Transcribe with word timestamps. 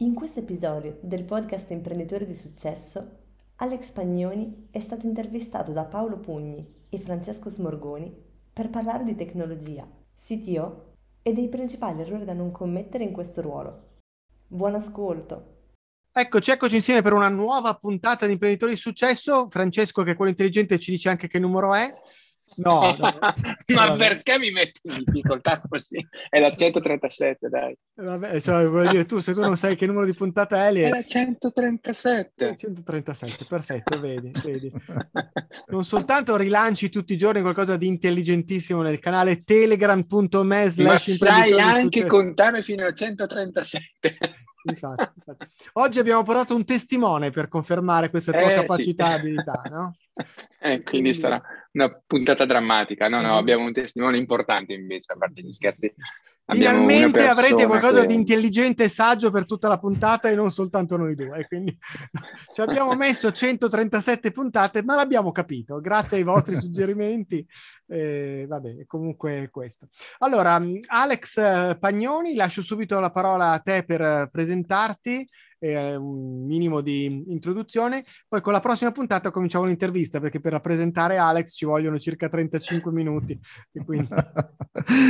In 0.00 0.14
questo 0.14 0.38
episodio 0.38 0.96
del 1.00 1.24
podcast 1.24 1.72
Imprenditori 1.72 2.24
di 2.24 2.36
Successo, 2.36 3.16
Alex 3.56 3.90
Pagnoni 3.90 4.68
è 4.70 4.78
stato 4.78 5.06
intervistato 5.06 5.72
da 5.72 5.86
Paolo 5.86 6.18
Pugni 6.18 6.64
e 6.88 7.00
Francesco 7.00 7.50
Smorgoni 7.50 8.14
per 8.52 8.70
parlare 8.70 9.02
di 9.02 9.16
tecnologia, 9.16 9.84
CTO 10.16 10.92
e 11.20 11.32
dei 11.32 11.48
principali 11.48 12.02
errori 12.02 12.24
da 12.24 12.32
non 12.32 12.52
commettere 12.52 13.02
in 13.02 13.10
questo 13.10 13.40
ruolo. 13.40 14.02
Buon 14.46 14.76
ascolto! 14.76 15.56
Eccoci, 16.12 16.52
eccoci 16.52 16.76
insieme 16.76 17.02
per 17.02 17.12
una 17.12 17.28
nuova 17.28 17.74
puntata 17.74 18.24
di 18.26 18.34
Imprenditori 18.34 18.74
di 18.74 18.78
Successo. 18.78 19.48
Francesco, 19.50 20.04
che 20.04 20.12
è 20.12 20.14
quello 20.14 20.30
intelligente, 20.30 20.78
ci 20.78 20.92
dice 20.92 21.08
anche 21.08 21.26
che 21.26 21.40
numero 21.40 21.74
è. 21.74 21.92
No, 22.58 22.94
no. 22.98 23.18
ma 23.74 23.96
perché 23.96 24.38
mi 24.38 24.50
metti 24.50 24.80
in 24.82 25.02
difficoltà 25.04 25.60
così? 25.66 26.04
È 26.28 26.38
la 26.40 26.50
137, 26.50 27.48
dai. 27.48 27.76
Vabbè, 27.94 28.34
insomma, 28.34 28.66
voglio 28.66 28.90
dire, 28.90 29.06
tu 29.06 29.18
se 29.20 29.32
tu 29.32 29.40
non 29.40 29.56
sai 29.56 29.76
che 29.76 29.86
numero 29.86 30.06
di 30.06 30.14
puntata 30.14 30.66
è, 30.66 30.72
è 30.72 30.88
la 30.88 31.02
137. 31.02 32.56
137, 32.56 33.44
perfetto, 33.48 34.00
vedi, 34.00 34.32
vedi. 34.42 34.72
Non 35.68 35.84
soltanto 35.84 36.36
rilanci 36.36 36.88
tutti 36.88 37.12
i 37.12 37.16
giorni 37.18 37.42
qualcosa 37.42 37.76
di 37.76 37.86
intelligentissimo 37.86 38.82
nel 38.82 38.98
canale 38.98 39.44
telegram.me 39.44 40.72
ma 40.78 40.98
sai 40.98 41.58
anche 41.60 42.06
contare 42.06 42.62
fino 42.62 42.84
a 42.84 42.92
137. 42.92 44.18
Infatti, 44.64 45.08
infatti. 45.14 45.46
Oggi 45.74 45.98
abbiamo 45.98 46.22
portato 46.22 46.54
un 46.54 46.64
testimone 46.64 47.30
per 47.30 47.48
confermare 47.48 48.10
questa 48.10 48.32
tua 48.32 48.52
eh, 48.52 48.54
capacità 48.54 49.08
e 49.08 49.12
sì. 49.12 49.18
abilità, 49.18 49.62
no? 49.70 49.96
Eh, 50.60 50.82
quindi, 50.82 51.14
sarà 51.14 51.40
una 51.72 52.02
puntata 52.06 52.44
drammatica. 52.44 53.08
No, 53.08 53.20
no, 53.20 53.28
mm-hmm. 53.28 53.36
abbiamo 53.36 53.64
un 53.64 53.72
testimone 53.72 54.16
importante 54.16 54.72
invece, 54.72 55.12
a 55.12 55.16
parte 55.16 55.42
gli 55.42 55.52
scherzi. 55.52 55.92
Finalmente 56.50 57.26
avrete 57.26 57.66
qualcosa 57.66 58.00
che... 58.00 58.06
di 58.06 58.14
intelligente 58.14 58.84
e 58.84 58.88
saggio 58.88 59.30
per 59.30 59.44
tutta 59.44 59.68
la 59.68 59.78
puntata 59.78 60.30
e 60.30 60.34
non 60.34 60.50
soltanto 60.50 60.96
noi 60.96 61.14
due. 61.14 61.46
Quindi 61.46 61.76
ci 62.52 62.60
abbiamo 62.62 62.94
messo 62.96 63.30
137 63.30 64.30
puntate, 64.30 64.82
ma 64.82 64.94
l'abbiamo 64.94 65.30
capito, 65.30 65.78
grazie 65.78 66.16
ai 66.16 66.22
vostri 66.22 66.56
suggerimenti. 66.58 67.46
Eh, 67.86 68.46
vabbè, 68.48 68.86
comunque 68.86 69.48
questo. 69.50 69.88
Allora, 70.18 70.60
Alex 70.86 71.78
Pagnoni, 71.78 72.34
lascio 72.34 72.62
subito 72.62 72.98
la 72.98 73.10
parola 73.10 73.52
a 73.52 73.58
te 73.58 73.84
per 73.84 74.30
presentarti 74.32 75.28
eh, 75.58 75.96
un 75.96 76.44
minimo 76.46 76.80
di 76.80 77.04
introduzione. 77.28 78.04
Poi 78.26 78.40
con 78.40 78.52
la 78.52 78.60
prossima 78.60 78.92
puntata 78.92 79.30
cominciamo 79.30 79.64
l'intervista 79.64 80.20
perché 80.20 80.40
per 80.40 80.52
rappresentare 80.52 81.16
Alex 81.16 81.54
ci 81.54 81.64
vogliono 81.64 81.98
circa 81.98 82.28
35 82.28 82.92
minuti. 82.92 83.38
Quindi... 83.84 84.08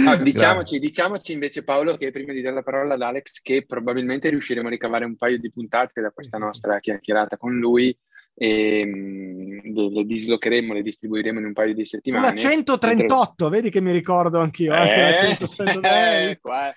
no, 0.04 0.16
diciamoci, 0.22 0.78
diciamoci 0.78 1.32
invece 1.32 1.64
Paolo 1.64 1.96
che 1.96 2.10
prima 2.10 2.32
di 2.32 2.40
dare 2.40 2.56
la 2.56 2.62
parola 2.62 2.94
ad 2.94 3.02
Alex 3.02 3.40
che 3.42 3.64
probabilmente 3.66 4.30
riusciremo 4.30 4.66
a 4.66 4.70
ricavare 4.70 5.04
un 5.04 5.16
paio 5.16 5.38
di 5.38 5.50
puntate 5.50 6.00
da 6.00 6.10
questa 6.10 6.38
nostra 6.38 6.78
chiacchierata 6.80 7.36
con 7.36 7.56
lui 7.56 7.96
e 8.40 8.82
um, 8.84 9.74
le, 9.74 9.90
le, 9.90 10.04
dislocheremo, 10.04 10.72
le 10.72 10.82
distribuiremo 10.82 11.40
in 11.40 11.46
un 11.46 11.52
paio 11.52 11.74
di 11.74 11.84
settimane. 11.84 12.26
La 12.28 12.34
138, 12.34 13.16
mentre... 13.26 13.48
vedi 13.48 13.70
che 13.70 13.80
mi 13.80 13.90
ricordo 13.90 14.38
anch'io. 14.38 14.72
Eh, 14.72 14.76
anche 14.76 15.00
la 15.00 15.36
138, 15.36 15.86
eh, 15.86 16.38
qua, 16.40 16.72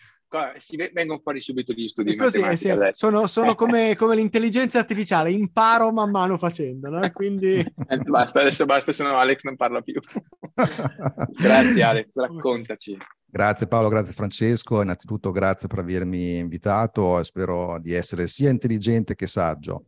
vengono 0.94 1.20
fuori 1.20 1.42
subito 1.42 1.74
gli 1.74 1.88
studi 1.88 2.16
così, 2.16 2.40
eh, 2.40 2.56
sì, 2.56 2.74
sono, 2.92 3.28
sono 3.28 3.54
come, 3.54 3.96
come, 3.98 4.16
l'intelligenza 4.16 4.80
artificiale 4.80 5.32
imparo 5.32 5.92
man 5.92 6.10
mano 6.10 6.38
facendo 6.38 6.90
no? 6.90 7.12
quindi 7.12 7.56
eh, 7.56 7.98
basta 7.98 8.40
adesso 8.40 8.66
basta 8.66 8.94
se 8.94 9.04
no 9.04 9.18
Alex 9.18 9.42
non 9.44 9.58
parla 9.58 9.82
più. 9.82 10.00
Grazie 11.36 11.84
Alex 11.84 12.16
raccontaci 12.16 12.98
Grazie 13.34 13.66
Paolo, 13.66 13.88
grazie 13.88 14.14
Francesco, 14.14 14.82
innanzitutto 14.82 15.32
grazie 15.32 15.70
per 15.70 15.80
avermi 15.80 16.40
invitato 16.40 17.18
e 17.18 17.24
spero 17.24 17.80
di 17.80 17.94
essere 17.94 18.28
sia 18.28 18.50
intelligente 18.50 19.16
che 19.16 19.26
saggio. 19.26 19.86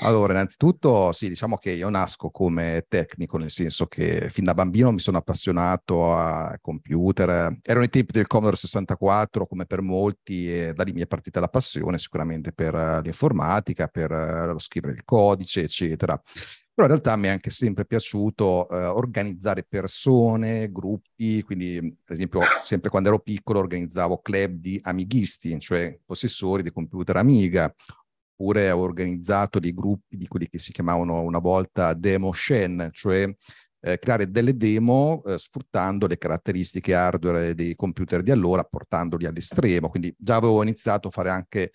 Allora, 0.00 0.34
innanzitutto 0.34 1.10
sì, 1.12 1.28
diciamo 1.28 1.56
che 1.56 1.70
io 1.70 1.88
nasco 1.88 2.28
come 2.28 2.84
tecnico, 2.88 3.38
nel 3.38 3.48
senso 3.48 3.86
che 3.86 4.28
fin 4.28 4.44
da 4.44 4.52
bambino 4.52 4.92
mi 4.92 4.98
sono 4.98 5.16
appassionato 5.16 6.14
a 6.14 6.58
computer, 6.60 7.56
erano 7.62 7.84
i 7.86 7.88
tempi 7.88 8.12
del 8.12 8.26
Commodore 8.26 8.56
64 8.56 9.46
come 9.46 9.64
per 9.64 9.80
molti 9.80 10.52
e 10.52 10.74
da 10.74 10.82
lì 10.82 10.92
mi 10.92 11.00
è 11.00 11.06
partita 11.06 11.40
la 11.40 11.48
passione 11.48 11.96
sicuramente 11.96 12.52
per 12.52 13.00
l'informatica, 13.02 13.86
per 13.86 14.10
lo 14.10 14.58
scrivere 14.58 14.92
il 14.92 15.04
codice, 15.06 15.62
eccetera. 15.62 16.20
Però 16.74 16.86
in 16.86 16.92
realtà 16.94 17.16
mi 17.16 17.26
è 17.26 17.30
anche 17.30 17.50
sempre 17.50 17.84
piaciuto 17.84 18.66
eh, 18.68 18.86
organizzare 18.86 19.62
persone, 19.62 20.72
gruppi, 20.72 21.42
quindi 21.42 21.80
per 22.02 22.14
esempio 22.14 22.40
sempre 22.62 22.88
quando 22.88 23.10
ero 23.10 23.18
piccolo 23.18 23.58
organizzavo 23.58 24.22
club 24.22 24.52
di 24.52 24.80
amighisti, 24.82 25.60
cioè 25.60 25.98
possessori 26.04 26.62
di 26.62 26.72
computer 26.72 27.16
Amiga, 27.18 27.72
oppure 28.42 28.70
ho 28.70 28.80
organizzato 28.80 29.58
dei 29.58 29.74
gruppi 29.74 30.16
di 30.16 30.26
quelli 30.26 30.48
che 30.48 30.58
si 30.58 30.72
chiamavano 30.72 31.20
una 31.20 31.38
volta 31.38 31.92
demo 31.92 32.32
Shen, 32.32 32.88
cioè 32.92 33.30
eh, 33.84 33.98
creare 33.98 34.30
delle 34.30 34.56
demo 34.56 35.22
eh, 35.26 35.38
sfruttando 35.38 36.06
le 36.06 36.16
caratteristiche 36.16 36.94
hardware 36.94 37.54
dei 37.54 37.74
computer 37.74 38.22
di 38.22 38.30
allora, 38.30 38.64
portandoli 38.64 39.26
all'estremo. 39.26 39.88
Quindi 39.88 40.14
già 40.16 40.36
avevo 40.36 40.62
iniziato 40.62 41.08
a 41.08 41.10
fare 41.10 41.30
anche 41.30 41.72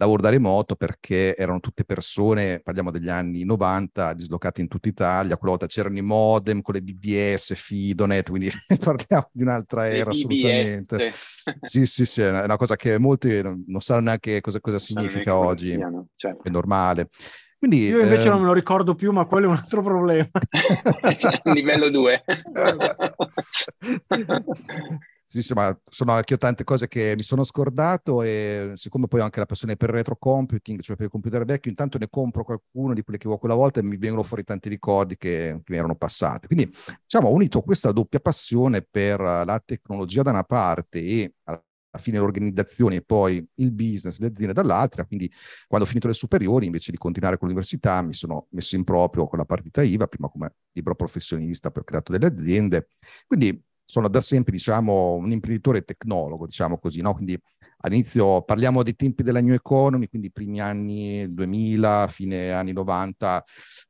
lavoro 0.00 0.22
da 0.22 0.30
remoto 0.30 0.76
perché 0.76 1.36
erano 1.36 1.60
tutte 1.60 1.84
persone, 1.84 2.60
parliamo 2.60 2.90
degli 2.90 3.10
anni 3.10 3.44
90, 3.44 4.14
dislocate 4.14 4.62
in 4.62 4.68
tutta 4.68 4.88
Italia, 4.88 5.36
quella 5.36 5.52
volta 5.52 5.66
c'erano 5.66 5.98
i 5.98 6.02
modem 6.02 6.62
con 6.62 6.72
le 6.74 6.80
BBS, 6.80 7.54
Fidonet, 7.54 8.30
quindi 8.30 8.50
parliamo 8.80 9.28
di 9.30 9.42
un'altra 9.42 9.88
era 9.88 10.10
assolutamente. 10.10 11.12
sì, 11.60 11.84
sì, 11.84 12.06
sì, 12.06 12.22
è 12.22 12.42
una 12.42 12.56
cosa 12.56 12.76
che 12.76 12.96
molti 12.98 13.42
non, 13.42 13.62
sanno 13.80 14.00
neanche 14.00 14.40
cosa, 14.40 14.58
cosa 14.60 14.78
significa 14.78 15.36
oggi, 15.36 15.78
certo. 16.16 16.44
è 16.44 16.50
normale. 16.50 17.10
Quindi, 17.58 17.88
Io 17.88 18.00
invece 18.00 18.28
eh... 18.28 18.30
non 18.30 18.40
me 18.40 18.46
lo 18.46 18.54
ricordo 18.54 18.94
più, 18.94 19.12
ma 19.12 19.26
quello 19.26 19.48
è 19.48 19.50
un 19.50 19.56
altro 19.56 19.82
problema. 19.82 20.30
Livello 21.52 21.90
2. 21.90 22.24
Sì, 25.32 25.42
sì, 25.42 25.52
ma 25.54 25.78
sono 25.84 26.10
anche 26.10 26.32
io 26.32 26.38
tante 26.40 26.64
cose 26.64 26.88
che 26.88 27.14
mi 27.16 27.22
sono 27.22 27.44
scordato 27.44 28.20
e 28.22 28.72
siccome 28.74 29.06
poi 29.06 29.20
ho 29.20 29.22
anche 29.22 29.38
la 29.38 29.46
passione 29.46 29.76
per 29.76 29.90
il 29.90 29.94
retro 29.94 30.16
computing, 30.16 30.80
cioè 30.80 30.96
per 30.96 31.04
il 31.04 31.10
computer 31.12 31.44
vecchio, 31.44 31.70
intanto 31.70 31.98
ne 31.98 32.08
compro 32.08 32.42
qualcuno 32.42 32.94
di 32.94 33.02
quelli 33.04 33.16
che 33.16 33.26
avevo 33.26 33.38
quella 33.38 33.54
volta 33.54 33.78
e 33.78 33.84
mi 33.84 33.96
vengono 33.96 34.24
fuori 34.24 34.42
tanti 34.42 34.68
ricordi 34.68 35.16
che, 35.16 35.60
che 35.62 35.70
mi 35.72 35.76
erano 35.76 35.94
passati. 35.94 36.48
Quindi, 36.48 36.68
diciamo, 37.04 37.28
ho 37.28 37.32
unito 37.32 37.62
questa 37.62 37.92
doppia 37.92 38.18
passione 38.18 38.82
per 38.82 39.20
la 39.20 39.62
tecnologia 39.64 40.22
da 40.22 40.30
una 40.30 40.42
parte 40.42 40.98
e 41.00 41.34
alla 41.44 41.62
fine 42.00 42.18
l'organizzazione 42.18 42.96
e 42.96 43.02
poi 43.02 43.44
il 43.54 43.70
business, 43.72 44.18
le 44.18 44.26
aziende 44.26 44.52
dall'altra. 44.52 45.04
Quindi, 45.04 45.30
quando 45.68 45.86
ho 45.86 45.88
finito 45.88 46.08
le 46.08 46.14
superiori, 46.14 46.66
invece 46.66 46.90
di 46.90 46.96
continuare 46.96 47.36
con 47.38 47.46
l'università, 47.46 48.02
mi 48.02 48.14
sono 48.14 48.48
messo 48.50 48.74
in 48.74 48.82
proprio 48.82 49.28
con 49.28 49.38
la 49.38 49.44
partita 49.44 49.80
IVA, 49.82 50.08
prima 50.08 50.28
come 50.28 50.54
libero 50.72 50.96
professionista, 50.96 51.70
poi 51.70 51.82
ho 51.82 51.84
creato 51.86 52.10
delle 52.12 52.26
aziende. 52.26 52.88
Quindi 53.26 53.60
sono 53.90 54.08
da 54.08 54.20
sempre, 54.20 54.52
diciamo, 54.52 55.14
un 55.14 55.32
imprenditore 55.32 55.82
tecnologo, 55.82 56.46
diciamo 56.46 56.78
così, 56.78 57.00
no? 57.00 57.12
Quindi 57.12 57.38
all'inizio 57.78 58.42
parliamo 58.42 58.82
dei 58.84 58.94
tempi 58.94 59.24
della 59.24 59.40
New 59.40 59.52
Economy, 59.52 60.06
quindi 60.08 60.30
primi 60.30 60.60
anni 60.60 61.26
2000, 61.32 62.06
fine 62.08 62.52
anni 62.52 62.72
90, 62.72 63.42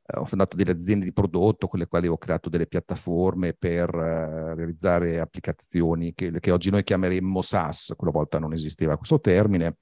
eh, 0.07 0.19
ho 0.19 0.25
fondato 0.25 0.55
delle 0.55 0.71
aziende 0.71 1.05
di 1.05 1.13
prodotto 1.13 1.67
con 1.67 1.79
le 1.79 1.87
quali 1.87 2.07
ho 2.07 2.17
creato 2.17 2.49
delle 2.49 2.65
piattaforme 2.65 3.53
per 3.53 3.93
eh, 3.93 4.55
realizzare 4.55 5.19
applicazioni 5.19 6.13
che, 6.15 6.31
che 6.39 6.51
oggi 6.51 6.71
noi 6.71 6.83
chiameremmo 6.83 7.41
SaaS, 7.41 7.93
quella 7.95 8.11
volta 8.11 8.39
non 8.39 8.53
esisteva 8.53 8.97
questo 8.97 9.19
termine. 9.19 9.77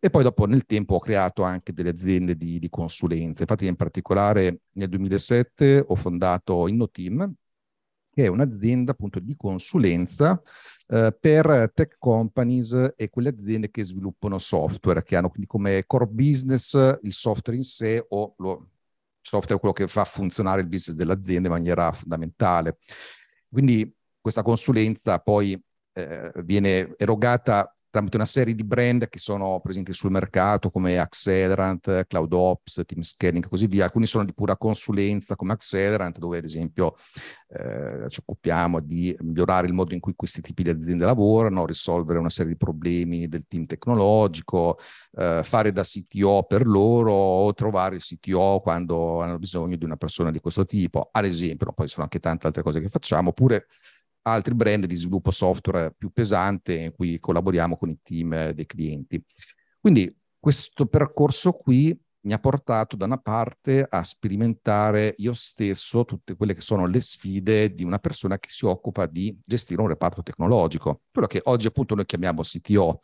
E 0.00 0.10
poi 0.10 0.22
dopo 0.22 0.46
nel 0.46 0.64
tempo 0.64 0.94
ho 0.94 0.98
creato 1.00 1.42
anche 1.42 1.72
delle 1.72 1.90
aziende 1.90 2.36
di, 2.36 2.58
di 2.58 2.68
consulenza. 2.70 3.42
Infatti 3.42 3.66
in 3.66 3.76
particolare 3.76 4.60
nel 4.76 4.88
2007 4.88 5.84
ho 5.86 5.94
fondato 5.96 6.68
InnoTeam, 6.68 7.34
che 8.18 8.24
è 8.24 8.26
un'azienda 8.26 8.90
appunto 8.90 9.20
di 9.20 9.36
consulenza 9.36 10.42
eh, 10.88 11.16
per 11.20 11.70
tech 11.72 11.94
companies 12.00 12.94
e 12.96 13.10
quelle 13.10 13.28
aziende 13.28 13.70
che 13.70 13.84
sviluppano 13.84 14.38
software, 14.38 15.04
che 15.04 15.14
hanno 15.14 15.28
quindi 15.28 15.46
come 15.46 15.84
core 15.86 16.08
business 16.08 16.98
il 17.02 17.12
software 17.12 17.56
in 17.56 17.62
sé 17.62 18.04
o 18.08 18.34
lo 18.38 18.70
software 19.20 19.60
quello 19.60 19.72
che 19.72 19.86
fa 19.86 20.04
funzionare 20.04 20.62
il 20.62 20.66
business 20.66 20.98
dell'azienda 20.98 21.46
in 21.46 21.54
maniera 21.54 21.92
fondamentale. 21.92 22.78
Quindi 23.48 23.88
questa 24.20 24.42
consulenza 24.42 25.20
poi 25.20 25.56
eh, 25.92 26.32
viene 26.42 26.94
erogata 26.96 27.72
tramite 27.90 28.16
una 28.16 28.26
serie 28.26 28.54
di 28.54 28.64
brand 28.64 29.08
che 29.08 29.18
sono 29.18 29.60
presenti 29.60 29.92
sul 29.92 30.10
mercato 30.10 30.70
come 30.70 30.98
Accelerant, 30.98 32.06
CloudOps, 32.06 32.82
Team 32.86 33.02
Scaling 33.02 33.44
e 33.44 33.48
così 33.48 33.66
via. 33.66 33.84
Alcuni 33.84 34.06
sono 34.06 34.24
di 34.24 34.34
pura 34.34 34.56
consulenza 34.56 35.36
come 35.36 35.52
Accelerant, 35.52 36.18
dove 36.18 36.38
ad 36.38 36.44
esempio 36.44 36.94
eh, 37.48 38.08
ci 38.08 38.20
occupiamo 38.20 38.80
di 38.80 39.16
migliorare 39.20 39.66
il 39.66 39.72
modo 39.72 39.94
in 39.94 40.00
cui 40.00 40.14
questi 40.14 40.42
tipi 40.42 40.62
di 40.62 40.70
aziende 40.70 41.04
lavorano, 41.04 41.64
risolvere 41.64 42.18
una 42.18 42.28
serie 42.28 42.52
di 42.52 42.58
problemi 42.58 43.26
del 43.26 43.46
team 43.48 43.64
tecnologico, 43.64 44.78
eh, 45.16 45.40
fare 45.42 45.72
da 45.72 45.82
CTO 45.82 46.44
per 46.44 46.66
loro 46.66 47.12
o 47.12 47.54
trovare 47.54 47.96
il 47.96 48.02
CTO 48.02 48.60
quando 48.60 49.22
hanno 49.22 49.38
bisogno 49.38 49.76
di 49.76 49.84
una 49.84 49.96
persona 49.96 50.30
di 50.30 50.40
questo 50.40 50.64
tipo, 50.64 51.08
ad 51.10 51.24
esempio. 51.24 51.72
Poi 51.72 51.86
ci 51.86 51.92
sono 51.92 52.04
anche 52.04 52.18
tante 52.18 52.46
altre 52.46 52.62
cose 52.62 52.80
che 52.80 52.88
facciamo, 52.88 53.30
oppure 53.30 53.66
altri 54.32 54.54
brand 54.54 54.86
di 54.86 54.94
sviluppo 54.94 55.30
software 55.30 55.92
più 55.96 56.10
pesante 56.10 56.74
in 56.74 56.92
cui 56.92 57.18
collaboriamo 57.18 57.76
con 57.76 57.90
i 57.90 57.98
team 58.02 58.50
dei 58.50 58.66
clienti. 58.66 59.22
Quindi 59.80 60.14
questo 60.38 60.86
percorso 60.86 61.52
qui 61.52 61.98
mi 62.20 62.32
ha 62.32 62.38
portato 62.38 62.96
da 62.96 63.06
una 63.06 63.18
parte 63.18 63.86
a 63.88 64.02
sperimentare 64.02 65.14
io 65.18 65.32
stesso 65.32 66.04
tutte 66.04 66.36
quelle 66.36 66.52
che 66.52 66.60
sono 66.60 66.86
le 66.86 67.00
sfide 67.00 67.72
di 67.74 67.84
una 67.84 67.98
persona 67.98 68.38
che 68.38 68.48
si 68.50 68.66
occupa 68.66 69.06
di 69.06 69.36
gestire 69.44 69.80
un 69.80 69.88
reparto 69.88 70.22
tecnologico, 70.22 71.02
quello 71.10 71.28
che 71.28 71.40
oggi 71.44 71.68
appunto 71.68 71.94
noi 71.94 72.06
chiamiamo 72.06 72.42
CTO, 72.42 73.00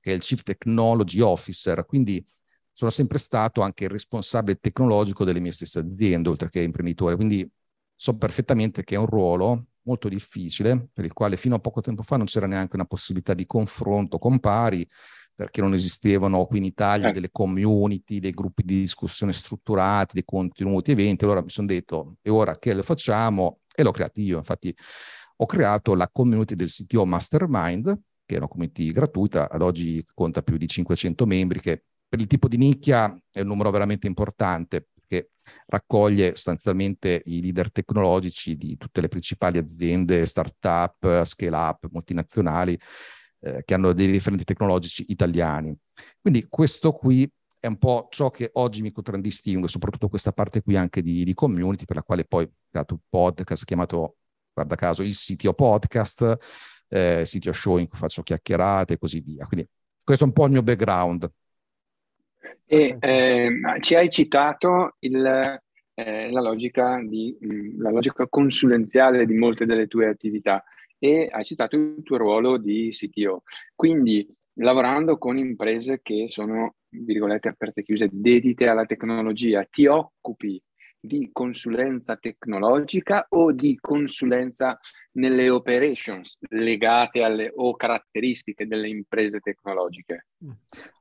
che 0.00 0.12
è 0.12 0.14
il 0.14 0.20
Chief 0.20 0.42
Technology 0.42 1.20
Officer, 1.20 1.86
quindi 1.86 2.24
sono 2.70 2.90
sempre 2.90 3.18
stato 3.18 3.62
anche 3.62 3.84
il 3.84 3.90
responsabile 3.90 4.58
tecnologico 4.60 5.24
delle 5.24 5.40
mie 5.40 5.52
stesse 5.52 5.78
aziende, 5.78 6.28
oltre 6.28 6.50
che 6.50 6.60
imprenditore, 6.60 7.16
quindi 7.16 7.48
so 7.94 8.16
perfettamente 8.16 8.84
che 8.84 8.96
è 8.96 8.98
un 8.98 9.06
ruolo 9.06 9.66
molto 9.86 10.08
difficile, 10.08 10.88
per 10.92 11.04
il 11.04 11.12
quale 11.12 11.36
fino 11.36 11.54
a 11.54 11.58
poco 11.58 11.80
tempo 11.80 12.02
fa 12.02 12.16
non 12.16 12.26
c'era 12.26 12.46
neanche 12.46 12.76
una 12.76 12.84
possibilità 12.84 13.32
di 13.32 13.46
confronto 13.46 14.18
con 14.18 14.38
pari, 14.38 14.86
perché 15.34 15.60
non 15.60 15.74
esistevano 15.74 16.44
qui 16.46 16.58
in 16.58 16.64
Italia 16.64 17.08
eh. 17.08 17.12
delle 17.12 17.30
community, 17.30 18.20
dei 18.20 18.32
gruppi 18.32 18.62
di 18.64 18.80
discussione 18.80 19.32
strutturati, 19.32 20.14
dei 20.14 20.24
contenuti, 20.24 20.90
eventi. 20.90 21.24
Allora 21.24 21.42
mi 21.42 21.50
sono 21.50 21.66
detto, 21.66 22.16
e 22.22 22.30
ora 22.30 22.58
che 22.58 22.74
lo 22.74 22.82
facciamo? 22.82 23.60
E 23.74 23.82
l'ho 23.82 23.90
creato 23.90 24.20
io. 24.20 24.38
Infatti 24.38 24.74
ho 25.36 25.46
creato 25.46 25.94
la 25.94 26.08
community 26.08 26.54
del 26.54 26.68
CTO 26.68 27.04
Mastermind, 27.04 28.00
che 28.24 28.34
è 28.34 28.38
una 28.38 28.48
community 28.48 28.90
gratuita, 28.90 29.50
ad 29.50 29.60
oggi 29.60 30.04
conta 30.14 30.42
più 30.42 30.56
di 30.56 30.66
500 30.66 31.26
membri, 31.26 31.60
che 31.60 31.84
per 32.08 32.20
il 32.20 32.26
tipo 32.26 32.48
di 32.48 32.56
nicchia 32.56 33.14
è 33.30 33.40
un 33.40 33.48
numero 33.48 33.70
veramente 33.70 34.06
importante, 34.06 34.88
che 35.06 35.30
raccoglie 35.66 36.34
sostanzialmente 36.34 37.22
i 37.26 37.40
leader 37.40 37.70
tecnologici 37.70 38.56
di 38.56 38.76
tutte 38.76 39.00
le 39.00 39.08
principali 39.08 39.58
aziende, 39.58 40.26
start-up, 40.26 41.24
scale-up, 41.24 41.88
multinazionali, 41.90 42.78
eh, 43.40 43.62
che 43.64 43.74
hanno 43.74 43.92
dei 43.92 44.06
riferenti 44.06 44.44
tecnologici 44.44 45.04
italiani. 45.08 45.74
Quindi 46.20 46.46
questo 46.48 46.92
qui 46.92 47.30
è 47.58 47.66
un 47.66 47.78
po' 47.78 48.08
ciò 48.10 48.30
che 48.30 48.50
oggi 48.54 48.82
mi 48.82 48.92
contraddistingue, 48.92 49.68
soprattutto 49.68 50.08
questa 50.08 50.32
parte 50.32 50.62
qui 50.62 50.76
anche 50.76 51.02
di, 51.02 51.24
di 51.24 51.34
community, 51.34 51.84
per 51.84 51.96
la 51.96 52.02
quale 52.02 52.24
poi 52.24 52.44
ho 52.44 52.50
creato 52.70 52.94
un 52.94 53.00
podcast 53.08 53.64
chiamato, 53.64 54.16
guarda 54.52 54.74
caso, 54.76 55.02
il 55.02 55.14
Sitio 55.14 55.52
Podcast, 55.52 56.36
eh, 56.88 57.22
Sitio 57.24 57.52
Show 57.52 57.78
in 57.78 57.88
cui 57.88 57.98
faccio 57.98 58.22
chiacchierate 58.22 58.94
e 58.94 58.98
così 58.98 59.20
via. 59.20 59.46
Quindi 59.46 59.68
questo 60.02 60.24
è 60.24 60.26
un 60.26 60.32
po' 60.32 60.44
il 60.44 60.52
mio 60.52 60.62
background. 60.62 61.28
E 62.66 62.96
eh, 62.98 63.50
ci 63.80 63.94
hai 63.94 64.10
citato 64.10 64.96
il, 65.00 65.60
eh, 65.94 66.30
la, 66.30 66.40
logica 66.40 67.00
di, 67.02 67.36
mh, 67.40 67.54
mm, 67.54 67.80
la 67.80 67.90
logica 67.90 68.26
consulenziale 68.28 69.26
di 69.26 69.34
molte 69.34 69.66
delle 69.66 69.86
tue 69.86 70.08
attività 70.08 70.62
e 70.98 71.28
hai 71.30 71.44
citato 71.44 71.76
il 71.76 72.02
tuo 72.02 72.16
ruolo 72.16 72.56
di 72.58 72.90
CTO. 72.90 73.42
Quindi 73.74 74.26
lavorando 74.58 75.18
con 75.18 75.38
imprese 75.38 76.00
che 76.02 76.26
sono, 76.28 76.76
virgolette 76.88 77.48
aperte 77.48 77.80
e 77.80 77.84
chiuse, 77.84 78.08
dedite 78.10 78.68
alla 78.68 78.86
tecnologia, 78.86 79.64
ti 79.64 79.86
occupi 79.86 80.60
di 81.06 81.30
consulenza 81.32 82.16
tecnologica 82.16 83.26
o 83.30 83.52
di 83.52 83.78
consulenza 83.80 84.78
nelle 85.12 85.48
operations 85.48 86.36
legate 86.50 87.22
alle 87.22 87.50
o 87.54 87.74
caratteristiche 87.74 88.66
delle 88.66 88.88
imprese 88.88 89.40
tecnologiche? 89.40 90.26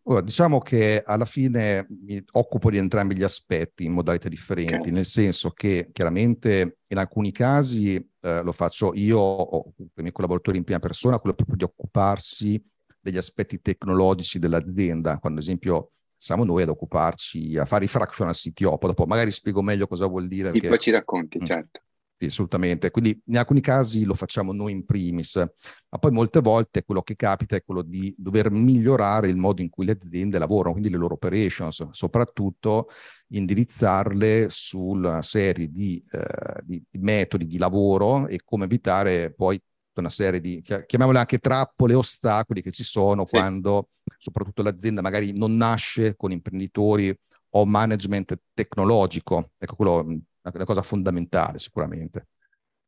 Allora, 0.03 0.21
diciamo 0.21 0.59
che 0.59 1.01
alla 1.03 1.25
fine 1.25 1.85
mi 2.05 2.23
occupo 2.33 2.69
di 2.69 2.77
entrambi 2.77 3.15
gli 3.15 3.23
aspetti 3.23 3.85
in 3.85 3.93
modalità 3.93 4.29
differenti, 4.29 4.75
okay. 4.75 4.91
nel 4.91 5.05
senso 5.05 5.51
che 5.51 5.89
chiaramente 5.91 6.77
in 6.87 6.97
alcuni 6.97 7.31
casi 7.31 7.95
eh, 7.95 8.41
lo 8.41 8.51
faccio 8.51 8.93
io 8.93 9.17
o 9.17 9.73
i 9.77 10.01
miei 10.01 10.11
collaboratori 10.11 10.57
in 10.57 10.63
prima 10.63 10.79
persona, 10.79 11.19
quello 11.19 11.35
proprio 11.35 11.57
di 11.57 11.63
occuparsi 11.63 12.63
degli 12.99 13.17
aspetti 13.17 13.61
tecnologici 13.61 14.39
dell'azienda, 14.39 15.19
quando 15.19 15.39
ad 15.39 15.45
esempio 15.45 15.91
siamo 16.15 16.43
noi 16.43 16.63
ad 16.63 16.69
occuparci, 16.69 17.57
a 17.57 17.65
fare 17.65 17.85
i 17.85 17.87
fractional 17.87 18.33
CTO. 18.33 18.77
Poi 18.77 18.89
dopo 18.89 19.05
magari 19.05 19.31
spiego 19.31 19.61
meglio 19.61 19.87
cosa 19.87 20.07
vuol 20.07 20.27
dire. 20.27 20.51
Perché... 20.51 20.67
poi 20.67 20.79
ci 20.79 20.91
racconti, 20.91 21.39
mm. 21.39 21.45
certo. 21.45 21.79
Sì, 22.17 22.27
assolutamente. 22.27 22.91
Quindi 22.91 23.21
in 23.25 23.37
alcuni 23.37 23.59
casi 23.59 24.05
lo 24.05 24.13
facciamo 24.13 24.53
noi 24.53 24.71
in 24.71 24.85
primis, 24.85 25.35
ma 25.35 25.97
poi 25.99 26.11
molte 26.11 26.39
volte 26.39 26.85
quello 26.85 27.01
che 27.01 27.17
capita 27.17 27.57
è 27.57 27.63
quello 27.63 27.81
di 27.81 28.13
dover 28.17 28.49
migliorare 28.51 29.27
il 29.27 29.35
modo 29.35 29.61
in 29.61 29.69
cui 29.69 29.83
le 29.85 29.99
aziende 30.01 30.39
lavorano, 30.39 30.71
quindi 30.71 30.89
le 30.89 30.97
loro 30.97 31.15
operations, 31.15 31.89
soprattutto 31.91 32.87
indirizzarle 33.27 34.49
su 34.49 34.79
una 34.79 35.21
serie 35.21 35.69
di, 35.69 36.01
eh, 36.09 36.61
di, 36.63 36.81
di 36.89 36.99
metodi 36.99 37.47
di 37.47 37.57
lavoro 37.57 38.27
e 38.27 38.39
come 38.45 38.63
evitare 38.63 39.33
poi 39.33 39.61
una 40.01 40.09
serie 40.09 40.39
di, 40.39 40.61
chiamiamole 40.61 41.19
anche 41.19 41.39
trappole, 41.39 41.93
ostacoli 41.93 42.61
che 42.61 42.71
ci 42.71 42.83
sono 42.83 43.25
sì. 43.25 43.35
quando 43.35 43.89
soprattutto 44.17 44.63
l'azienda 44.63 45.01
magari 45.01 45.37
non 45.37 45.55
nasce 45.55 46.15
con 46.15 46.31
imprenditori 46.31 47.15
o 47.51 47.65
management 47.65 48.39
tecnologico. 48.53 49.51
Ecco, 49.57 49.75
quello 49.75 49.99
è 50.01 50.03
una 50.03 50.65
cosa 50.65 50.81
fondamentale 50.81 51.57
sicuramente. 51.57 52.27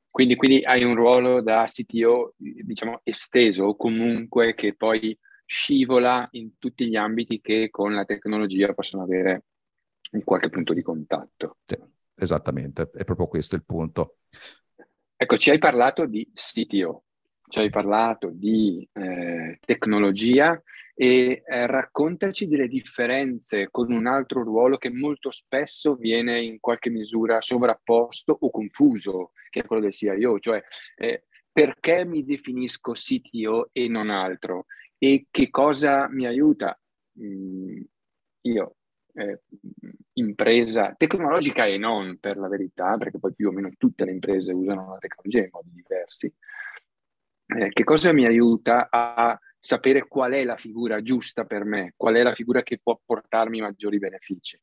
Quindi, 0.10 0.36
quindi 0.36 0.64
hai 0.64 0.84
un 0.84 0.96
ruolo 0.96 1.42
da 1.42 1.66
CTO, 1.66 2.34
diciamo, 2.38 3.02
esteso 3.04 3.66
o 3.66 3.76
comunque 3.76 4.56
che 4.56 4.76
poi 4.76 5.18
scivola 5.46 6.28
in 6.32 6.58
tutti 6.58 6.88
gli 6.88 6.96
ambiti 6.96 7.40
che 7.40 7.70
con 7.70 7.94
la 7.94 8.04
tecnologia 8.04 8.74
possono 8.74 9.04
avere 9.04 9.46
in 10.14 10.24
qualche 10.24 10.50
punto 10.50 10.74
di 10.74 10.82
contatto. 10.82 11.58
Sì, 11.66 11.78
esattamente, 12.16 12.90
è 12.94 13.04
proprio 13.04 13.28
questo 13.28 13.56
il 13.56 13.64
punto. 13.64 14.18
Ecco, 15.20 15.36
ci 15.36 15.50
hai 15.50 15.58
parlato 15.58 16.06
di 16.06 16.30
CTO, 16.32 17.06
ci 17.50 17.58
hai 17.58 17.72
parlato 17.72 18.30
di 18.30 18.88
eh, 18.94 19.58
tecnologia 19.66 20.62
e 20.94 21.42
eh, 21.44 21.66
raccontaci 21.66 22.48
delle 22.48 22.68
differenze 22.68 23.70
con 23.72 23.92
un 23.92 24.06
altro 24.06 24.44
ruolo 24.44 24.78
che 24.78 24.92
molto 24.92 25.32
spesso 25.32 25.96
viene 25.96 26.44
in 26.44 26.60
qualche 26.60 26.92
misura 26.92 27.42
sovrapposto 27.42 28.38
o 28.40 28.52
confuso, 28.52 29.32
che 29.50 29.62
è 29.62 29.66
quello 29.66 29.82
del 29.82 29.92
CIO, 29.92 30.38
cioè 30.38 30.62
eh, 30.96 31.24
perché 31.52 32.06
mi 32.06 32.24
definisco 32.24 32.92
CTO 32.92 33.70
e 33.72 33.88
non 33.88 34.12
altro? 34.12 34.66
E 35.00 35.26
che 35.32 35.50
cosa 35.50 36.08
mi 36.10 36.28
aiuta? 36.28 36.80
Mm, 37.20 37.82
io 38.42 38.76
eh, 39.16 39.42
impresa 40.20 40.94
tecnologica 40.98 41.66
e 41.66 41.78
non 41.78 42.18
per 42.20 42.38
la 42.38 42.48
verità, 42.48 42.98
perché 42.98 43.20
poi 43.20 43.34
più 43.34 43.50
o 43.50 43.52
meno 43.52 43.70
tutte 43.78 44.06
le 44.06 44.12
imprese 44.12 44.52
usano 44.52 44.92
la 44.92 44.98
tecnologia 44.98 45.40
in 45.40 45.50
modi 45.52 45.72
diversi. 45.74 46.34
Eh, 47.48 47.70
che 47.70 47.84
cosa 47.84 48.12
mi 48.12 48.26
aiuta 48.26 48.90
a 48.92 49.40
sapere 49.60 50.08
qual 50.08 50.34
è 50.34 50.44
la 50.44 50.58
figura 50.58 51.02
giusta 51.02 51.46
per 51.46 51.64
me, 51.64 51.94
qual 51.96 52.16
è 52.16 52.24
la 52.24 52.34
figura 52.34 52.62
che 52.62 52.80
può 52.82 53.00
portarmi 53.04 53.62
maggiori 53.62 54.00
benefici? 54.00 54.60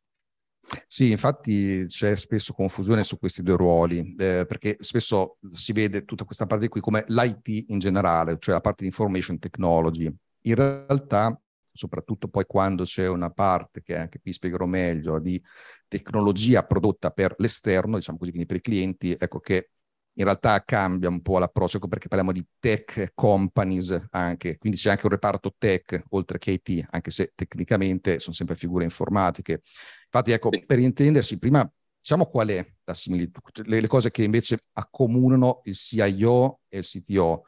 Sì, 0.87 1.11
infatti 1.11 1.84
c'è 1.87 2.16
spesso 2.16 2.54
confusione 2.54 3.04
su 3.04 3.18
questi 3.18 3.42
due 3.42 3.56
ruoli, 3.56 4.14
eh, 4.18 4.46
perché 4.46 4.76
spesso 4.80 5.37
si 5.50 5.73
vede 5.73 6.04
tutta 6.04 6.25
questa 6.25 6.46
parte 6.46 6.68
qui 6.68 6.80
come 6.80 7.04
l'IT 7.08 7.66
in 7.68 7.78
generale, 7.78 8.37
cioè 8.38 8.54
la 8.54 8.61
parte 8.61 8.82
di 8.82 8.88
information 8.88 9.38
technology. 9.38 10.12
In 10.46 10.54
realtà 10.54 11.38
soprattutto 11.74 12.28
poi 12.28 12.44
quando 12.46 12.84
c'è 12.84 13.08
una 13.08 13.30
parte 13.30 13.82
che 13.82 13.96
anche 13.96 14.20
qui 14.20 14.32
spiegherò 14.32 14.64
meglio 14.66 15.18
di 15.18 15.42
tecnologia 15.88 16.64
prodotta 16.64 17.10
per 17.10 17.34
l'esterno, 17.38 17.96
diciamo 17.96 18.18
così, 18.18 18.30
quindi 18.30 18.48
per 18.48 18.58
i 18.58 18.60
clienti, 18.62 19.16
ecco 19.18 19.40
che 19.40 19.70
in 20.16 20.24
realtà 20.24 20.62
cambia 20.64 21.08
un 21.08 21.22
po' 21.22 21.38
l'approccio 21.38 21.78
ecco 21.78 21.88
perché 21.88 22.06
parliamo 22.06 22.32
di 22.32 22.46
tech 22.60 23.10
companies 23.14 24.06
anche, 24.10 24.58
quindi 24.58 24.78
c'è 24.78 24.90
anche 24.90 25.06
un 25.06 25.12
reparto 25.12 25.54
tech 25.58 26.04
oltre 26.10 26.38
che 26.38 26.52
IT, 26.52 26.86
anche 26.90 27.10
se 27.10 27.32
tecnicamente 27.34 28.18
sono 28.20 28.34
sempre 28.34 28.54
figure 28.54 28.84
informatiche. 28.84 29.62
Infatti, 30.04 30.30
ecco, 30.30 30.50
per 30.66 30.78
intendersi, 30.78 31.38
prima 31.38 31.68
diciamo 32.04 32.26
qual 32.26 32.48
è 32.48 32.74
la 32.84 32.92
similitudine, 32.92 33.66
le, 33.66 33.80
le, 33.80 33.86
cose 33.86 34.10
che 34.10 34.22
invece 34.22 34.66
accomunano 34.74 35.62
il 35.64 35.74
CIO 35.74 36.60
e 36.68 36.78
il 36.78 36.84
CTO. 36.84 37.44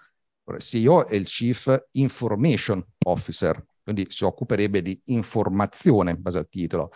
Il 0.46 0.60
CIO 0.60 1.06
è 1.06 1.14
il 1.14 1.26
Chief 1.26 1.86
Information 1.92 2.82
Officer, 3.04 3.62
quindi 3.86 4.06
si 4.08 4.24
occuperebbe 4.24 4.82
di 4.82 5.00
informazione 5.04 6.10
in 6.10 6.20
base 6.20 6.38
al 6.38 6.48
titolo. 6.48 6.90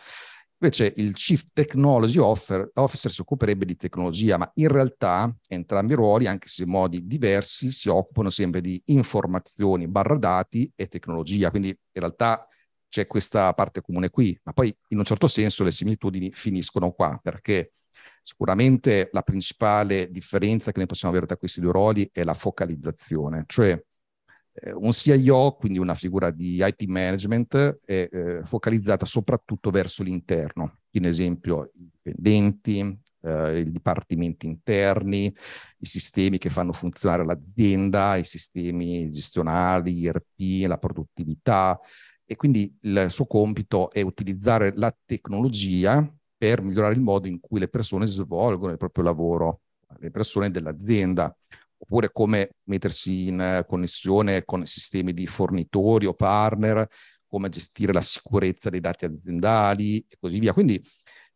Invece 0.59 0.93
il 0.97 1.15
Chief 1.15 1.45
Technology 1.53 2.19
Officer 2.19 2.69
si 3.13 3.21
occuperebbe 3.21 3.65
di 3.65 3.77
tecnologia, 3.77 4.37
ma 4.37 4.51
in 4.57 4.67
realtà 4.67 5.33
entrambi 5.47 5.93
i 5.93 5.97
ruoli, 5.97 6.27
anche 6.27 6.49
se 6.49 6.65
in 6.65 6.71
modi 6.71 7.07
diversi, 7.07 7.71
si 7.71 7.89
occupano 7.89 8.29
sempre 8.29 8.61
di 8.61 8.83
informazioni, 8.87 9.87
barra 9.87 10.19
dati 10.19 10.71
e 10.75 10.89
tecnologia. 10.89 11.51
Quindi 11.51 11.69
in 11.69 12.01
realtà 12.01 12.45
c'è 12.89 13.07
questa 13.07 13.55
parte 13.55 13.81
comune 13.83 14.11
qui, 14.11 14.37
ma 14.43 14.53
poi 14.53 14.77
in 14.89 14.99
un 14.99 15.05
certo 15.05 15.29
senso 15.29 15.63
le 15.63 15.71
similitudini 15.71 16.33
finiscono 16.33 16.91
qua, 16.91 17.19
perché 17.23 17.75
sicuramente 18.21 19.11
la 19.13 19.23
principale 19.23 20.11
differenza 20.11 20.73
che 20.73 20.79
noi 20.79 20.89
possiamo 20.89 21.13
avere 21.13 21.29
tra 21.29 21.39
questi 21.39 21.61
due 21.61 21.71
ruoli 21.71 22.11
è 22.13 22.25
la 22.25 22.35
focalizzazione, 22.35 23.45
cioè 23.47 23.81
un 24.75 24.93
CIO, 24.93 25.53
quindi 25.53 25.79
una 25.79 25.95
figura 25.95 26.31
di 26.31 26.63
IT 26.63 26.85
management, 26.87 27.81
è 27.85 28.09
eh, 28.11 28.41
focalizzata 28.45 29.07
soprattutto 29.07 29.71
verso 29.71 30.03
l'interno, 30.03 30.79
in 30.91 31.07
esempio 31.07 31.71
i 31.75 31.91
dipendenti, 31.91 32.99
eh, 33.23 33.61
i 33.61 33.71
dipartimenti 33.71 34.47
interni, 34.47 35.27
i 35.79 35.87
sistemi 35.87 36.39
che 36.39 36.51
fanno 36.51 36.73
funzionare 36.73 37.25
l'azienda, 37.25 38.17
i 38.17 38.25
sistemi 38.25 39.11
gestionali, 39.11 39.99
IRP, 39.99 40.67
la 40.67 40.79
produttività, 40.79 41.79
e 42.25 42.37
quindi 42.37 42.77
il 42.83 43.07
suo 43.09 43.27
compito 43.27 43.91
è 43.91 44.03
utilizzare 44.03 44.73
la 44.77 44.95
tecnologia 45.05 46.09
per 46.37 46.63
migliorare 46.63 46.95
il 46.95 47.01
modo 47.01 47.27
in 47.27 47.41
cui 47.41 47.59
le 47.59 47.69
persone 47.69 48.07
svolgono 48.07 48.73
il 48.73 48.79
proprio 48.79 49.05
lavoro, 49.05 49.63
le 49.99 50.11
persone 50.11 50.51
dell'azienda, 50.51 51.37
oppure 51.83 52.11
come 52.13 52.57
mettersi 52.65 53.29
in 53.29 53.65
connessione 53.67 54.45
con 54.45 54.67
sistemi 54.67 55.15
di 55.15 55.27
fornitori 55.27 56.07
o 56.07 56.15
partner, 56.15 56.87
come 57.27 57.49
gestire 57.49 57.93
la 57.93 58.03
sicurezza 58.03 58.69
dei 58.71 58.81
dati 58.81 59.07
aziendali 59.07 59.99
e 60.09 60.17
così 60.21 60.39
via. 60.39 60.53
Quindi 60.53 60.83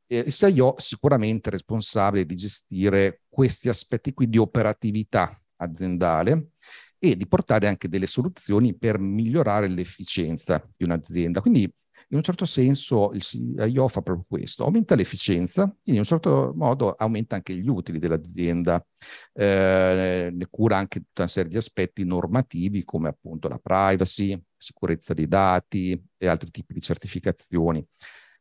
eh, 0.06 0.18
il 0.18 0.32
CIO 0.32 0.74
sicuramente 0.78 1.48
è 1.48 1.52
responsabile 1.52 2.26
di 2.26 2.34
gestire 2.34 3.22
questi 3.28 3.68
aspetti 3.68 4.12
qui 4.12 4.28
di 4.28 4.38
operatività 4.38 5.40
aziendale 5.56 6.50
e 6.98 7.16
di 7.16 7.26
portare 7.26 7.66
anche 7.66 7.88
delle 7.88 8.06
soluzioni 8.06 8.76
per 8.76 8.98
migliorare 8.98 9.68
l'efficienza 9.68 10.62
di 10.76 10.84
un'azienda. 10.84 11.40
Quindi 11.40 11.72
in 12.08 12.16
un 12.16 12.22
certo 12.22 12.44
senso 12.44 13.10
il 13.12 13.22
CIO 13.22 13.88
fa 13.88 14.02
proprio 14.02 14.26
questo, 14.28 14.64
aumenta 14.64 14.94
l'efficienza, 14.94 15.62
quindi 15.64 15.92
in 15.92 15.98
un 15.98 16.04
certo 16.04 16.52
modo 16.54 16.92
aumenta 16.92 17.34
anche 17.36 17.54
gli 17.54 17.68
utili 17.68 17.98
dell'azienda, 17.98 18.84
eh, 19.32 20.30
ne 20.32 20.46
cura 20.48 20.76
anche 20.76 21.00
tutta 21.00 21.22
una 21.22 21.30
serie 21.30 21.50
di 21.50 21.56
aspetti 21.56 22.04
normativi 22.04 22.84
come 22.84 23.08
appunto 23.08 23.48
la 23.48 23.58
privacy, 23.58 24.40
sicurezza 24.56 25.14
dei 25.14 25.28
dati 25.28 26.00
e 26.16 26.26
altri 26.26 26.50
tipi 26.50 26.74
di 26.74 26.80
certificazioni. 26.80 27.86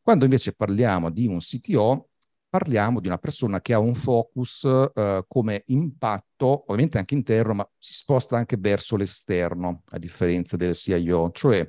Quando 0.02 0.24
invece 0.24 0.52
parliamo 0.52 1.10
di 1.10 1.26
un 1.26 1.38
CTO, 1.38 2.08
parliamo 2.54 3.00
di 3.00 3.08
una 3.08 3.18
persona 3.18 3.60
che 3.60 3.72
ha 3.72 3.80
un 3.80 3.96
focus 3.96 4.64
eh, 4.94 5.24
come 5.26 5.64
impatto, 5.66 6.62
ovviamente 6.66 6.98
anche 6.98 7.14
interno, 7.14 7.54
ma 7.54 7.68
si 7.76 7.94
sposta 7.94 8.36
anche 8.36 8.56
verso 8.56 8.96
l'esterno, 8.96 9.82
a 9.90 9.98
differenza 9.98 10.56
del 10.56 10.74
CIO, 10.74 11.32
cioè 11.32 11.68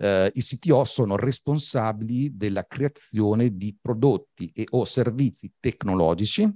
eh, 0.00 0.32
i 0.34 0.40
CTO 0.40 0.84
sono 0.84 1.16
responsabili 1.16 2.36
della 2.36 2.66
creazione 2.66 3.54
di 3.56 3.76
prodotti 3.78 4.50
e 4.54 4.66
o 4.70 4.84
servizi 4.84 5.52
tecnologici 5.60 6.50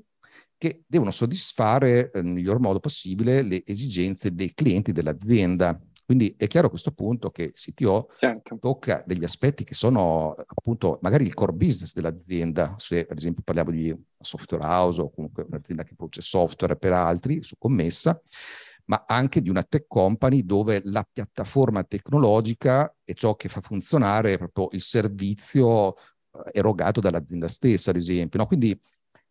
che 0.57 0.83
devono 0.87 1.11
soddisfare 1.11 2.11
eh, 2.11 2.23
nel 2.23 2.33
miglior 2.33 2.59
modo 2.59 2.81
possibile 2.81 3.43
le 3.43 3.63
esigenze 3.67 4.35
dei 4.35 4.55
clienti 4.55 4.93
dell'azienda. 4.93 5.79
Quindi 6.07 6.35
è 6.37 6.47
chiaro 6.47 6.67
a 6.67 6.71
questo 6.71 6.93
punto 6.93 7.31
che 7.31 7.53
CTO 7.53 8.11
certo. 8.19 8.59
tocca 8.61 9.03
degli 9.07 9.25
aspetti 9.25 9.65
che 9.65 9.73
sono 9.73 10.35
appunto 10.37 10.99
magari 11.01 11.25
il 11.25 11.33
core 11.33 11.53
business 11.53 11.95
dell'azienda, 11.95 12.75
se 12.77 13.07
ad 13.09 13.17
esempio 13.17 13.43
parliamo 13.43 13.71
di 13.71 13.95
software 14.21 14.65
house 14.65 15.01
o 15.01 15.11
comunque 15.11 15.47
un'azienda 15.49 15.83
che 15.83 15.95
produce 15.95 16.21
software 16.21 16.77
per 16.77 16.93
altri 16.93 17.43
su 17.43 17.57
commessa, 17.57 18.21
ma 18.87 19.05
anche 19.07 19.41
di 19.41 19.49
una 19.49 19.63
tech 19.63 19.87
company 19.87 20.45
dove 20.45 20.81
la 20.85 21.07
piattaforma 21.11 21.85
tecnologica 21.85 22.95
è 23.03 23.15
ciò 23.15 23.35
che 23.37 23.49
fa 23.49 23.61
funzionare 23.61 24.37
proprio 24.37 24.69
il 24.73 24.83
servizio 24.83 25.95
eh, 25.97 26.51
erogato 26.53 27.01
dall'azienda 27.01 27.49
stessa, 27.49 27.91
ad 27.91 27.97
esempio. 27.97 28.39
No? 28.39 28.47
Quindi 28.47 28.79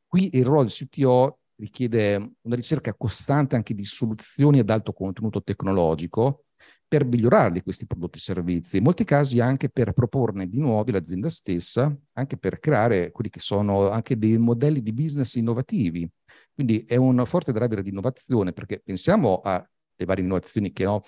qui 0.07 0.29
il 0.33 0.45
ruolo 0.45 0.63
del 0.63 0.72
CTO 0.72 1.39
richiede 1.55 2.15
una 2.41 2.55
ricerca 2.55 2.93
costante 2.95 3.55
anche 3.55 3.74
di 3.74 3.83
soluzioni 3.83 4.60
ad 4.60 4.69
alto 4.69 4.91
contenuto 4.93 5.43
tecnologico 5.43 6.45
per 6.88 7.05
migliorarli 7.05 7.63
questi 7.63 7.88
prodotti 7.88 8.19
e 8.19 8.22
servizi, 8.22 8.77
in 8.77 8.83
molti 8.83 9.03
casi 9.03 9.39
anche 9.39 9.69
per 9.69 9.93
proporne 9.93 10.48
di 10.48 10.60
nuovi 10.60 10.91
l'azienda 10.91 11.27
stessa, 11.29 11.91
anche 12.13 12.38
per 12.38 12.60
creare 12.60 13.12
quelli 13.12 13.31
che 13.31 13.39
sono 13.39 13.89
anche 13.89 14.15
dei 14.15 14.38
modelli 14.38 14.81
di 14.81 14.93
business 14.93 15.33
innovativi. 15.33 16.07
Quindi 16.53 16.86
è 16.86 16.95
un 16.95 17.24
forte 17.25 17.51
driver 17.51 17.81
di 17.81 17.89
innovazione 17.89 18.53
perché 18.53 18.81
pensiamo 18.83 19.41
alle 19.43 19.67
varie 20.05 20.24
innovazioni 20.24 20.72
che 20.72 20.83
no, 20.83 21.01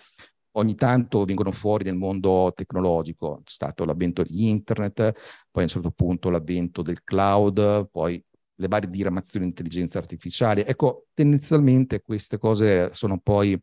ogni 0.53 0.75
tanto 0.75 1.23
vengono 1.25 1.51
fuori 1.51 1.83
nel 1.83 1.95
mondo 1.95 2.51
tecnologico. 2.55 3.41
C'è 3.43 3.53
stato 3.53 3.85
l'avvento 3.85 4.23
di 4.23 4.49
internet, 4.49 5.11
poi 5.51 5.61
a 5.61 5.61
un 5.61 5.67
certo 5.67 5.91
punto 5.91 6.29
l'avvento 6.29 6.81
del 6.81 7.03
cloud, 7.03 7.89
poi 7.91 8.23
le 8.57 8.67
varie 8.67 8.89
diramazioni 8.89 9.45
di 9.45 9.51
intelligenza 9.51 9.99
artificiale. 9.99 10.65
Ecco, 10.65 11.07
tendenzialmente 11.13 12.01
queste 12.01 12.37
cose 12.37 12.89
sono 12.93 13.19
poi 13.19 13.59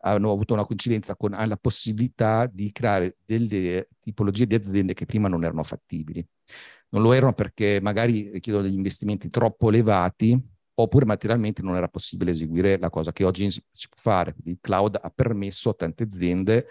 hanno 0.00 0.30
avuto 0.30 0.54
una 0.54 0.64
coincidenza 0.64 1.16
con 1.16 1.32
la 1.32 1.56
possibilità 1.56 2.46
di 2.46 2.70
creare 2.72 3.16
delle 3.24 3.88
tipologie 3.98 4.46
di 4.46 4.54
aziende 4.54 4.94
che 4.94 5.06
prima 5.06 5.28
non 5.28 5.44
erano 5.44 5.62
fattibili. 5.64 6.24
Non 6.90 7.02
lo 7.02 7.12
erano 7.12 7.34
perché 7.34 7.80
magari 7.82 8.30
richiedono 8.30 8.64
degli 8.64 8.76
investimenti 8.76 9.28
troppo 9.28 9.68
elevati 9.68 10.40
oppure 10.80 11.04
materialmente 11.04 11.62
non 11.62 11.76
era 11.76 11.88
possibile 11.88 12.30
eseguire 12.30 12.78
la 12.78 12.90
cosa 12.90 13.12
che 13.12 13.24
oggi 13.24 13.50
si 13.50 13.88
può 13.88 13.96
fare. 13.96 14.34
Il 14.44 14.58
cloud 14.60 14.98
ha 15.00 15.10
permesso 15.10 15.70
a 15.70 15.74
tante 15.74 16.04
aziende 16.04 16.66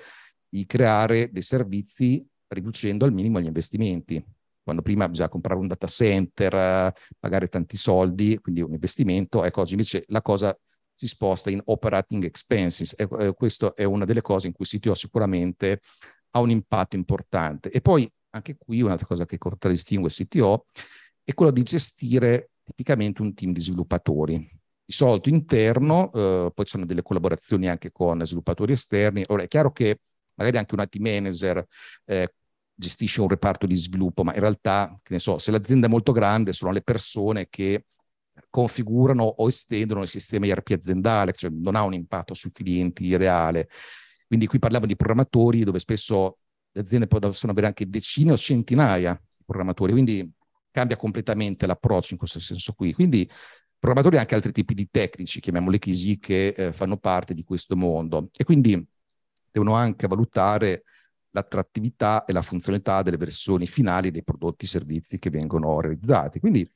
di 0.48 0.66
creare 0.66 1.30
dei 1.32 1.42
servizi 1.42 2.26
riducendo 2.48 3.04
al 3.04 3.12
minimo 3.12 3.42
gli 3.42 3.46
investimenti. 3.46 4.24
Quando 4.64 4.82
prima 4.82 5.08
bisognava 5.08 5.32
comprare 5.32 5.60
un 5.60 5.68
data 5.68 5.88
center, 5.88 6.94
pagare 7.20 7.48
tanti 7.48 7.76
soldi, 7.76 8.38
quindi 8.40 8.62
un 8.62 8.72
investimento, 8.72 9.44
ecco 9.44 9.62
oggi 9.62 9.74
invece 9.74 10.04
la 10.08 10.22
cosa 10.22 10.58
si 10.94 11.08
sposta 11.08 11.50
in 11.50 11.62
operating 11.66 12.24
expenses 12.24 12.94
e 12.98 13.08
eh, 13.20 13.34
questa 13.34 13.74
è 13.74 13.84
una 13.84 14.06
delle 14.06 14.22
cose 14.22 14.48
in 14.48 14.54
cui 14.54 14.66
il 14.70 14.80
CTO 14.80 14.94
sicuramente 14.94 15.82
ha 16.32 16.40
un 16.40 16.50
impatto 16.50 16.96
importante. 16.96 17.70
E 17.70 17.82
poi 17.82 18.10
anche 18.32 18.56
qui 18.58 18.82
un'altra 18.82 19.06
cosa 19.06 19.26
che 19.26 19.38
contraddistingue 19.38 20.08
il 20.08 20.14
CTO 20.14 20.66
è 21.24 21.34
quello 21.34 21.52
di 21.52 21.64
gestire 21.64 22.52
tipicamente 22.68 23.22
un 23.22 23.34
team 23.34 23.54
di 23.54 23.62
sviluppatori. 23.62 24.36
Di 24.36 24.94
solito 24.94 25.30
interno, 25.30 26.12
eh, 26.14 26.52
poi 26.54 26.66
ci 26.66 26.72
sono 26.72 26.86
delle 26.86 27.02
collaborazioni 27.02 27.68
anche 27.68 27.92
con 27.92 28.26
sviluppatori 28.26 28.74
esterni. 28.74 29.24
Ora 29.28 29.44
è 29.44 29.48
chiaro 29.48 29.72
che 29.72 30.00
magari 30.36 30.58
anche 30.58 30.76
un 30.76 30.82
IT 30.82 30.96
manager 30.98 31.66
eh, 32.06 32.34
gestisce 32.74 33.22
un 33.22 33.28
reparto 33.28 33.66
di 33.66 33.76
sviluppo, 33.76 34.24
ma 34.24 34.34
in 34.34 34.40
realtà, 34.40 34.98
che 35.02 35.14
ne 35.14 35.20
so, 35.20 35.38
se 35.38 35.52
l'azienda 35.52 35.88
è 35.88 35.90
molto 35.90 36.12
grande, 36.12 36.54
sono 36.54 36.72
le 36.72 36.82
persone 36.82 37.48
che 37.50 37.86
configurano 38.50 39.24
o 39.24 39.48
estendono 39.48 40.04
il 40.04 40.08
sistema 40.08 40.46
ERP 40.46 40.78
aziendale, 40.80 41.34
cioè 41.34 41.50
non 41.50 41.76
ha 41.76 41.84
un 41.84 41.94
impatto 41.94 42.34
sui 42.34 42.52
clienti 42.52 43.16
reale. 43.16 43.70
Quindi 44.28 44.46
qui 44.46 44.60
parliamo 44.60 44.86
di 44.86 44.96
programmatori 44.96 45.64
dove 45.64 45.80
spesso 45.80 46.40
le 46.72 46.82
aziende 46.82 47.08
possono 47.08 47.52
avere 47.52 47.68
anche 47.68 47.90
decine 47.90 48.34
o 48.34 48.38
centinaia 48.38 49.14
di 49.14 49.44
programmatori, 49.46 49.94
quindi 49.94 50.32
cambia 50.78 50.96
completamente 50.96 51.66
l'approccio 51.66 52.14
in 52.14 52.20
questo 52.20 52.40
senso 52.40 52.74
qui. 52.74 52.94
Quindi 52.94 53.28
programmatori 53.80 54.18
e 54.18 54.20
anche 54.20 54.36
altri 54.36 54.52
tipi 54.52 54.76
di 54.76 54.88
tecnici, 54.92 55.40
chiamiamoli 55.40 55.80
così, 55.80 56.20
che 56.20 56.50
eh, 56.50 56.72
fanno 56.72 56.98
parte 56.98 57.34
di 57.34 57.44
questo 57.44 57.76
mondo 57.76 58.30
e 58.38 58.44
quindi 58.44 58.86
devono 59.50 59.74
anche 59.74 60.08
valutare 60.08 60.84
l'attrattività 61.32 62.26
e 62.26 62.34
la 62.34 62.44
funzionalità 62.44 63.02
delle 63.02 63.18
versioni 63.18 63.66
finali 63.66 64.12
dei 64.12 64.24
prodotti 64.24 64.66
e 64.66 64.68
servizi 64.68 65.18
che 65.18 65.32
vengono 65.32 65.82
realizzati. 65.82 66.40
Quindi 66.40 66.70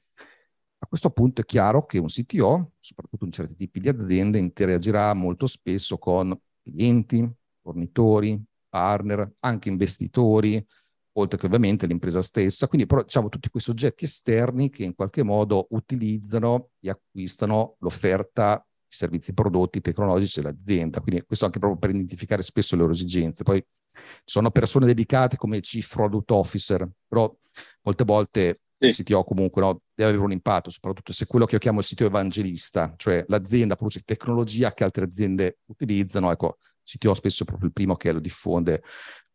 a 0.80 0.88
questo 0.88 1.12
punto 1.12 1.42
è 1.42 1.46
chiaro 1.46 1.86
che 1.86 2.00
un 2.00 2.08
CTO, 2.08 2.72
soprattutto 2.80 3.26
in 3.26 3.32
certi 3.32 3.56
tipi 3.56 3.80
di 3.80 3.88
aziende, 3.88 4.40
interagirà 4.40 5.14
molto 5.14 5.46
spesso 5.46 6.00
con 6.00 6.36
clienti, 6.64 7.32
fornitori, 7.62 8.44
partner, 8.68 9.32
anche 9.42 9.70
investitori, 9.70 10.66
oltre 11.14 11.38
che 11.38 11.46
ovviamente 11.46 11.88
l'impresa 11.88 12.22
stessa. 12.22 12.68
Quindi 12.68 12.88
però, 12.88 13.04
diciamo 13.04 13.30
tutti 13.30 13.50
quei 13.50 13.62
soggetti 13.62 14.06
esterni 14.06 14.70
che 14.70 14.84
in 14.84 14.96
qualche 14.96 15.24
modo 15.24 15.68
utilizzano 15.72 16.70
e 16.80 16.90
acquistano 16.90 17.76
l'offerta 17.80 18.66
di 18.66 18.96
servizi 18.96 19.34
prodotti 19.34 19.82
tecnologici 19.82 20.42
dell'azienda. 20.42 21.02
Quindi 21.02 21.24
questo 21.24 21.46
anche 21.46 21.60
proprio 21.60 21.80
per 21.80 21.90
identificare 21.90 22.42
spesso 22.42 22.76
le 22.76 22.82
loro 22.82 22.94
esigenze. 22.94 23.44
Poi 23.44 23.64
ci 23.94 24.02
sono 24.26 24.52
persone 24.52 24.86
dedicate 24.86 25.36
come 25.38 25.60
Chief 25.60 25.94
Product 25.94 26.32
Officer, 26.32 26.90
però 27.08 27.34
molte 27.82 28.04
volte 28.04 28.62
sì. 28.78 28.86
il 28.88 28.94
CTO 28.94 29.24
comunque 29.24 29.62
no, 29.62 29.82
deve 29.94 30.10
avere 30.12 30.26
un 30.26 30.32
impatto, 30.32 30.70
soprattutto 30.70 31.14
se 31.14 31.26
quello 31.28 31.46
che 31.46 31.54
io 31.54 31.60
chiamo 31.60 31.80
il 31.80 31.86
CTO 31.86 32.06
evangelista, 32.06 32.94
cioè 32.98 33.24
l'azienda 33.28 33.76
produce 33.76 34.02
tecnologia 34.06 34.74
che 34.74 34.84
altre 34.84 35.06
aziende 35.06 35.60
utilizzano, 35.66 36.32
ecco, 36.32 36.58
il 36.84 36.98
CTO 36.98 37.14
spesso 37.14 37.44
è 37.44 37.46
proprio 37.46 37.68
il 37.68 37.74
primo 37.74 37.96
che 37.96 38.12
lo 38.12 38.20
diffonde 38.20 38.82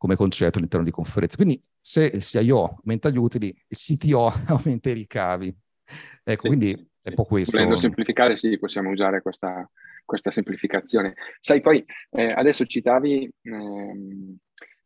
come 0.07 0.15
concetto 0.17 0.59
all'interno 0.59 0.85
di 0.85 0.93
conferenze. 0.93 1.37
Quindi 1.37 1.61
se 1.81 2.05
il 2.05 2.23
CIO 2.23 2.79
aumenta 2.83 3.11
gli 3.11 3.19
utili, 3.19 3.49
il 3.49 3.77
CTO 3.77 4.33
aumenta 4.47 4.91
i 4.91 4.95
ricavi. 4.95 5.55
Ecco, 6.23 6.43
sì, 6.43 6.47
quindi 6.47 6.71
è 7.03 7.09
un 7.09 7.15
po' 7.15 7.25
questo. 7.25 7.57
Volendo 7.57 7.77
semplificare, 7.77 8.37
sì, 8.37 8.57
possiamo 8.59 8.91
usare 8.91 9.21
questa, 9.21 9.69
questa 10.05 10.31
semplificazione. 10.31 11.15
Sai, 11.41 11.61
poi 11.61 11.85
eh, 12.11 12.31
adesso 12.31 12.65
citavi 12.65 13.31
ehm, 13.43 14.37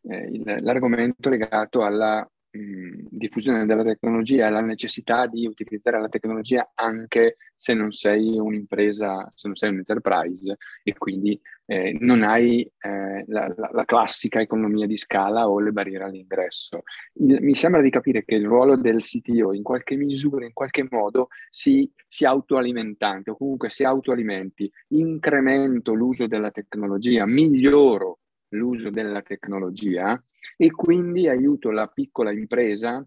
eh, 0.03 0.61
l'argomento 0.61 1.29
legato 1.29 1.85
alla 1.85 2.27
diffusione 2.53 3.65
della 3.65 3.85
tecnologia 3.85 4.47
e 4.47 4.51
la 4.51 4.61
necessità 4.61 5.27
di 5.27 5.47
utilizzare 5.47 6.01
la 6.01 6.09
tecnologia 6.09 6.73
anche 6.75 7.37
se 7.55 7.75
non 7.75 7.93
sei 7.93 8.39
un'impresa, 8.39 9.31
se 9.35 9.47
non 9.47 9.57
sei 9.57 9.71
un 9.71 9.77
enterprise 9.77 10.57
e 10.83 10.95
quindi 10.95 11.41
eh, 11.67 11.97
non 12.01 12.23
hai 12.23 12.63
eh, 12.63 13.25
la, 13.29 13.53
la, 13.57 13.71
la, 13.73 13.85
classica 13.85 14.41
economia 14.41 14.87
di 14.87 14.97
scala 14.97 15.49
o 15.49 15.61
le 15.61 15.71
barriere 15.71 16.05
all'ingresso. 16.05 16.83
Il, 17.21 17.39
mi 17.43 17.55
sembra 17.55 17.81
di 17.81 17.91
capire 17.91 18.25
che 18.25 18.35
il 18.35 18.47
ruolo 18.47 18.77
del 18.77 19.03
CTO 19.03 19.53
in 19.53 19.63
qualche 19.63 19.95
misura, 19.95 20.45
in 20.45 20.53
qualche 20.53 20.87
modo, 20.91 21.29
si, 21.49 21.89
si 22.09 22.25
autoalimentante 22.25 23.31
o 23.31 23.37
comunque 23.37 23.71
si 23.71 23.85
autoalimenti, 23.85 24.69
incremento 24.89 25.93
l'uso 25.95 26.27
della 26.27 26.51
tecnologia, 26.51 27.25
miglioro 27.27 28.19
l'uso 28.51 28.91
della 28.91 29.23
tecnologia 29.23 30.23
e 30.57 30.71
quindi 30.71 31.29
aiuto 31.29 31.71
la 31.71 31.87
piccola 31.89 32.33
impresa, 32.33 33.05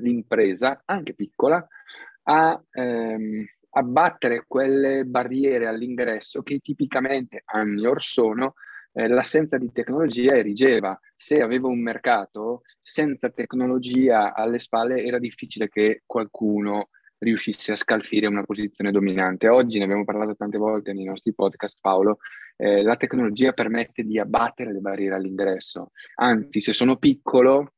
l'impresa 0.00 0.82
anche 0.84 1.14
piccola, 1.14 1.66
a 2.24 2.62
ehm, 2.70 3.44
abbattere 3.70 4.44
quelle 4.46 5.04
barriere 5.04 5.66
all'ingresso 5.66 6.42
che 6.42 6.58
tipicamente 6.58 7.42
anni 7.44 7.86
or 7.86 8.02
sono 8.02 8.54
eh, 8.92 9.08
l'assenza 9.08 9.58
di 9.58 9.70
tecnologia 9.72 10.34
erigeva. 10.34 10.98
Se 11.14 11.40
avevo 11.40 11.68
un 11.68 11.80
mercato 11.80 12.62
senza 12.80 13.30
tecnologia 13.30 14.34
alle 14.34 14.58
spalle 14.58 15.04
era 15.04 15.18
difficile 15.18 15.68
che 15.68 16.02
qualcuno 16.06 16.88
riuscisse 17.18 17.72
a 17.72 17.76
scalfire 17.76 18.26
una 18.26 18.42
posizione 18.42 18.90
dominante. 18.90 19.48
Oggi 19.48 19.78
ne 19.78 19.84
abbiamo 19.84 20.04
parlato 20.04 20.36
tante 20.36 20.58
volte 20.58 20.92
nei 20.92 21.04
nostri 21.04 21.32
podcast, 21.34 21.78
Paolo, 21.80 22.18
eh, 22.56 22.82
la 22.82 22.96
tecnologia 22.96 23.52
permette 23.52 24.02
di 24.02 24.18
abbattere 24.18 24.72
le 24.72 24.80
barriere 24.80 25.14
all'ingresso. 25.14 25.92
Anzi, 26.16 26.60
se 26.60 26.72
sono 26.72 26.96
piccolo, 26.96 27.74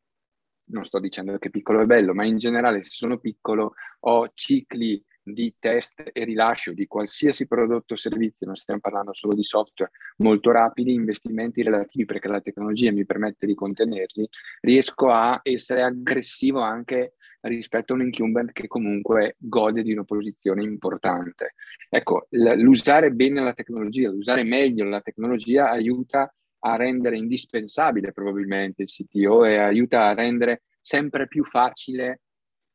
non 0.71 0.85
sto 0.85 0.99
dicendo 0.99 1.39
che 1.39 1.51
piccolo 1.51 1.81
è 1.81 1.87
bello, 1.87 2.15
ma 2.15 2.25
in 2.25 2.37
generale 2.37 2.83
se 2.83 2.91
sono 2.93 3.19
piccolo 3.19 3.75
ho 4.01 4.31
cicli 4.35 5.03
di 5.33 5.55
test 5.59 6.11
e 6.13 6.25
rilascio 6.25 6.73
di 6.73 6.87
qualsiasi 6.87 7.47
prodotto 7.47 7.95
o 7.95 7.97
servizio, 7.97 8.47
non 8.47 8.57
stiamo 8.57 8.81
parlando 8.81 9.13
solo 9.15 9.35
di 9.35 9.43
software, 9.43 9.93
molto 10.19 10.51
rapidi, 10.51 10.93
investimenti 10.93 11.63
relativi 11.63 12.05
perché 12.05 12.29
la 12.29 12.41
tecnologia 12.41 12.93
mi 12.93 13.05
permette 13.05 13.47
di 13.47 13.55
contenerli, 13.55 14.29
riesco 14.61 15.11
a 15.11 15.41
essere 15.43 15.83
aggressivo 15.83 16.61
anche 16.61 17.15
rispetto 17.43 17.93
a 17.93 17.97
un 17.97 18.03
incumbent 18.03 18.53
che 18.53 18.67
comunque 18.67 19.37
gode 19.39 19.83
di 19.83 19.93
una 19.93 20.05
posizione 20.05 20.63
importante. 20.63 21.55
Ecco, 21.89 22.27
l'usare 22.31 23.13
bene 23.13 23.43
la 23.43 23.55
tecnologia, 23.55 24.11
l'usare 24.11 24.43
meglio 24.45 24.85
la 24.85 25.01
tecnologia 25.01 25.71
aiuta 25.71 26.33
a 26.61 26.77
rendere 26.77 27.17
indispensabile 27.17 28.13
probabilmente 28.13 28.83
il 28.83 28.89
CTO 28.89 29.45
e 29.45 29.57
aiuta 29.57 30.09
a 30.09 30.15
rendere 30.15 30.63
sempre 30.81 31.29
più 31.29 31.45
facile 31.45 32.23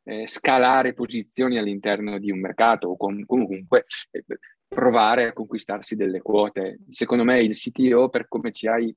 eh, 0.03 0.27
scalare 0.27 0.93
posizioni 0.93 1.57
all'interno 1.57 2.17
di 2.19 2.31
un 2.31 2.39
mercato 2.39 2.89
o 2.89 2.97
con, 2.97 3.25
comunque 3.25 3.85
eh, 4.11 4.23
provare 4.67 5.27
a 5.27 5.33
conquistarsi 5.33 5.95
delle 5.95 6.21
quote. 6.21 6.79
Secondo 6.87 7.23
me 7.23 7.41
il 7.41 7.55
CTO, 7.55 8.09
per 8.09 8.27
come 8.27 8.51
ci 8.51 8.67
hai 8.67 8.93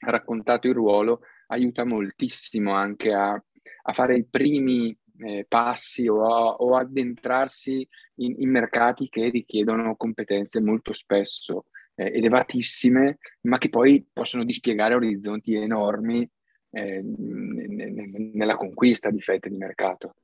raccontato 0.00 0.66
il 0.66 0.74
ruolo, 0.74 1.20
aiuta 1.48 1.84
moltissimo 1.84 2.72
anche 2.72 3.12
a, 3.12 3.32
a 3.32 3.92
fare 3.92 4.16
i 4.16 4.26
primi 4.26 4.96
eh, 5.18 5.46
passi 5.48 6.08
o, 6.08 6.24
a, 6.24 6.54
o 6.54 6.76
addentrarsi 6.76 7.86
in, 8.16 8.34
in, 8.38 8.50
mercati 8.50 9.08
che 9.08 9.28
richiedono 9.28 9.94
competenze 9.96 10.60
molto 10.60 10.92
spesso 10.92 11.66
eh, 11.94 12.06
elevatissime, 12.16 13.18
ma 13.42 13.58
che 13.58 13.68
poi 13.68 14.04
possono 14.12 14.44
dispiegare 14.44 14.94
orizzonti 14.94 15.54
enormi 15.54 16.28
eh, 16.70 17.02
nella 17.04 18.56
conquista 18.56 19.10
di 19.10 19.20
fette 19.20 19.48
di 19.48 19.56
mercato. 19.56 20.16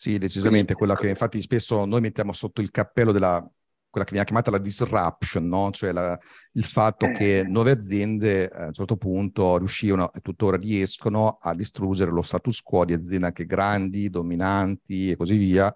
Sì, 0.00 0.16
decisamente, 0.16 0.74
quella 0.74 0.94
che 0.94 1.08
infatti 1.08 1.40
spesso 1.40 1.84
noi 1.84 2.00
mettiamo 2.00 2.32
sotto 2.32 2.60
il 2.60 2.70
cappello 2.70 3.10
della 3.10 3.44
quella 3.90 4.04
che 4.04 4.12
viene 4.12 4.26
chiamata 4.26 4.52
la 4.52 4.58
disruption, 4.58 5.48
no? 5.48 5.70
cioè 5.72 5.90
la, 5.90 6.16
il 6.52 6.64
fatto 6.64 7.10
che 7.10 7.38
eh. 7.38 7.42
nuove 7.44 7.72
aziende 7.72 8.46
a 8.48 8.66
un 8.66 8.72
certo 8.72 8.96
punto 8.96 9.56
riuscivano 9.56 10.12
e 10.12 10.20
tuttora 10.20 10.56
riescono 10.56 11.38
a 11.40 11.52
distruggere 11.52 12.12
lo 12.12 12.22
status 12.22 12.60
quo 12.60 12.84
di 12.84 12.92
aziende 12.92 13.26
anche 13.26 13.44
grandi, 13.44 14.08
dominanti 14.08 15.10
e 15.10 15.16
così 15.16 15.36
via. 15.36 15.74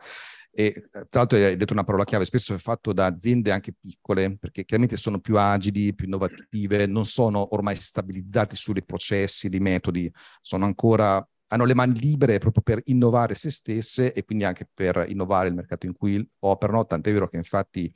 E 0.55 0.67
eh, 0.67 0.83
tra 0.91 1.21
l'altro 1.21 1.39
hai 1.39 1.57
detto 1.57 1.73
una 1.73 1.83
parola 1.83 2.05
chiave, 2.05 2.25
spesso 2.27 2.55
è 2.55 2.59
fatto 2.59 2.93
da 2.93 3.07
aziende 3.07 3.51
anche 3.51 3.73
piccole, 3.73 4.37
perché 4.39 4.65
chiaramente 4.65 4.99
sono 4.99 5.19
più 5.19 5.37
agili, 5.37 5.95
più 5.95 6.07
innovative, 6.07 6.87
non 6.87 7.07
sono 7.07 7.55
ormai 7.55 7.75
stabilizzati 7.75 8.55
sui 8.55 8.85
processi, 8.85 9.49
i 9.51 9.59
metodi, 9.59 10.13
sono 10.43 10.67
ancora 10.67 11.27
hanno 11.53 11.67
le 11.67 11.75
mani 11.75 11.99
libere 11.99 12.39
proprio 12.39 12.63
per 12.63 12.81
innovare 12.87 13.35
se 13.35 13.51
stesse 13.51 14.13
e 14.13 14.25
quindi 14.25 14.45
anche 14.45 14.67
per 14.73 15.05
innovare 15.09 15.49
il 15.49 15.55
mercato 15.55 15.87
in 15.87 15.93
cui 15.93 16.27
operano, 16.41 16.87
tant'è 16.87 17.13
vero 17.13 17.29
che 17.29 17.37
infatti 17.37 17.93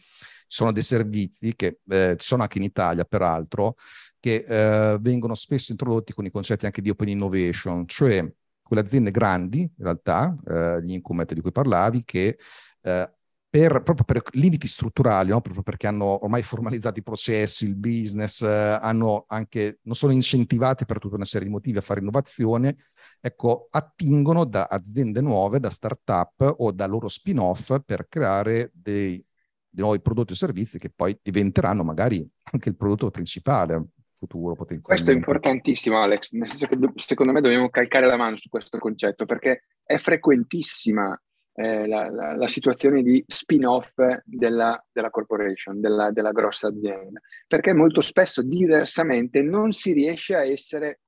sono 0.46 0.72
dei 0.72 0.82
servizi 0.82 1.56
che 1.56 1.80
eh, 1.88 2.16
ci 2.18 2.26
sono 2.26 2.42
anche 2.42 2.58
in 2.58 2.64
Italia 2.64 3.04
peraltro, 3.04 3.76
che 4.20 4.44
eh, 4.46 4.98
vengono 5.00 5.34
spesso 5.34 5.72
introdotti 5.72 6.12
con 6.12 6.26
i 6.26 6.30
concetti 6.30 6.66
anche 6.66 6.82
di 6.82 6.90
open 6.90 7.08
innovation, 7.08 7.86
cioè 7.86 8.30
quelle 8.62 8.82
aziende 8.82 9.10
grandi, 9.10 9.60
in 9.60 9.84
realtà, 9.84 10.36
eh, 10.46 10.82
gli 10.82 10.92
incumbent 10.92 11.32
di 11.32 11.40
cui 11.40 11.52
parlavi, 11.52 12.04
che 12.04 12.36
eh, 12.82 13.15
per, 13.56 13.80
proprio 13.80 14.04
per 14.04 14.22
limiti 14.32 14.66
strutturali, 14.66 15.30
no? 15.30 15.40
proprio 15.40 15.62
perché 15.62 15.86
hanno 15.86 16.22
ormai 16.22 16.42
formalizzato 16.42 16.98
i 16.98 17.02
processi, 17.02 17.64
il 17.64 17.74
business, 17.74 18.42
eh, 18.42 18.78
hanno 18.82 19.24
anche, 19.28 19.78
non 19.84 19.94
sono 19.94 20.12
incentivati 20.12 20.84
per 20.84 20.98
tutta 20.98 21.14
una 21.14 21.24
serie 21.24 21.46
di 21.46 21.52
motivi 21.54 21.78
a 21.78 21.80
fare 21.80 22.00
innovazione, 22.00 22.76
ecco, 23.18 23.68
attingono 23.70 24.44
da 24.44 24.64
aziende 24.64 25.22
nuove, 25.22 25.58
da 25.58 25.70
start-up 25.70 26.56
o 26.58 26.70
da 26.70 26.84
loro 26.84 27.08
spin-off 27.08 27.78
per 27.82 28.08
creare 28.10 28.70
dei, 28.74 29.24
dei 29.70 29.82
nuovi 29.82 30.02
prodotti 30.02 30.32
o 30.32 30.36
servizi 30.36 30.78
che 30.78 30.90
poi 30.94 31.18
diventeranno 31.22 31.82
magari 31.82 32.28
anche 32.52 32.68
il 32.68 32.76
prodotto 32.76 33.10
principale 33.10 33.86
futuro 34.12 34.54
potenzialmente. 34.54 34.86
Questo 34.86 35.10
è 35.12 35.14
importantissimo 35.14 36.02
Alex, 36.02 36.32
nel 36.32 36.48
senso 36.48 36.66
che 36.66 36.76
secondo 36.96 37.32
me 37.32 37.40
dobbiamo 37.40 37.70
calcare 37.70 38.06
la 38.06 38.16
mano 38.16 38.36
su 38.36 38.50
questo 38.50 38.78
concetto 38.78 39.24
perché 39.24 39.64
è 39.82 39.96
frequentissima 39.96 41.18
eh, 41.58 41.86
la, 41.86 42.10
la, 42.10 42.36
la, 42.36 42.48
situazione 42.48 43.02
di 43.02 43.24
spin-off 43.26 43.94
della, 44.24 44.82
della 44.92 45.10
corporation, 45.10 45.80
della, 45.80 46.10
della, 46.10 46.30
grossa 46.30 46.68
azienda, 46.68 47.18
perché 47.46 47.72
molto 47.72 48.02
spesso 48.02 48.42
diversamente 48.42 49.40
non 49.40 49.72
si 49.72 49.92
riesce 49.92 50.34
a 50.34 50.44
essere 50.44 51.00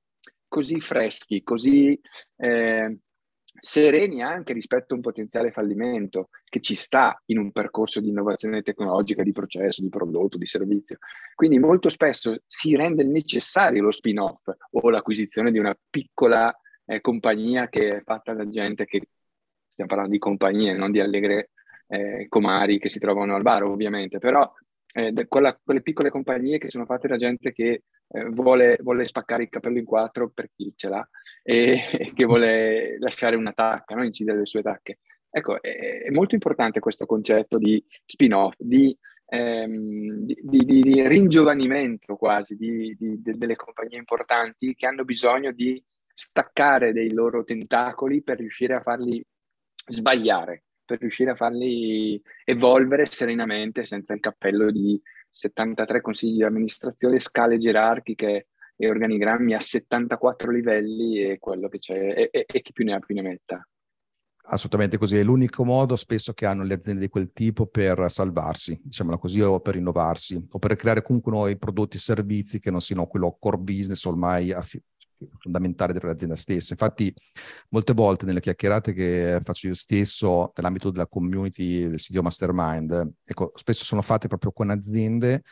così 0.47 0.81
freschi, 0.81 1.43
così 1.43 1.99
eh, 2.37 2.97
sereni 3.61 4.23
anche 4.23 4.53
rispetto 4.53 4.93
a 4.93 4.95
un 4.95 5.03
potenziale 5.03 5.51
fallimento 5.51 6.29
che 6.45 6.61
ci 6.61 6.73
sta 6.73 7.21
in 7.25 7.37
un 7.37 7.51
percorso 7.51 7.99
di 7.99 8.09
innovazione 8.09 8.63
tecnologica, 8.63 9.21
di 9.21 9.31
processo, 9.31 9.83
di 9.83 9.89
prodotto, 9.89 10.39
di 10.39 10.47
servizio. 10.47 10.97
Quindi 11.35 11.59
molto 11.59 11.89
spesso 11.89 12.41
si 12.47 12.75
rende 12.75 13.03
necessario 13.03 13.83
lo 13.83 13.91
spin-off 13.91 14.49
o 14.71 14.89
l'acquisizione 14.89 15.51
di 15.51 15.59
una 15.59 15.77
piccola 15.91 16.51
eh, 16.85 17.01
compagnia 17.01 17.69
che 17.69 17.97
è 17.97 18.01
fatta 18.03 18.33
da 18.33 18.47
gente 18.47 18.85
che 18.85 19.09
stiamo 19.79 19.89
parlando 19.89 20.11
di 20.11 20.19
compagnie, 20.19 20.73
non 20.73 20.91
di 20.91 20.99
allegre 20.99 21.51
eh, 21.87 22.27
comari 22.27 22.79
che 22.79 22.89
si 22.89 22.99
trovano 22.99 23.35
al 23.35 23.41
bar 23.41 23.63
ovviamente, 23.63 24.17
però 24.19 24.51
eh, 24.93 25.13
quella, 25.27 25.57
quelle 25.63 25.81
piccole 25.81 26.09
compagnie 26.09 26.57
che 26.57 26.69
sono 26.69 26.85
fatte 26.85 27.07
da 27.07 27.15
gente 27.15 27.53
che 27.53 27.83
eh, 28.11 28.25
vuole, 28.25 28.77
vuole, 28.81 29.05
spaccare 29.05 29.43
il 29.43 29.49
capello 29.49 29.77
in 29.77 29.85
quattro 29.85 30.29
per 30.33 30.49
chi 30.53 30.73
ce 30.75 30.89
l'ha 30.89 31.07
e, 31.43 31.89
e 31.91 32.11
che 32.13 32.25
vuole 32.25 32.97
lasciare 32.99 33.35
una 33.35 33.53
tacca, 33.53 33.95
no? 33.95 34.03
incidere 34.03 34.39
le 34.39 34.45
sue 34.45 34.61
tacche. 34.61 34.99
Ecco, 35.29 35.61
è, 35.61 36.03
è, 36.03 36.09
molto 36.09 36.33
importante 36.33 36.79
questo 36.79 37.05
concetto 37.05 37.57
di 37.57 37.83
spin-off, 38.05 38.55
di, 38.57 38.97
ehm, 39.27 40.25
di, 40.25 40.39
di, 40.41 40.81
di 40.81 41.07
ringiovanimento 41.07 42.15
quasi 42.15 42.57
delle 42.57 43.55
compagnie 43.55 43.99
importanti 43.99 44.73
che 44.73 44.87
hanno 44.87 45.05
bisogno 45.05 45.51
di 45.51 45.81
staccare 46.11 46.91
dei 46.91 47.13
loro 47.13 47.43
tentacoli 47.43 48.23
per 48.23 48.39
riuscire 48.39 48.73
a 48.73 48.81
farli 48.81 49.23
sbagliare 49.89 50.63
per 50.85 50.99
riuscire 50.99 51.31
a 51.31 51.35
farli 51.35 52.21
evolvere 52.45 53.07
serenamente 53.09 53.85
senza 53.85 54.13
il 54.13 54.19
cappello 54.19 54.71
di 54.71 54.99
73 55.29 56.01
consigli 56.01 56.37
di 56.37 56.43
amministrazione, 56.43 57.19
scale 57.19 57.57
gerarchiche 57.57 58.47
e 58.75 58.89
organigrammi 58.89 59.53
a 59.53 59.59
74 59.59 60.51
livelli 60.51 61.21
e 61.21 61.37
quello 61.37 61.67
che 61.67 61.79
c'è 61.79 62.29
e, 62.31 62.61
chi 62.61 62.71
più 62.71 62.85
ne 62.85 62.93
ha 62.93 62.99
più 62.99 63.13
ne 63.13 63.21
metta. 63.21 63.67
Assolutamente 64.51 64.97
così, 64.97 65.17
è 65.17 65.23
l'unico 65.23 65.63
modo 65.63 65.95
spesso 65.95 66.33
che 66.33 66.47
hanno 66.47 66.63
le 66.63 66.73
aziende 66.73 67.01
di 67.01 67.09
quel 67.09 67.31
tipo 67.33 67.67
per 67.67 68.09
salvarsi, 68.09 68.79
diciamola 68.83 69.17
così, 69.17 69.41
o 69.41 69.59
per 69.59 69.75
innovarsi, 69.75 70.43
o 70.49 70.57
per 70.57 70.75
creare 70.75 71.03
comunque 71.03 71.31
nuovi 71.31 71.57
prodotti 71.57 71.97
e 71.97 71.99
servizi 71.99 72.59
che 72.59 72.71
non 72.71 72.81
siano 72.81 73.05
quello 73.05 73.37
core 73.39 73.57
business 73.57 74.03
ormai 74.05 74.51
affi- 74.51 74.81
fondamentale 75.39 75.93
dell'azienda 75.93 76.35
stessa. 76.35 76.73
Infatti, 76.73 77.13
molte 77.69 77.93
volte 77.93 78.25
nelle 78.25 78.39
chiacchierate 78.39 78.93
che 78.93 79.39
faccio 79.43 79.67
io 79.67 79.73
stesso 79.73 80.51
nell'ambito 80.55 80.91
della 80.91 81.07
community 81.07 81.89
del 81.89 81.99
CDO 81.99 82.21
Mastermind, 82.21 83.13
ecco, 83.23 83.51
spesso 83.55 83.83
sono 83.83 84.01
fatte 84.01 84.27
proprio 84.27 84.51
con 84.51 84.69
aziende 84.69 85.43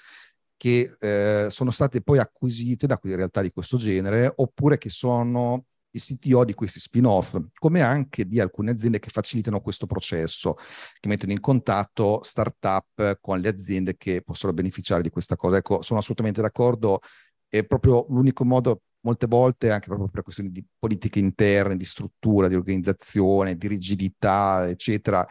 che 0.57 0.95
eh, 0.99 1.47
sono 1.49 1.71
state 1.71 2.01
poi 2.01 2.17
acquisite 2.17 2.87
da 2.87 2.99
realtà 3.03 3.41
di 3.41 3.51
questo 3.51 3.77
genere 3.77 4.31
oppure 4.35 4.77
che 4.77 4.89
sono 4.89 5.65
i 5.91 5.99
CTO 5.99 6.43
di 6.43 6.53
questi 6.53 6.79
spin-off, 6.79 7.37
come 7.57 7.81
anche 7.81 8.25
di 8.25 8.39
alcune 8.39 8.71
aziende 8.71 8.99
che 8.99 9.09
facilitano 9.09 9.61
questo 9.61 9.85
processo, 9.85 10.55
che 10.99 11.07
mettono 11.07 11.31
in 11.31 11.39
contatto 11.39 12.19
start-up 12.23 13.19
con 13.19 13.39
le 13.39 13.49
aziende 13.49 13.95
che 13.97 14.21
possono 14.21 14.53
beneficiare 14.53 15.01
di 15.01 15.09
questa 15.09 15.35
cosa. 15.35 15.57
Ecco, 15.57 15.81
sono 15.81 15.99
assolutamente 15.99 16.41
d'accordo, 16.41 16.99
è 17.47 17.63
proprio 17.65 18.05
l'unico 18.09 18.43
modo 18.45 18.81
molte 19.01 19.27
volte 19.27 19.71
anche 19.71 19.87
proprio 19.87 20.07
per 20.07 20.23
questioni 20.23 20.51
di 20.51 20.65
politiche 20.77 21.19
interne, 21.19 21.77
di 21.77 21.85
struttura, 21.85 22.47
di 22.47 22.55
organizzazione, 22.55 23.57
di 23.57 23.67
rigidità, 23.67 24.67
eccetera, 24.67 25.25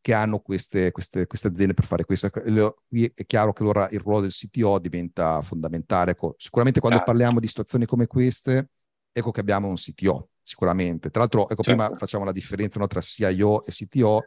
che 0.00 0.12
hanno 0.12 0.40
queste, 0.40 0.90
queste, 0.90 1.26
queste 1.26 1.48
aziende 1.48 1.74
per 1.74 1.84
fare 1.84 2.04
questo. 2.04 2.28
Qui 2.30 3.12
è 3.14 3.24
chiaro 3.24 3.52
che 3.52 3.62
allora 3.62 3.88
il 3.90 4.00
ruolo 4.00 4.22
del 4.22 4.32
CTO 4.32 4.78
diventa 4.78 5.40
fondamentale. 5.40 6.12
Ecco, 6.12 6.34
sicuramente 6.36 6.80
quando 6.80 6.98
certo. 6.98 7.12
parliamo 7.12 7.40
di 7.40 7.46
situazioni 7.46 7.86
come 7.86 8.06
queste, 8.06 8.70
ecco 9.12 9.30
che 9.30 9.40
abbiamo 9.40 9.68
un 9.68 9.76
CTO, 9.76 10.30
sicuramente. 10.42 11.10
Tra 11.10 11.20
l'altro, 11.20 11.48
ecco, 11.48 11.62
certo. 11.62 11.82
prima 11.82 11.96
facciamo 11.96 12.24
la 12.24 12.32
differenza 12.32 12.78
no, 12.78 12.86
tra 12.86 13.00
CIO 13.00 13.64
e 13.64 13.70
CTO. 13.70 14.24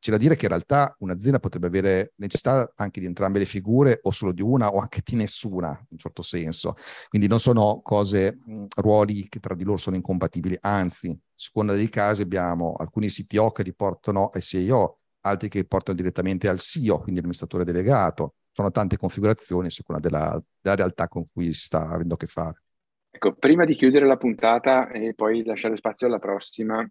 C'è 0.00 0.12
da 0.12 0.16
dire 0.16 0.36
che 0.36 0.44
in 0.44 0.50
realtà 0.50 0.94
un'azienda 1.00 1.40
potrebbe 1.40 1.66
avere 1.66 2.12
necessità 2.16 2.72
anche 2.76 3.00
di 3.00 3.06
entrambe 3.06 3.40
le 3.40 3.44
figure 3.44 3.98
o 4.02 4.12
solo 4.12 4.32
di 4.32 4.42
una 4.42 4.68
o 4.68 4.78
anche 4.78 5.00
di 5.04 5.16
nessuna, 5.16 5.70
in 5.70 5.86
un 5.90 5.98
certo 5.98 6.22
senso. 6.22 6.74
Quindi 7.08 7.26
non 7.26 7.40
sono 7.40 7.80
cose, 7.82 8.38
ruoli 8.76 9.28
che 9.28 9.40
tra 9.40 9.54
di 9.54 9.64
loro 9.64 9.76
sono 9.76 9.96
incompatibili, 9.96 10.56
anzi, 10.60 11.10
a 11.10 11.16
seconda 11.34 11.74
dei 11.74 11.88
casi 11.88 12.22
abbiamo 12.22 12.74
alcuni 12.78 13.08
CTO 13.08 13.50
che 13.50 13.64
riportano 13.64 14.28
ai 14.32 14.40
CIO, 14.40 14.98
altri 15.22 15.48
che 15.48 15.58
riportano 15.58 15.96
direttamente 15.96 16.48
al 16.48 16.58
CEO, 16.58 16.98
quindi 16.98 17.16
l'amministratore 17.16 17.64
delegato. 17.64 18.34
Sono 18.52 18.70
tante 18.70 18.96
configurazioni 18.96 19.66
a 19.66 19.70
seconda 19.70 20.00
della, 20.00 20.42
della 20.60 20.76
realtà 20.76 21.08
con 21.08 21.26
cui 21.32 21.52
si 21.52 21.64
sta 21.66 21.88
avendo 21.88 22.14
a 22.14 22.16
che 22.16 22.26
fare. 22.26 22.62
Ecco, 23.10 23.34
prima 23.34 23.64
di 23.64 23.74
chiudere 23.74 24.06
la 24.06 24.16
puntata 24.16 24.90
e 24.90 25.14
poi 25.14 25.44
lasciare 25.44 25.76
spazio 25.76 26.06
alla 26.06 26.18
prossima, 26.18 26.88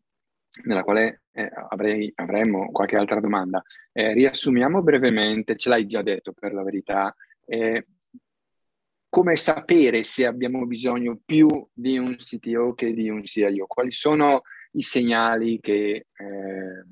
nella 0.63 0.83
quale 0.83 1.23
eh, 1.31 1.49
avrei, 1.69 2.11
avremmo 2.15 2.71
qualche 2.71 2.95
altra 2.95 3.19
domanda, 3.19 3.61
eh, 3.91 4.13
riassumiamo 4.13 4.81
brevemente, 4.81 5.55
ce 5.55 5.69
l'hai 5.69 5.85
già 5.85 6.01
detto 6.01 6.33
per 6.33 6.53
la 6.53 6.63
verità, 6.63 7.15
eh, 7.45 7.85
come 9.09 9.35
sapere 9.37 10.03
se 10.03 10.25
abbiamo 10.25 10.65
bisogno 10.65 11.19
più 11.23 11.47
di 11.73 11.97
un 11.97 12.15
CTO 12.17 12.73
che 12.73 12.93
di 12.93 13.09
un 13.09 13.23
CIO? 13.23 13.65
Quali 13.65 13.91
sono 13.91 14.41
i 14.71 14.81
segnali 14.81 15.59
che, 15.59 16.07
eh, 16.13 16.85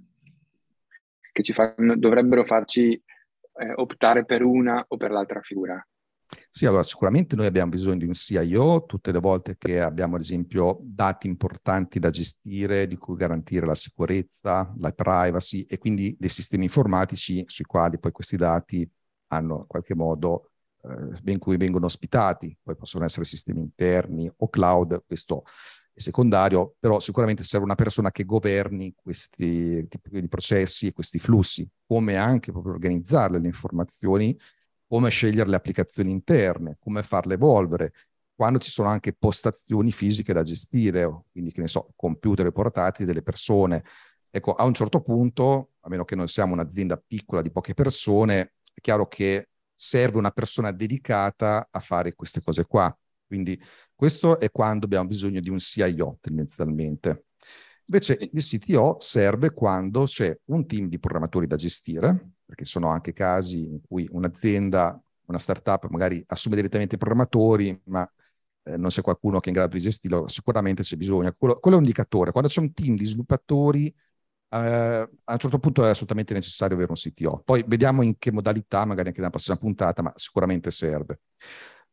che 1.31 1.43
ci 1.43 1.53
fanno, 1.53 1.95
dovrebbero 1.97 2.45
farci 2.45 2.93
eh, 2.93 3.73
optare 3.75 4.25
per 4.25 4.43
una 4.43 4.83
o 4.87 4.97
per 4.97 5.11
l'altra 5.11 5.41
figura? 5.41 5.85
Sì, 6.49 6.65
allora 6.65 6.83
sicuramente 6.83 7.35
noi 7.35 7.45
abbiamo 7.45 7.69
bisogno 7.71 7.97
di 7.97 8.05
un 8.05 8.13
CIO 8.13 8.85
tutte 8.85 9.11
le 9.11 9.19
volte 9.19 9.57
che 9.57 9.79
abbiamo 9.79 10.15
ad 10.15 10.21
esempio 10.21 10.79
dati 10.81 11.27
importanti 11.27 11.99
da 11.99 12.09
gestire, 12.09 12.87
di 12.87 12.97
cui 12.97 13.15
garantire 13.15 13.65
la 13.65 13.75
sicurezza, 13.75 14.73
la 14.79 14.91
privacy 14.91 15.61
e 15.69 15.77
quindi 15.77 16.15
dei 16.19 16.29
sistemi 16.29 16.63
informatici 16.63 17.43
sui 17.47 17.65
quali 17.65 17.99
poi 17.99 18.11
questi 18.11 18.37
dati 18.37 18.89
hanno 19.27 19.59
in 19.59 19.67
qualche 19.67 19.95
modo 19.95 20.51
eh, 20.83 21.31
in 21.31 21.37
cui 21.39 21.57
vengono 21.57 21.85
ospitati, 21.85 22.57
poi 22.61 22.75
possono 22.75 23.05
essere 23.05 23.25
sistemi 23.25 23.59
interni 23.59 24.31
o 24.35 24.49
cloud, 24.49 25.03
questo 25.05 25.43
è 25.93 25.99
secondario, 25.99 26.75
però 26.79 26.99
sicuramente 26.99 27.43
serve 27.43 27.65
una 27.65 27.75
persona 27.75 28.11
che 28.11 28.25
governi 28.25 28.93
questi 29.01 29.87
tipi 29.87 30.19
di 30.21 30.27
processi 30.27 30.87
e 30.87 30.93
questi 30.93 31.19
flussi, 31.19 31.67
come 31.85 32.15
anche 32.15 32.51
proprio 32.51 32.73
organizzare 32.73 33.39
le 33.39 33.47
informazioni 33.47 34.37
come 34.87 35.09
scegliere 35.09 35.49
le 35.49 35.55
applicazioni 35.55 36.11
interne, 36.11 36.77
come 36.79 37.03
farle 37.03 37.35
evolvere, 37.35 37.93
quando 38.35 38.59
ci 38.59 38.69
sono 38.69 38.89
anche 38.89 39.13
postazioni 39.13 39.91
fisiche 39.91 40.33
da 40.33 40.43
gestire, 40.43 41.23
quindi 41.31 41.51
che 41.51 41.61
ne 41.61 41.67
so, 41.67 41.91
computer 41.95 42.51
portatili 42.51 43.07
delle 43.07 43.21
persone. 43.21 43.83
Ecco, 44.29 44.53
a 44.53 44.65
un 44.65 44.73
certo 44.73 45.01
punto, 45.01 45.71
a 45.79 45.89
meno 45.89 46.03
che 46.03 46.15
non 46.15 46.27
siamo 46.27 46.53
un'azienda 46.53 46.97
piccola 46.97 47.41
di 47.41 47.51
poche 47.51 47.73
persone, 47.73 48.55
è 48.73 48.81
chiaro 48.81 49.07
che 49.07 49.49
serve 49.73 50.17
una 50.17 50.31
persona 50.31 50.71
dedicata 50.71 51.69
a 51.71 51.79
fare 51.79 52.13
queste 52.13 52.41
cose 52.41 52.65
qua. 52.65 52.95
Quindi 53.25 53.59
questo 53.93 54.39
è 54.39 54.51
quando 54.51 54.85
abbiamo 54.85 55.07
bisogno 55.07 55.39
di 55.39 55.49
un 55.49 55.59
CIO 55.59 56.17
tendenzialmente. 56.19 57.27
Invece 57.87 58.17
il 58.19 58.43
CTO 58.43 58.97
serve 58.99 59.51
quando 59.51 60.03
c'è 60.03 60.37
un 60.45 60.65
team 60.65 60.87
di 60.87 60.99
programmatori 60.99 61.47
da 61.47 61.55
gestire, 61.55 62.31
perché 62.45 62.65
sono 62.65 62.89
anche 62.89 63.13
casi 63.13 63.59
in 63.59 63.81
cui 63.81 64.07
un'azienda, 64.11 65.01
una 65.25 65.39
startup 65.39 65.87
magari 65.89 66.23
assume 66.27 66.55
direttamente 66.55 66.95
i 66.95 66.97
programmatori, 66.97 67.79
ma 67.85 68.09
eh, 68.63 68.77
non 68.77 68.89
c'è 68.89 69.01
qualcuno 69.01 69.39
che 69.39 69.45
è 69.45 69.49
in 69.49 69.55
grado 69.55 69.75
di 69.75 69.81
gestirlo, 69.81 70.27
sicuramente 70.27 70.83
c'è 70.83 70.95
bisogno. 70.95 71.33
Quello, 71.37 71.59
quello 71.59 71.77
è 71.77 71.79
un 71.79 71.85
indicatore. 71.85 72.31
Quando 72.31 72.49
c'è 72.49 72.59
un 72.61 72.73
team 72.73 72.95
di 72.95 73.05
sviluppatori, 73.05 73.93
eh, 74.49 74.57
a 75.23 75.33
un 75.33 75.37
certo 75.37 75.59
punto 75.59 75.83
è 75.85 75.89
assolutamente 75.89 76.33
necessario 76.33 76.75
avere 76.75 76.91
un 76.91 76.97
CTO. 76.97 77.41
Poi 77.43 77.63
vediamo 77.67 78.01
in 78.01 78.17
che 78.17 78.31
modalità, 78.31 78.85
magari 78.85 79.07
anche 79.07 79.19
nella 79.19 79.31
prossima 79.31 79.57
puntata, 79.57 80.01
ma 80.01 80.11
sicuramente 80.15 80.71
serve. 80.71 81.21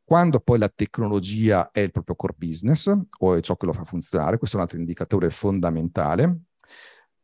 Quando 0.05 0.41
poi 0.41 0.59
la 0.59 0.69
tecnologia 0.69 1.71
è 1.71 1.81
il 1.81 1.91
proprio 1.91 2.15
core 2.17 2.35
business 2.37 2.93
o 3.19 3.35
è 3.35 3.41
ciò 3.41 3.57
che 3.57 3.67
lo 3.67 3.73
fa 3.73 3.85
funzionare, 3.85 4.37
questo 4.39 4.57
è 4.57 4.61
un 4.61 4.67
altro 4.67 4.81
indicatore 4.81 5.31
fondamentale. 5.31 6.41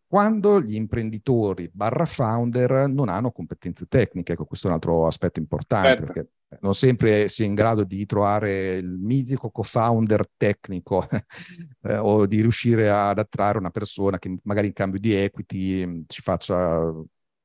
Quando 0.09 0.63
gli 0.63 0.75
imprenditori 0.75 1.69
barra 1.71 2.07
founder 2.07 2.89
non 2.89 3.11
hanno 3.11 3.31
competenze 3.31 3.85
tecniche, 3.87 4.33
ecco, 4.33 4.47
questo 4.47 4.67
è 4.67 4.71
un 4.71 4.77
altro 4.77 5.07
aspetto 5.07 5.39
importante, 5.39 5.89
certo. 5.89 6.05
perché 6.05 6.31
non 6.63 6.75
sempre 6.75 7.29
si 7.29 7.43
è 7.43 7.47
in 7.47 7.55
grado 7.55 7.85
di 7.85 8.07
trovare 8.07 8.77
il 8.77 8.89
mitico 8.89 9.51
co-founder 9.51 10.25
tecnico 10.39 11.07
eh, 11.83 11.97
o 11.99 12.25
di 12.25 12.41
riuscire 12.41 12.89
ad 12.89 13.19
attrarre 13.19 13.59
una 13.59 13.69
persona 13.69 14.19
che 14.19 14.35
magari 14.45 14.69
in 14.69 14.73
cambio 14.73 14.99
di 14.99 15.13
equity 15.13 16.05
ci 16.07 16.23
faccia 16.23 16.91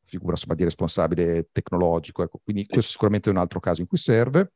figura 0.06 0.32
insomma, 0.32 0.56
di 0.56 0.63
responsabile 0.63 1.49
tecnologico. 1.52 2.23
Ecco. 2.23 2.39
Quindi 2.41 2.65
questo 2.65 2.91
sicuramente 2.91 3.30
è 3.30 3.34
un 3.34 3.39
altro 3.39 3.60
caso 3.60 3.82
in 3.82 3.88
cui 3.88 3.97
serve. 3.97 4.54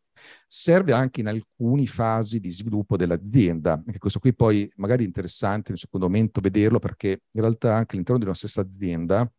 Serve 0.47 0.93
anche 0.93 1.21
in 1.21 1.27
alcune 1.27 1.85
fasi 1.85 2.39
di 2.39 2.49
sviluppo 2.49 2.97
dell'azienda. 2.97 3.73
Anche 3.73 3.97
questo 3.99 4.19
qui 4.19 4.33
poi 4.33 4.69
magari 4.75 5.03
è 5.03 5.07
interessante 5.07 5.69
nel 5.69 5.79
secondo 5.79 6.07
momento 6.07 6.41
vederlo 6.41 6.79
perché 6.79 7.21
in 7.31 7.41
realtà 7.41 7.75
anche 7.75 7.93
all'interno 7.93 8.19
di 8.19 8.25
una 8.25 8.35
stessa 8.35 8.61
azienda 8.61 9.29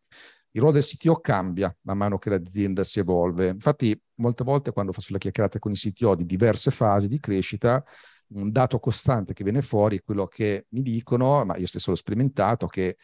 il 0.51 0.61
ruolo 0.61 0.71
del 0.79 0.83
CTO 0.83 1.19
cambia 1.19 1.75
man 1.81 1.97
mano 1.97 2.17
che 2.17 2.29
l'azienda 2.29 2.83
si 2.83 2.99
evolve. 2.99 3.49
Infatti 3.49 3.99
molte 4.15 4.43
volte 4.43 4.71
quando 4.71 4.91
faccio 4.91 5.13
le 5.13 5.19
chiacchierate 5.19 5.59
con 5.59 5.71
i 5.71 5.75
CTO 5.75 6.15
di 6.15 6.25
diverse 6.25 6.71
fasi 6.71 7.07
di 7.07 7.19
crescita, 7.19 7.83
un 8.29 8.51
dato 8.51 8.79
costante 8.79 9.33
che 9.33 9.43
viene 9.43 9.61
fuori 9.61 9.97
è 9.97 10.01
quello 10.03 10.27
che 10.27 10.65
mi 10.69 10.81
dicono, 10.81 11.43
ma 11.45 11.55
io 11.57 11.67
stesso 11.67 11.91
l'ho 11.91 11.95
sperimentato, 11.95 12.67
che 12.67 12.97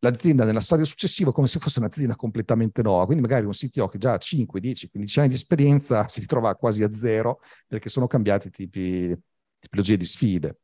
l'azienda 0.00 0.44
nella 0.44 0.60
storia 0.60 0.84
successiva 0.84 1.32
come 1.32 1.46
se 1.46 1.58
fosse 1.58 1.78
un'azienda 1.78 2.16
completamente 2.16 2.82
nuova. 2.82 3.04
Quindi 3.06 3.22
magari 3.22 3.44
un 3.44 3.52
CTO 3.52 3.88
che 3.88 3.98
già 3.98 4.14
ha 4.14 4.18
5, 4.18 4.60
10, 4.60 4.90
15 4.90 5.18
anni 5.18 5.28
di 5.28 5.34
esperienza 5.34 6.06
si 6.08 6.20
ritrova 6.20 6.54
quasi 6.56 6.82
a 6.82 6.92
zero 6.94 7.40
perché 7.66 7.88
sono 7.88 8.06
cambiati 8.06 8.50
tipi, 8.50 9.16
tipologie 9.58 9.96
di 9.96 10.04
sfide. 10.04 10.58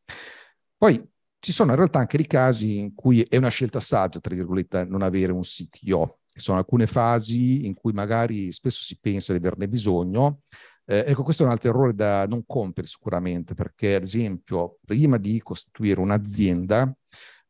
Poi 0.76 1.02
ci 1.38 1.52
sono 1.52 1.70
in 1.72 1.76
realtà 1.76 1.98
anche 1.98 2.16
dei 2.16 2.26
casi 2.26 2.78
in 2.78 2.94
cui 2.94 3.22
è 3.22 3.36
una 3.36 3.48
scelta 3.48 3.80
saggia, 3.80 4.20
tra 4.20 4.34
virgolette, 4.34 4.84
non 4.84 5.02
avere 5.02 5.32
un 5.32 5.42
CTO. 5.42 6.18
Ci 6.32 6.40
sono 6.40 6.58
alcune 6.58 6.86
fasi 6.86 7.66
in 7.66 7.74
cui 7.74 7.92
magari 7.92 8.52
spesso 8.52 8.82
si 8.82 8.98
pensa 9.00 9.32
di 9.32 9.38
averne 9.38 9.68
bisogno. 9.68 10.42
Eh, 10.84 11.04
ecco, 11.06 11.22
questo 11.22 11.42
è 11.42 11.46
un 11.46 11.52
altro 11.52 11.70
errore 11.70 11.94
da 11.94 12.26
non 12.26 12.44
compiere 12.46 12.88
sicuramente, 12.88 13.54
perché 13.54 13.96
ad 13.96 14.02
esempio 14.02 14.78
prima 14.84 15.18
di 15.18 15.40
costituire 15.42 16.00
un'azienda 16.00 16.92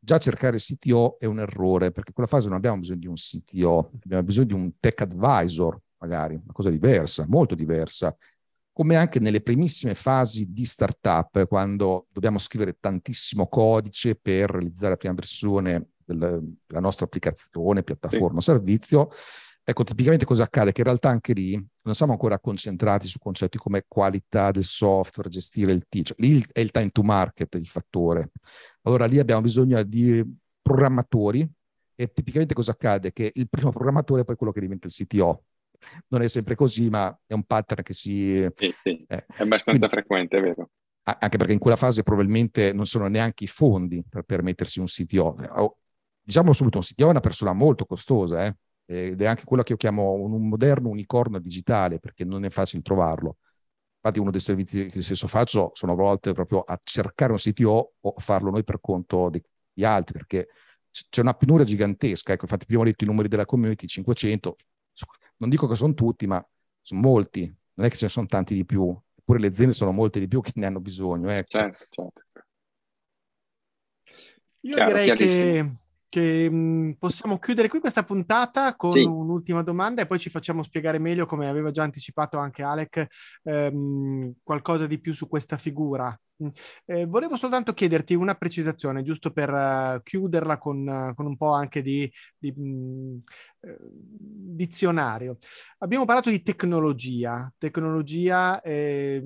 già 0.03 0.17
cercare 0.17 0.57
CTO 0.57 1.17
è 1.17 1.25
un 1.25 1.39
errore, 1.39 1.91
perché 1.91 2.09
in 2.09 2.13
quella 2.13 2.29
fase 2.29 2.47
non 2.47 2.57
abbiamo 2.57 2.79
bisogno 2.79 2.99
di 2.99 3.07
un 3.07 3.15
CTO, 3.15 3.91
abbiamo 4.03 4.23
bisogno 4.23 4.47
di 4.47 4.53
un 4.53 4.71
tech 4.79 5.01
advisor, 5.01 5.79
magari, 5.99 6.33
una 6.35 6.51
cosa 6.51 6.69
diversa, 6.69 7.25
molto 7.27 7.55
diversa. 7.55 8.15
Come 8.73 8.95
anche 8.95 9.19
nelle 9.19 9.41
primissime 9.41 9.93
fasi 9.93 10.51
di 10.51 10.65
startup, 10.65 11.47
quando 11.47 12.07
dobbiamo 12.11 12.37
scrivere 12.37 12.77
tantissimo 12.79 13.47
codice 13.47 14.15
per 14.15 14.49
realizzare 14.49 14.89
la 14.89 14.97
prima 14.97 15.13
versione 15.13 15.91
della 16.03 16.41
nostra 16.79 17.05
applicazione, 17.05 17.83
piattaforma, 17.83 18.41
sì. 18.41 18.51
servizio, 18.51 19.09
Ecco, 19.65 19.85
tipicamente 19.85 20.25
cosa 20.25 20.43
accade? 20.43 20.73
Che 20.73 20.81
in 20.81 20.87
realtà 20.87 21.07
anche 21.07 21.31
lì 21.31 21.53
non 21.83 21.95
siamo 21.95 22.11
ancora 22.11 22.37
concentrati 22.37 23.07
su 23.07 23.17
concetti 23.17 23.57
come 23.57 23.85
qualità 23.87 24.51
del 24.51 24.65
software, 24.65 25.29
gestire 25.29 25.71
il 25.71 25.85
team. 25.87 26.03
Cioè, 26.03 26.17
lì 26.19 26.43
è 26.51 26.59
il 26.59 26.71
time 26.71 26.89
to 26.89 27.01
market 27.01 27.55
il 27.55 27.65
fattore. 27.65 28.31
Allora 28.81 29.05
lì 29.05 29.19
abbiamo 29.19 29.39
bisogno 29.39 29.81
di 29.83 30.21
programmatori 30.61 31.49
e 31.95 32.11
tipicamente 32.11 32.53
cosa 32.53 32.71
accade? 32.71 33.13
Che 33.13 33.31
il 33.33 33.47
primo 33.49 33.71
programmatore 33.71 34.21
è 34.21 34.23
poi 34.25 34.35
quello 34.35 34.51
che 34.51 34.59
diventa 34.59 34.87
il 34.87 34.93
CTO. 34.93 35.43
Non 36.07 36.21
è 36.21 36.27
sempre 36.27 36.55
così, 36.55 36.89
ma 36.89 37.17
è 37.25 37.33
un 37.33 37.43
pattern 37.43 37.83
che 37.83 37.93
si... 37.93 38.45
Sì, 38.55 38.73
sì. 38.81 39.05
Eh. 39.07 39.25
è 39.25 39.41
abbastanza 39.43 39.87
quindi, 39.87 39.87
frequente, 39.87 40.37
è 40.37 40.41
vero. 40.41 40.71
anche 41.03 41.37
perché 41.37 41.53
in 41.53 41.59
quella 41.59 41.77
fase 41.77 42.03
probabilmente 42.03 42.73
non 42.73 42.85
sono 42.85 43.07
neanche 43.07 43.45
i 43.45 43.47
fondi 43.47 44.03
per 44.07 44.23
permettersi 44.23 44.79
un 44.81 44.87
CTO. 44.87 45.77
Diciamo 46.21 46.51
subito, 46.51 46.79
un 46.79 46.83
CTO 46.83 47.07
è 47.07 47.11
una 47.11 47.19
persona 47.21 47.53
molto 47.53 47.85
costosa, 47.85 48.45
eh? 48.45 48.55
Ed 48.93 49.21
è 49.21 49.25
anche 49.25 49.43
quello 49.43 49.63
che 49.63 49.71
io 49.73 49.77
chiamo 49.77 50.13
un, 50.13 50.47
moderno 50.47 50.89
unicorno 50.89 51.39
digitale, 51.39 51.99
perché 51.99 52.23
non 52.23 52.45
è 52.45 52.49
facile 52.49 52.81
trovarlo. 52.81 53.37
Infatti 53.95 54.19
uno 54.19 54.31
dei 54.31 54.39
servizi 54.39 54.87
che 54.87 55.01
stesso 55.01 55.27
faccio 55.27 55.71
sono 55.73 55.93
a 55.93 55.95
volte 55.95 56.33
proprio 56.33 56.61
a 56.61 56.77
cercare 56.81 57.31
un 57.31 57.37
CTO 57.37 57.93
o 57.99 58.13
farlo 58.17 58.51
noi 58.51 58.63
per 58.63 58.79
conto 58.81 59.29
di 59.29 59.85
altri, 59.85 60.17
perché 60.17 60.47
c'è 61.09 61.21
una 61.21 61.33
penuria 61.33 61.65
gigantesca. 61.65 62.33
Ecco, 62.33 62.43
infatti 62.43 62.65
prima 62.65 62.81
ho 62.81 62.85
detto 62.85 63.03
i 63.03 63.07
numeri 63.07 63.27
della 63.27 63.45
community, 63.45 63.87
500, 63.87 64.55
non 65.37 65.49
dico 65.49 65.67
che 65.67 65.75
sono 65.75 65.93
tutti, 65.93 66.27
ma 66.27 66.45
sono 66.81 66.99
molti, 66.99 67.41
non 67.75 67.85
è 67.85 67.89
che 67.89 67.95
ce 67.95 68.05
ne 68.05 68.11
sono 68.11 68.25
tanti 68.25 68.53
di 68.53 68.65
più, 68.65 68.95
eppure 69.15 69.39
le 69.39 69.47
aziende 69.47 69.73
sono 69.73 69.91
molte 69.91 70.19
di 70.19 70.27
più 70.27 70.41
che 70.41 70.51
ne 70.55 70.65
hanno 70.65 70.81
bisogno. 70.81 71.29
Ecco. 71.29 71.57
Certo, 71.57 71.85
certo. 71.89 72.21
Io 74.65 74.75
Chiaro, 74.75 74.91
direi 74.91 75.15
che 75.15 75.75
che 76.13 76.47
mh, 76.47 76.55
mhmm, 76.55 76.93
possiamo 76.99 77.39
chiudere 77.39 77.67
qui 77.67 77.79
questa 77.79 78.03
puntata 78.03 78.75
con 78.75 78.91
sì. 78.91 79.01
un'ultima 79.01 79.63
domanda 79.63 80.03
e 80.03 80.05
poi 80.05 80.19
ci 80.19 80.29
facciamo 80.29 80.61
spiegare 80.61 80.99
meglio, 80.99 81.25
come 81.25 81.49
aveva 81.49 81.71
già 81.71 81.81
anticipato 81.81 82.37
anche 82.37 82.61
Alec, 82.61 83.07
ehm, 83.41 84.33
qualcosa 84.43 84.85
di 84.85 84.99
più 85.01 85.11
su 85.15 85.27
questa 85.27 85.57
figura. 85.57 86.15
Mhmm, 86.35 86.51
eh, 86.85 87.05
volevo 87.07 87.35
soltanto 87.35 87.73
chiederti 87.73 88.13
una 88.13 88.35
precisazione, 88.35 89.01
giusto 89.01 89.31
per 89.31 89.49
uh, 89.51 90.03
chiuderla 90.03 90.59
con, 90.59 90.87
uh, 90.87 91.15
con, 91.15 91.25
un 91.25 91.35
po' 91.35 91.53
anche 91.53 91.81
di, 91.81 92.11
di 92.37 92.51
mh, 92.51 93.21
uh, 93.61 93.77
dizionario. 93.89 95.37
Abbiamo 95.79 96.05
parlato 96.05 96.29
di 96.29 96.43
tecnologia, 96.43 97.51
tecnologia 97.57 98.61
eh, 98.61 99.19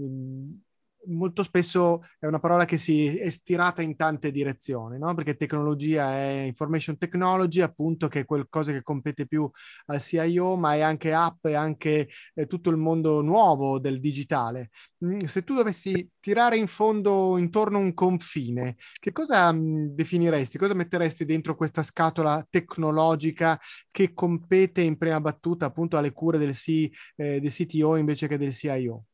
molto 1.08 1.44
spesso 1.44 2.04
è 2.20 2.26
una 2.26 2.40
parola 2.40 2.66
che 2.66 2.78
si 2.78 3.18
è 3.18 3.30
stirata 3.30 3.82
in 3.82 3.96
tante 3.96 4.32
direzioni, 4.32 4.98
no? 4.98 5.14
perché 5.14 5.36
tecnologia 5.36 6.12
è 6.14 6.44
information 6.46 6.98
technology, 6.98 7.62
appunto, 7.62 8.08
che 8.08 8.22
è 8.22 8.26
qualcosa 8.26 8.72
che 8.72 8.82
compete 8.84 9.26
più 9.26 9.50
al 9.88 10.02
CIO, 10.02 10.56
ma 10.56 10.76
è 10.76 10.82
anche 10.82 11.14
app, 11.14 11.46
è 11.48 11.54
anche 11.54 12.10
è 12.34 12.46
tutto 12.48 12.70
il 12.70 12.78
mondo 12.78 13.22
nuovo 13.22 13.80
del 13.80 14.00
digitale. 14.00 14.70
Mm, 15.06 15.22
se 15.26 15.44
tu 15.44 15.54
dovessi 15.54 16.10
tirare 16.20 16.58
in 16.58 16.68
fondo 16.68 17.38
intorno 17.38 17.78
un 17.80 17.94
confine, 17.94 18.78
che 19.00 19.12
cosa 19.12 19.52
mm, 19.52 19.88
definiresti, 19.96 20.58
cosa 20.58 20.74
metteresti 20.74 21.26
dentro 21.26 21.56
questa 21.56 21.84
scatola 21.84 22.46
tecnologica 22.50 23.60
che 23.92 24.14
compete 24.14 24.82
in 24.82 24.98
prima 24.98 25.20
battuta 25.22 25.66
appunto 25.66 25.98
alle 25.98 26.12
cure 26.12 26.38
del, 26.38 26.54
C, 26.54 26.90
eh, 27.16 27.40
del 27.40 27.52
CTO 27.52 27.96
invece 27.96 28.28
che 28.28 28.38
del 28.38 28.54
CIO? 28.54 29.06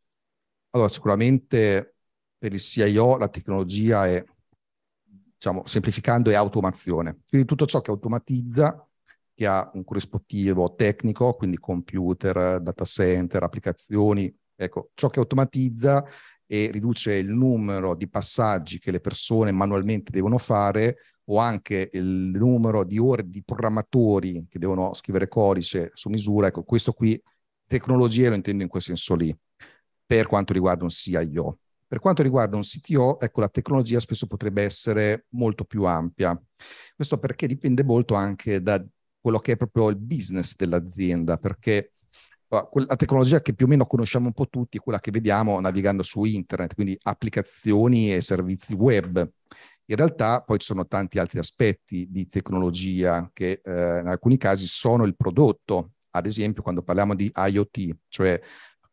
Allora, 0.76 0.90
sicuramente 0.90 1.98
per 2.36 2.52
il 2.52 2.60
CIO 2.60 3.18
la 3.18 3.30
tecnologia 3.30 4.08
è, 4.08 4.24
diciamo, 5.04 5.68
semplificando, 5.68 6.32
è 6.32 6.34
automazione. 6.34 7.20
Quindi 7.28 7.46
tutto 7.48 7.68
ciò 7.68 7.80
che 7.82 7.92
automatizza, 7.92 8.88
che 9.36 9.46
ha 9.46 9.70
un 9.76 9.84
corrispettivo 9.84 10.74
tecnico, 10.76 11.36
quindi 11.36 11.60
computer, 11.60 12.60
data 12.60 12.86
center, 12.86 13.44
applicazioni, 13.44 14.36
ecco, 14.56 14.90
ciò 14.96 15.10
che 15.10 15.20
automatizza 15.20 16.04
e 16.48 16.72
riduce 16.72 17.14
il 17.14 17.30
numero 17.30 17.96
di 17.96 18.10
passaggi 18.10 18.80
che 18.80 18.90
le 18.90 19.00
persone 19.00 19.52
manualmente 19.52 20.12
devono 20.12 20.40
fare 20.40 20.98
o 21.26 21.38
anche 21.38 21.90
il 21.94 22.04
numero 22.04 22.84
di 22.84 22.98
ore 22.98 23.30
di 23.30 23.44
programmatori 23.44 24.48
che 24.50 24.58
devono 24.58 24.94
scrivere 24.96 25.28
codice 25.28 25.92
su 25.94 26.10
misura, 26.10 26.48
ecco, 26.48 26.64
questo 26.64 26.94
qui, 26.94 27.22
tecnologia 27.68 28.30
lo 28.30 28.36
intendo 28.36 28.64
in 28.64 28.70
quel 28.70 28.82
senso 28.82 29.16
lì 29.16 29.36
per 30.18 30.28
quanto 30.28 30.54
riguarda 30.54 30.84
un 30.84 30.90
CIO. 30.90 31.58
Per 31.88 32.00
quanto 32.00 32.24
riguarda 32.24 32.56
un 32.56 32.64
CTO, 32.64 33.20
ecco, 33.20 33.40
la 33.40 33.50
tecnologia 33.50 34.00
spesso 34.00 34.26
potrebbe 34.26 34.64
essere 34.64 35.26
molto 35.30 35.64
più 35.64 35.84
ampia. 35.84 36.40
Questo 36.96 37.20
perché 37.20 37.46
dipende 37.46 37.84
molto 37.84 38.16
anche 38.16 38.62
da 38.64 38.84
quello 39.20 39.38
che 39.38 39.52
è 39.52 39.58
proprio 39.58 39.90
il 39.90 39.96
business 39.96 40.56
dell'azienda, 40.56 41.38
perché 41.38 41.94
la 42.48 42.96
tecnologia 42.96 43.42
che 43.42 43.54
più 43.54 43.66
o 43.66 43.70
meno 43.70 43.86
conosciamo 43.86 44.26
un 44.28 44.34
po' 44.34 44.48
tutti 44.48 44.78
è 44.78 44.82
quella 44.82 45.00
che 45.00 45.12
vediamo 45.12 45.60
navigando 45.60 46.02
su 46.02 46.24
internet, 46.24 46.74
quindi 46.74 46.98
applicazioni 47.04 48.14
e 48.14 48.22
servizi 48.22 48.74
web. 48.74 49.28
In 49.86 49.96
realtà 49.96 50.42
poi 50.42 50.58
ci 50.60 50.66
sono 50.66 50.88
tanti 50.88 51.20
altri 51.20 51.40
aspetti 51.40 52.08
di 52.10 52.28
tecnologia 52.28 53.30
che 53.34 53.62
eh, 53.64 54.00
in 54.00 54.08
alcuni 54.08 54.38
casi 54.38 54.66
sono 54.66 55.04
il 55.04 55.16
prodotto. 55.16 55.92
Ad 56.16 56.26
esempio, 56.26 56.64
quando 56.64 56.82
parliamo 56.84 57.16
di 57.16 57.32
IoT, 57.34 57.98
cioè 58.08 58.40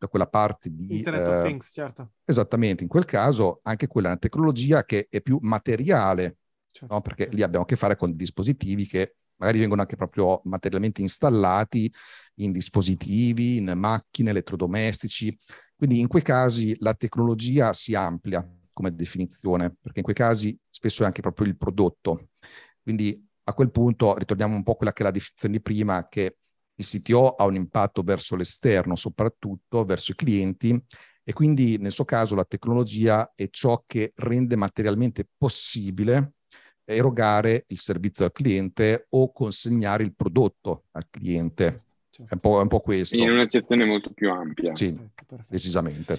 da 0.01 0.07
quella 0.07 0.25
parte 0.25 0.71
di... 0.71 0.97
Internet 0.97 1.27
eh, 1.27 1.37
of 1.37 1.43
Things, 1.43 1.69
certo. 1.71 2.13
Esattamente, 2.25 2.81
in 2.81 2.89
quel 2.89 3.05
caso 3.05 3.59
anche 3.61 3.85
quella 3.85 4.07
è 4.07 4.11
una 4.11 4.19
tecnologia 4.19 4.83
che 4.83 5.05
è 5.07 5.21
più 5.21 5.37
materiale, 5.41 6.37
certo, 6.71 6.95
no? 6.95 7.01
perché 7.01 7.23
certo. 7.23 7.37
lì 7.37 7.43
abbiamo 7.43 7.65
a 7.65 7.67
che 7.67 7.75
fare 7.75 7.95
con 7.95 8.15
dispositivi 8.15 8.87
che 8.87 9.17
magari 9.35 9.59
vengono 9.59 9.81
anche 9.81 9.95
proprio 9.95 10.41
materialmente 10.45 11.01
installati 11.01 11.91
in 12.35 12.51
dispositivi, 12.51 13.57
in 13.57 13.73
macchine, 13.75 14.31
elettrodomestici. 14.31 15.37
Quindi 15.75 15.99
in 15.99 16.07
quei 16.07 16.23
casi 16.23 16.75
la 16.79 16.95
tecnologia 16.95 17.71
si 17.71 17.93
amplia 17.93 18.43
come 18.73 18.95
definizione, 18.95 19.75
perché 19.79 19.99
in 19.99 20.03
quei 20.03 20.15
casi 20.15 20.57
spesso 20.67 21.03
è 21.03 21.05
anche 21.05 21.21
proprio 21.21 21.45
il 21.45 21.57
prodotto. 21.57 22.29
Quindi 22.81 23.23
a 23.43 23.53
quel 23.53 23.69
punto 23.69 24.17
ritorniamo 24.17 24.55
un 24.55 24.63
po' 24.63 24.71
a 24.71 24.75
quella 24.77 24.93
che 24.93 25.03
è 25.03 25.05
la 25.05 25.11
definizione 25.11 25.55
di 25.57 25.61
prima, 25.61 26.07
che 26.07 26.37
il 26.81 27.01
CTO 27.01 27.35
ha 27.35 27.45
un 27.45 27.55
impatto 27.55 28.01
verso 28.01 28.35
l'esterno, 28.35 28.95
soprattutto 28.95 29.85
verso 29.85 30.11
i 30.11 30.15
clienti, 30.15 30.83
e 31.23 31.33
quindi 31.33 31.77
nel 31.77 31.91
suo 31.91 32.05
caso 32.05 32.35
la 32.35 32.45
tecnologia 32.45 33.31
è 33.35 33.49
ciò 33.49 33.83
che 33.85 34.11
rende 34.15 34.55
materialmente 34.55 35.27
possibile 35.37 36.33
erogare 36.83 37.65
il 37.67 37.77
servizio 37.77 38.25
al 38.25 38.31
cliente 38.31 39.05
o 39.09 39.31
consegnare 39.31 40.03
il 40.03 40.13
prodotto 40.13 40.85
al 40.91 41.07
cliente. 41.09 41.83
È 42.11 42.33
un 42.33 42.39
po', 42.39 42.59
è 42.59 42.61
un 42.61 42.67
po 42.67 42.81
questo. 42.81 43.15
In 43.15 43.29
un'accezione 43.29 43.85
molto 43.85 44.11
più 44.11 44.29
ampia. 44.29 44.75
Sì, 44.75 44.95
decisamente. 45.47 46.17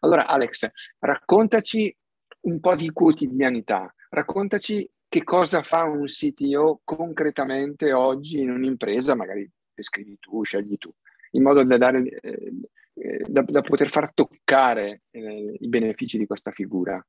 Allora 0.00 0.26
Alex, 0.26 0.68
raccontaci 0.98 1.94
un 2.42 2.60
po' 2.60 2.76
di 2.76 2.90
quotidianità, 2.90 3.92
raccontaci 4.10 4.88
che 5.08 5.24
cosa 5.24 5.62
fa 5.62 5.84
un 5.84 6.04
CTO 6.04 6.80
concretamente 6.84 7.92
oggi 7.92 8.40
in 8.40 8.50
un'impresa, 8.50 9.14
magari 9.14 9.48
scrivi 9.82 10.18
tu, 10.18 10.42
scegli 10.42 10.76
tu, 10.78 10.92
in 11.32 11.42
modo 11.42 11.64
da, 11.64 11.76
dare, 11.76 12.08
eh, 12.08 13.22
da, 13.26 13.42
da 13.42 13.60
poter 13.62 13.90
far 13.90 14.12
toccare 14.14 15.02
eh, 15.10 15.56
i 15.58 15.68
benefici 15.68 16.18
di 16.18 16.26
questa 16.26 16.50
figura. 16.50 17.04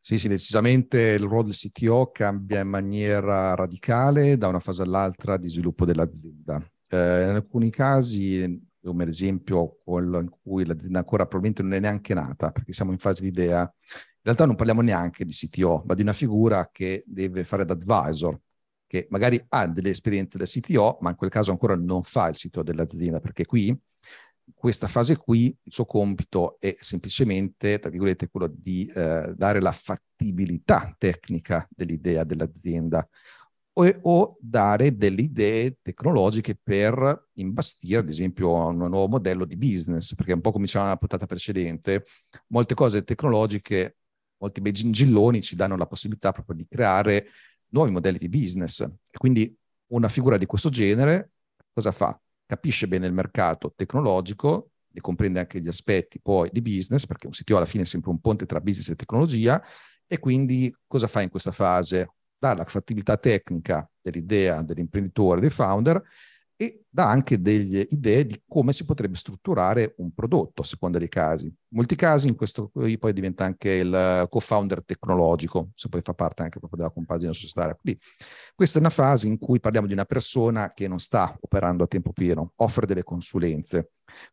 Sì, 0.00 0.16
sì, 0.16 0.28
decisamente 0.28 0.98
il 0.98 1.20
ruolo 1.20 1.44
del 1.44 1.54
CTO 1.54 2.10
cambia 2.10 2.60
in 2.60 2.68
maniera 2.68 3.54
radicale 3.54 4.38
da 4.38 4.48
una 4.48 4.60
fase 4.60 4.82
all'altra 4.82 5.36
di 5.36 5.48
sviluppo 5.48 5.84
dell'azienda. 5.84 6.56
Eh, 6.88 7.22
in 7.22 7.28
alcuni 7.28 7.70
casi, 7.70 8.66
come 8.82 9.02
ad 9.02 9.08
esempio 9.10 9.80
quello 9.84 10.20
in 10.20 10.30
cui 10.30 10.64
l'azienda 10.64 11.00
ancora 11.00 11.26
probabilmente 11.26 11.62
non 11.62 11.74
è 11.74 11.80
neanche 11.80 12.14
nata, 12.14 12.50
perché 12.50 12.72
siamo 12.72 12.92
in 12.92 12.98
fase 12.98 13.22
di 13.22 13.28
idea, 13.28 13.60
in 13.60 14.20
realtà 14.22 14.46
non 14.46 14.56
parliamo 14.56 14.80
neanche 14.80 15.24
di 15.24 15.32
CTO, 15.32 15.82
ma 15.86 15.92
di 15.92 16.02
una 16.02 16.14
figura 16.14 16.70
che 16.72 17.02
deve 17.06 17.44
fare 17.44 17.66
da 17.66 17.74
advisor, 17.74 18.38
che 18.94 19.08
magari 19.10 19.44
ha 19.48 19.66
delle 19.66 19.90
esperienze 19.90 20.38
da 20.38 20.44
CTO, 20.44 20.98
ma 21.00 21.10
in 21.10 21.16
quel 21.16 21.28
caso 21.28 21.50
ancora 21.50 21.74
non 21.74 22.04
fa 22.04 22.28
il 22.28 22.36
CTO 22.36 22.62
dell'azienda, 22.62 23.18
perché 23.18 23.44
qui, 23.44 23.76
questa 24.54 24.86
fase 24.86 25.16
qui, 25.16 25.46
il 25.46 25.72
suo 25.72 25.84
compito 25.84 26.58
è 26.60 26.76
semplicemente, 26.78 27.80
tra 27.80 27.90
virgolette, 27.90 28.28
quello 28.28 28.46
di 28.46 28.86
eh, 28.86 29.32
dare 29.34 29.60
la 29.60 29.72
fattibilità 29.72 30.94
tecnica 30.96 31.66
dell'idea 31.74 32.22
dell'azienda 32.22 33.04
o, 33.72 33.98
o, 34.02 34.36
dare 34.38 34.96
delle 34.96 35.22
idee 35.22 35.78
tecnologiche 35.82 36.56
per 36.62 37.30
imbastire, 37.32 37.98
ad 37.98 38.08
esempio, 38.08 38.52
un 38.52 38.76
nuovo 38.76 39.08
modello 39.08 39.44
di 39.44 39.56
business, 39.56 40.14
perché 40.14 40.34
un 40.34 40.40
po' 40.40 40.52
come 40.52 40.66
dicevamo 40.66 40.86
nella 40.86 41.00
puntata 41.00 41.26
precedente, 41.26 42.04
molte 42.48 42.74
cose 42.74 43.02
tecnologiche, 43.02 43.96
molti 44.36 44.60
bei 44.60 44.70
gingilloni 44.70 45.42
ci 45.42 45.56
danno 45.56 45.76
la 45.76 45.86
possibilità 45.86 46.30
proprio 46.30 46.54
di 46.54 46.66
creare 46.68 47.26
nuovi 47.74 47.90
modelli 47.90 48.18
di 48.18 48.28
business. 48.28 48.80
E 48.80 49.18
quindi 49.18 49.54
una 49.88 50.08
figura 50.08 50.38
di 50.38 50.46
questo 50.46 50.70
genere 50.70 51.32
cosa 51.72 51.90
fa? 51.90 52.18
Capisce 52.46 52.86
bene 52.86 53.06
il 53.06 53.12
mercato 53.12 53.72
tecnologico, 53.74 54.70
ne 54.88 55.00
comprende 55.00 55.40
anche 55.40 55.60
gli 55.60 55.66
aspetti 55.66 56.20
poi 56.20 56.48
di 56.52 56.62
business, 56.62 57.04
perché 57.04 57.26
un 57.26 57.32
CTO 57.32 57.56
alla 57.56 57.66
fine 57.66 57.82
è 57.82 57.86
sempre 57.86 58.10
un 58.10 58.20
ponte 58.20 58.46
tra 58.46 58.60
business 58.60 58.90
e 58.90 58.94
tecnologia, 58.94 59.62
e 60.06 60.18
quindi 60.18 60.74
cosa 60.86 61.08
fa 61.08 61.20
in 61.22 61.30
questa 61.30 61.50
fase? 61.50 62.12
Dà 62.38 62.54
la 62.54 62.64
fattibilità 62.64 63.16
tecnica 63.16 63.88
dell'idea 64.00 64.62
dell'imprenditore, 64.62 65.40
del 65.40 65.50
founder, 65.50 66.00
e 66.56 66.84
dà 66.88 67.08
anche 67.08 67.40
delle 67.40 67.86
idee 67.90 68.24
di 68.24 68.40
come 68.46 68.72
si 68.72 68.84
potrebbe 68.84 69.16
strutturare 69.16 69.94
un 69.98 70.12
prodotto 70.12 70.62
a 70.62 70.64
seconda 70.64 70.98
dei 70.98 71.08
casi. 71.08 71.46
In 71.46 71.54
molti 71.70 71.96
casi 71.96 72.28
in 72.28 72.36
questo 72.36 72.70
poi 72.70 73.12
diventa 73.12 73.44
anche 73.44 73.70
il 73.72 74.26
co-founder 74.30 74.84
tecnologico, 74.84 75.70
se 75.74 75.88
poi 75.88 76.00
fa 76.02 76.14
parte 76.14 76.42
anche 76.42 76.58
proprio 76.60 76.78
della 76.78 76.92
compagine 76.92 77.32
societaria. 77.32 77.76
Quindi 77.80 78.00
questa 78.54 78.78
è 78.78 78.80
una 78.80 78.90
fase 78.90 79.26
in 79.26 79.38
cui 79.38 79.58
parliamo 79.58 79.88
di 79.88 79.92
una 79.92 80.04
persona 80.04 80.72
che 80.72 80.86
non 80.86 81.00
sta 81.00 81.36
operando 81.40 81.84
a 81.84 81.88
tempo 81.88 82.12
pieno, 82.12 82.52
offre 82.56 82.86
delle 82.86 83.02
consulenze. 83.02 83.90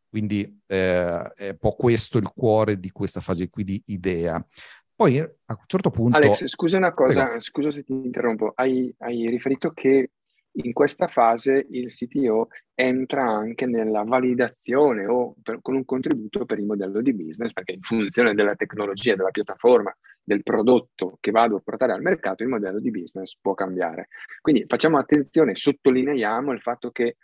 Quindi 0.08 0.62
eh, 0.68 1.32
è 1.34 1.50
un 1.50 1.58
po' 1.58 1.72
questo 1.72 2.20
il 2.20 2.28
cuore 2.28 2.80
di 2.80 2.92
questa 2.92 3.22
fase 3.22 3.50
qui 3.50 3.64
di 3.64 3.82
idea. 3.88 4.46
Poi 4.94 5.18
a 5.18 5.28
un 5.48 5.64
certo 5.66 5.90
punto... 5.90 6.18
Alex, 6.18 6.46
scusa 6.46 6.78
una 6.78 6.94
cosa, 6.94 7.24
Prego. 7.24 7.40
scusa 7.40 7.72
se 7.72 7.82
ti 7.84 7.92
interrompo. 7.92 8.52
Hai, 8.54 8.94
hai 9.00 9.28
riferito 9.30 9.72
che 9.72 10.12
in 10.54 10.74
questa 10.74 11.08
fase 11.08 11.66
il 11.70 11.94
CTO 11.94 12.48
entra 12.74 13.24
anche 13.24 13.66
nella 13.66 14.04
validazione 14.04 15.06
o 15.06 15.36
per, 15.42 15.60
con 15.62 15.76
un 15.76 15.86
contributo 15.86 16.46
per 16.46 16.60
il 16.60 16.66
modello 16.66 17.02
di 17.02 17.14
business, 17.14 17.54
perché 17.54 17.74
in 17.74 17.82
funzione 17.82 18.34
della 18.34 18.56
tecnologia, 18.56 19.16
della 19.16 19.32
piattaforma, 19.32 19.96
del 20.24 20.44
prodotto 20.44 21.18
che 21.20 21.32
vado 21.32 21.58
a 21.58 21.62
portare 21.64 21.94
al 21.94 22.02
mercato, 22.02 22.44
il 22.44 22.50
modello 22.50 22.80
di 22.80 22.92
business 22.92 23.38
può 23.40 23.54
cambiare. 23.54 24.08
Quindi 24.42 24.66
facciamo 24.68 24.98
attenzione, 24.98 25.56
sottolineiamo 25.56 26.52
il 26.52 26.62
fatto 26.62 26.92
che 26.92 27.18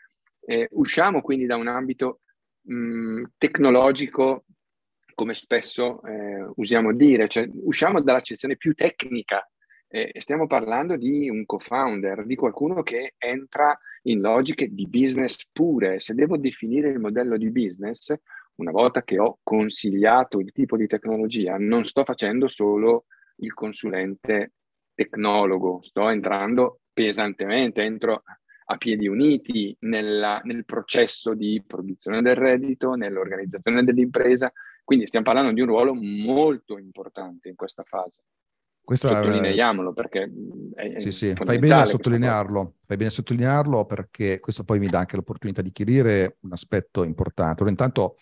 eh, 0.46 0.68
usciamo 0.72 1.22
quindi 1.22 1.46
da 1.46 1.58
un 1.58 1.68
ambito 1.68 2.22
mh, 2.62 3.24
tecnologico, 3.38 4.46
come 5.13 5.34
spesso 5.34 6.02
eh, 6.04 6.48
usiamo 6.56 6.94
dire, 6.94 7.28
cioè 7.28 7.48
usciamo 7.52 8.02
dall'accezione 8.02 8.56
più 8.56 8.74
tecnica 8.74 9.46
eh, 9.89 10.12
stiamo 10.17 10.47
parlando 10.47 10.97
di 10.97 11.30
un 11.30 11.45
co-founder, 11.45 12.26
di 12.26 12.36
qualcuno 12.36 12.84
che 12.84 13.13
entra 13.17 13.78
in 14.04 14.19
logiche 14.19 14.67
di 14.73 14.88
business 14.88 15.47
pure. 15.52 16.00
Se 16.00 16.13
devo 16.13 16.38
definire 16.38 16.89
il 16.89 17.00
modello 17.00 17.38
di 17.38 17.50
business, 17.50 18.13
una 18.56 18.71
volta 18.71 19.04
che 19.04 19.19
ho 19.19 19.39
consigliato 19.43 20.39
il 20.39 20.52
tipo 20.52 20.78
di 20.78 20.88
tecnologia, 20.88 21.58
non 21.58 21.84
sto 21.84 22.04
facendo 22.04 22.47
solo 22.47 23.06
il 23.38 23.54
consulente 23.54 24.54
tecnologo, 24.93 25.82
sto 25.82 26.10
entrando 26.10 26.80
pesantemente, 26.91 27.84
entro 27.84 28.23
a 28.69 28.78
piedi 28.78 29.08
uniti 29.08 29.76
nella, 29.82 30.41
nel 30.43 30.65
processo 30.65 31.34
di 31.34 31.63
produzione 31.65 32.21
del 32.21 32.36
reddito, 32.36 32.95
nell'organizzazione 32.95 33.84
dell'impresa. 33.84 34.52
Quindi 34.84 35.06
stiamo 35.06 35.26
parlando 35.26 35.54
di 35.54 35.62
un 35.62 35.67
ruolo 35.67 35.93
molto 35.93 36.78
importante 36.78 37.50
in 37.50 37.56
questa 37.56 37.84
fase. 37.84 38.23
Questa, 38.88 39.10
Sottolineiamolo 39.10 39.91
perché 39.91 40.32
è 40.73 40.97
sì, 40.97 41.12
sì, 41.12 41.34
fai 41.36 41.60
bene 41.60 41.73
a 41.73 41.84
sottolinearlo, 41.84 42.76
fai 42.86 42.95
bene 42.95 43.10
a 43.10 43.12
sottolinearlo 43.12 43.84
perché 43.84 44.39
questo 44.39 44.63
poi 44.63 44.80
mi 44.80 44.88
dà 44.88 45.00
anche 45.00 45.17
l'opportunità 45.17 45.62
di 45.62 45.73
chiarire 45.73 46.38
un 46.43 46.54
aspetto 46.54 47.04
importante. 47.04 47.63
Allora, 47.63 47.71
intanto 47.71 48.15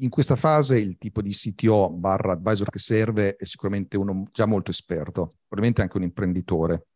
in 0.00 0.10
questa 0.10 0.36
fase 0.36 0.78
il 0.78 0.98
tipo 0.98 1.22
di 1.22 1.30
CTO 1.30 1.88
barra 1.88 2.32
advisor 2.32 2.68
che 2.68 2.78
serve 2.78 3.36
è 3.36 3.46
sicuramente 3.46 3.96
uno 3.96 4.24
già 4.30 4.44
molto 4.44 4.70
esperto, 4.70 5.36
probabilmente 5.48 5.80
anche 5.80 5.96
un 5.96 6.02
imprenditore. 6.02 6.88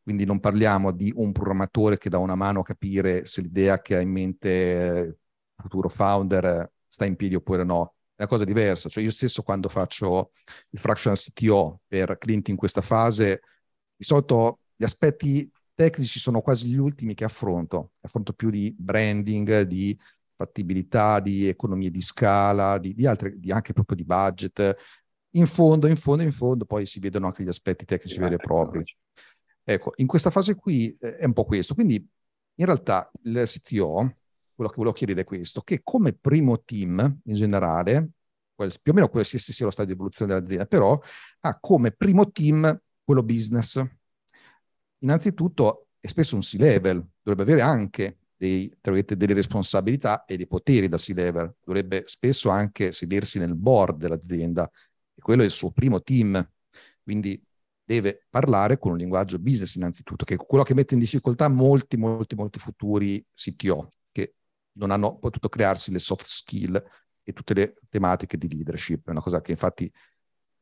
Quindi 0.00 0.24
non 0.24 0.38
parliamo 0.38 0.92
di 0.92 1.12
un 1.12 1.32
programmatore 1.32 1.98
che 1.98 2.10
dà 2.10 2.18
una 2.18 2.36
mano 2.36 2.60
a 2.60 2.64
capire 2.64 3.24
se 3.24 3.40
l'idea 3.40 3.82
che 3.82 3.96
ha 3.96 4.00
in 4.00 4.10
mente 4.10 4.48
il 4.48 5.16
futuro 5.60 5.88
founder 5.88 6.70
sta 6.86 7.06
in 7.06 7.16
piedi 7.16 7.34
oppure 7.34 7.64
no 7.64 7.94
una 8.20 8.28
cosa 8.28 8.44
diversa. 8.44 8.88
Cioè 8.88 9.02
io 9.02 9.10
stesso 9.10 9.42
quando 9.42 9.68
faccio 9.68 10.32
il 10.70 10.78
fractional 10.78 11.18
CTO 11.18 11.80
per 11.86 12.18
clienti 12.18 12.50
in 12.50 12.56
questa 12.56 12.82
fase, 12.82 13.40
di 13.96 14.04
solito 14.04 14.60
gli 14.76 14.84
aspetti 14.84 15.50
tecnici 15.74 16.18
sono 16.18 16.42
quasi 16.42 16.68
gli 16.68 16.76
ultimi 16.76 17.14
che 17.14 17.24
affronto. 17.24 17.92
Affronto 18.02 18.34
più 18.34 18.50
di 18.50 18.74
branding, 18.76 19.62
di 19.62 19.98
fattibilità, 20.36 21.20
di 21.20 21.48
economie 21.48 21.90
di 21.90 22.02
scala, 22.02 22.78
di, 22.78 22.94
di, 22.94 23.06
altre, 23.06 23.38
di 23.38 23.50
anche 23.50 23.72
proprio 23.72 23.96
di 23.96 24.04
budget. 24.04 24.76
In 25.34 25.46
fondo, 25.46 25.86
in 25.86 25.96
fondo, 25.96 26.22
in 26.22 26.32
fondo, 26.32 26.66
poi 26.66 26.84
si 26.86 27.00
vedono 27.00 27.26
anche 27.26 27.42
gli 27.42 27.48
aspetti 27.48 27.84
tecnici 27.84 28.18
veri 28.18 28.34
e 28.34 28.38
propri. 28.38 28.84
Ecco, 29.62 29.92
in 29.96 30.06
questa 30.06 30.30
fase 30.30 30.54
qui 30.54 30.94
eh, 31.00 31.16
è 31.16 31.24
un 31.24 31.32
po' 31.32 31.44
questo. 31.44 31.74
Quindi, 31.74 31.94
in 31.96 32.64
realtà, 32.66 33.10
il 33.22 33.42
CTO 33.46 34.14
quello 34.60 34.70
che 34.70 34.76
volevo 34.76 34.92
chiedere 34.94 35.22
è 35.22 35.24
questo, 35.24 35.62
che 35.62 35.80
come 35.82 36.12
primo 36.12 36.62
team 36.62 37.20
in 37.24 37.34
generale, 37.34 38.10
più 38.54 38.92
o 38.92 38.94
meno 38.94 39.08
qualsiasi 39.08 39.54
sia 39.54 39.64
lo 39.64 39.70
stadio 39.70 39.94
di 39.94 39.98
evoluzione 39.98 40.34
dell'azienda, 40.34 40.66
però 40.66 41.00
ha 41.40 41.58
come 41.58 41.92
primo 41.92 42.30
team 42.30 42.78
quello 43.02 43.22
business. 43.22 43.82
Innanzitutto 44.98 45.86
è 45.98 46.06
spesso 46.08 46.34
un 46.34 46.42
C-level, 46.42 47.02
dovrebbe 47.22 47.50
avere 47.50 47.62
anche 47.66 48.18
dei, 48.36 48.70
delle 48.82 49.32
responsabilità 49.32 50.26
e 50.26 50.36
dei 50.36 50.46
poteri 50.46 50.88
da 50.88 50.98
C-level, 50.98 51.54
dovrebbe 51.64 52.02
spesso 52.04 52.50
anche 52.50 52.92
sedersi 52.92 53.38
nel 53.38 53.54
board 53.54 53.96
dell'azienda 53.96 54.70
e 55.14 55.22
quello 55.22 55.40
è 55.40 55.46
il 55.46 55.50
suo 55.50 55.70
primo 55.70 56.02
team, 56.02 56.46
quindi 57.02 57.42
deve 57.82 58.26
parlare 58.28 58.78
con 58.78 58.92
un 58.92 58.98
linguaggio 58.98 59.38
business 59.38 59.74
innanzitutto, 59.76 60.26
che 60.26 60.34
è 60.34 60.36
quello 60.36 60.64
che 60.64 60.74
mette 60.74 60.92
in 60.92 61.00
difficoltà 61.00 61.48
molti, 61.48 61.96
molti, 61.96 62.34
molti 62.34 62.58
futuri 62.58 63.24
CTO 63.32 63.88
non 64.80 64.90
hanno 64.90 65.18
potuto 65.18 65.48
crearsi 65.48 65.92
le 65.92 65.98
soft 65.98 66.26
skill 66.26 66.82
e 67.22 67.32
tutte 67.32 67.54
le 67.54 67.74
tematiche 67.88 68.36
di 68.36 68.48
leadership. 68.48 69.06
È 69.06 69.10
una 69.10 69.20
cosa 69.20 69.40
che 69.40 69.52
infatti 69.52 69.92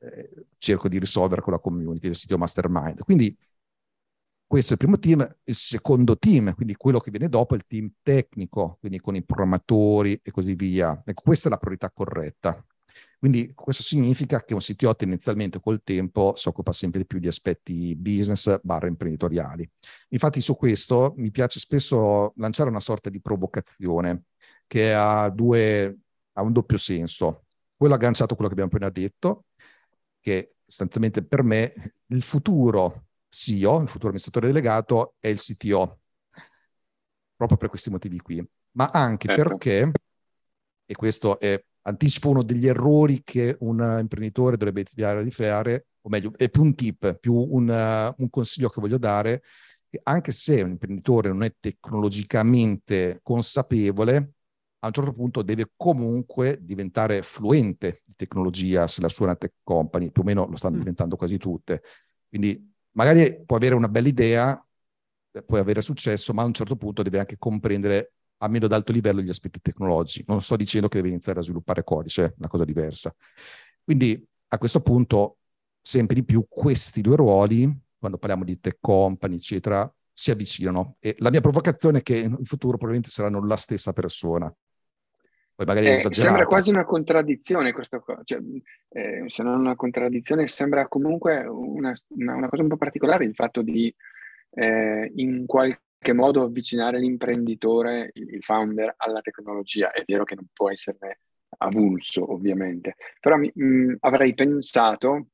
eh, 0.01 0.47
cerco 0.59 0.89
di 0.89 0.99
risolvere 0.99 1.41
con 1.41 1.53
la 1.53 1.61
community 1.61 2.07
del 2.07 2.17
sito 2.17 2.37
Mastermind. 2.37 3.01
Quindi 3.01 3.37
questo 4.47 4.71
è 4.71 4.73
il 4.73 4.79
primo 4.79 4.99
team. 4.99 5.37
Il 5.45 5.55
secondo 5.55 6.19
team, 6.19 6.55
quindi 6.55 6.75
quello 6.75 6.99
che 7.01 7.11
viene 7.11 7.29
dopo, 7.29 7.55
è 7.55 7.57
il 7.57 7.67
team 7.67 7.93
tecnico, 8.03 8.79
quindi 8.81 8.99
con 8.99 9.15
i 9.15 9.23
programmatori 9.25 10.21
e 10.23 10.31
così 10.31 10.55
via. 10.55 11.01
Ecco, 11.05 11.23
questa 11.23 11.49
è 11.49 11.51
la 11.51 11.59
priorità 11.59 11.91
corretta. 11.91 12.65
Quindi 13.19 13.53
questo 13.53 13.83
significa 13.83 14.45
che 14.45 14.55
un 14.55 14.61
CTO 14.61 14.95
tendenzialmente 14.95 15.59
col 15.59 15.83
tempo 15.83 16.35
si 16.37 16.47
occupa 16.47 16.71
sempre 16.71 17.01
di 17.01 17.07
più 17.07 17.19
di 17.19 17.27
aspetti 17.27 17.97
business 17.97 18.61
barra 18.63 18.87
imprenditoriali. 18.87 19.69
Infatti 20.11 20.41
su 20.41 20.57
questo 20.57 21.15
mi 21.17 21.33
piace 21.33 21.59
spesso 21.59 22.33
lanciare 22.37 22.71
una 22.71 22.79
sorta 22.79 23.11
di 23.11 23.21
provocazione 23.21 24.27
che 24.69 24.95
ha, 24.95 25.29
due, 25.31 25.99
ha 26.35 26.43
un 26.43 26.53
doppio 26.53 26.79
senso. 26.79 27.47
Quello 27.77 27.95
agganciato 27.95 28.35
a 28.35 28.37
quello 28.37 28.55
che 28.55 28.61
abbiamo 28.61 28.71
appena 28.73 28.91
detto, 28.91 29.47
che 30.21 30.55
sostanzialmente 30.65 31.25
per 31.25 31.43
me 31.43 31.73
il 32.07 32.23
futuro 32.23 33.07
CEO, 33.29 33.81
il 33.81 33.89
futuro 33.89 34.09
amministratore 34.09 34.47
delegato, 34.47 35.15
è 35.19 35.27
il 35.27 35.39
CTO, 35.39 35.99
proprio 37.35 37.59
per 37.59 37.69
questi 37.69 37.91
motivi 37.91 38.21
qui, 38.21 38.47
ma 38.73 38.91
anche 38.93 39.27
certo. 39.27 39.43
perché, 39.43 39.91
e 40.87 40.95
questo 40.95 41.41
è 41.41 41.61
anticipo 41.89 42.29
uno 42.29 42.43
degli 42.43 42.67
errori 42.67 43.23
che 43.23 43.57
un 43.61 43.99
imprenditore 43.99 44.57
dovrebbe 44.57 44.81
evitare 44.81 45.25
di 45.25 45.31
fare, 45.31 45.87
o 46.03 46.09
meglio, 46.11 46.33
è 46.37 46.49
più 46.51 46.63
un 46.63 46.75
tip, 46.75 47.15
più 47.19 47.35
un, 47.35 47.69
uh, 47.69 48.23
un 48.23 48.31
consiglio 48.31 48.69
che 48.69 48.81
voglio 48.81 48.99
dare, 48.99 49.43
che 49.89 50.01
anche 50.03 50.33
se 50.33 50.61
un 50.61 50.71
imprenditore 50.71 51.29
non 51.29 51.43
è 51.43 51.55
tecnologicamente 51.59 53.21
consapevole, 53.23 54.17
a 54.81 54.87
un 54.87 54.93
certo 54.93 55.13
punto 55.13 55.43
deve 55.43 55.73
comunque 55.77 56.59
diventare 56.61 57.23
fluente 57.23 58.03
di 58.05 58.15
tecnologia 58.15 58.87
se 58.87 59.01
la 59.01 59.09
sua 59.09 59.25
è 59.25 59.29
una 59.29 59.37
tech 59.37 59.55
company, 59.63 60.11
più 60.11 60.23
o 60.23 60.25
meno 60.25 60.47
lo 60.47 60.57
stanno 60.57 60.77
mm. 60.77 60.81
diventando 60.81 61.17
quasi 61.17 61.39
tutte. 61.39 61.83
Quindi 62.29 62.71
magari 62.93 63.45
può 63.45 63.57
avere 63.57 63.75
una 63.75 63.89
bella 63.89 64.09
idea, 64.09 64.67
può 65.45 65.59
avere 65.59 65.81
successo, 65.81 66.35
ma 66.35 66.43
a 66.43 66.47
un 66.47 66.53
certo 66.53 66.77
punto 66.77 67.03
deve 67.03 67.19
anche 67.19 67.39
comprendere 67.39 68.13
a 68.39 68.49
meno 68.49 68.67
d'alto 68.67 68.93
livello 68.93 69.21
gli 69.21 69.29
aspetti 69.29 69.61
tecnologici. 69.61 70.25
Non 70.27 70.41
sto 70.43 70.57
dicendo 70.57 70.89
che 70.89 70.97
deve 70.99 71.09
iniziare 71.09 71.41
a 71.41 71.43
sviluppare 71.43 71.85
codice, 71.85 72.25
è 72.25 72.35
una 72.39 72.49
cosa 72.49 72.65
diversa. 72.65 73.15
Quindi 73.83 74.25
a 74.49 74.59
questo 74.59 74.81
punto 74.81 75.39
sempre 75.81 76.15
di 76.15 76.25
più 76.25 76.47
questi 76.49 77.01
due 77.01 77.17
ruoli, 77.17 77.71
quando 77.99 78.19
parliamo 78.19 78.45
di 78.45 78.61
tech 78.61 78.79
company, 78.81 79.37
eccetera, 79.37 79.91
si 80.13 80.31
avvicinano. 80.31 80.97
E 81.01 81.15
la 81.19 81.31
mia 81.31 81.41
provocazione 81.41 81.99
è 81.99 82.03
che 82.03 82.19
in 82.19 82.45
futuro 82.45 82.77
probabilmente 82.77 83.11
saranno 83.11 83.45
la 83.45 83.57
stessa 83.57 83.93
persona. 83.93 84.53
Poi 85.55 85.67
magari 85.67 85.89
eh, 85.89 85.99
sembra 85.99 86.47
quasi 86.47 86.71
una 86.71 86.85
contraddizione 86.85 87.73
questa 87.73 87.99
cosa, 87.99 88.21
cioè, 88.23 88.39
eh, 88.91 89.25
se 89.27 89.43
non 89.43 89.59
una 89.59 89.75
contraddizione, 89.75 90.47
sembra 90.47 90.87
comunque 90.87 91.45
una, 91.47 91.93
una, 92.11 92.35
una, 92.37 92.49
cosa 92.49 92.63
un 92.63 92.69
po' 92.69 92.77
particolare 92.77 93.25
il 93.25 93.35
fatto 93.35 93.63
di 93.63 93.93
eh, 94.51 95.11
in 95.17 95.47
qualche 95.47 95.81
che 95.99 96.13
modo 96.13 96.43
avvicinare 96.43 96.99
l'imprenditore, 96.99 98.11
il 98.15 98.43
founder, 98.43 98.95
alla 98.97 99.21
tecnologia. 99.21 99.91
È 99.91 100.03
vero 100.07 100.25
che 100.25 100.35
non 100.35 100.47
può 100.53 100.71
esserne 100.71 101.21
avulso, 101.59 102.33
ovviamente, 102.33 102.95
però 103.21 103.37
mh, 103.37 103.97
avrei 104.01 104.35
pensato 104.35 105.29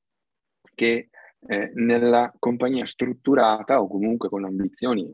che 0.74 1.11
eh, 1.46 1.70
nella 1.74 2.33
compagnia 2.38 2.87
strutturata 2.87 3.81
o 3.81 3.88
comunque 3.88 4.29
con 4.29 4.44
ambizioni 4.44 5.12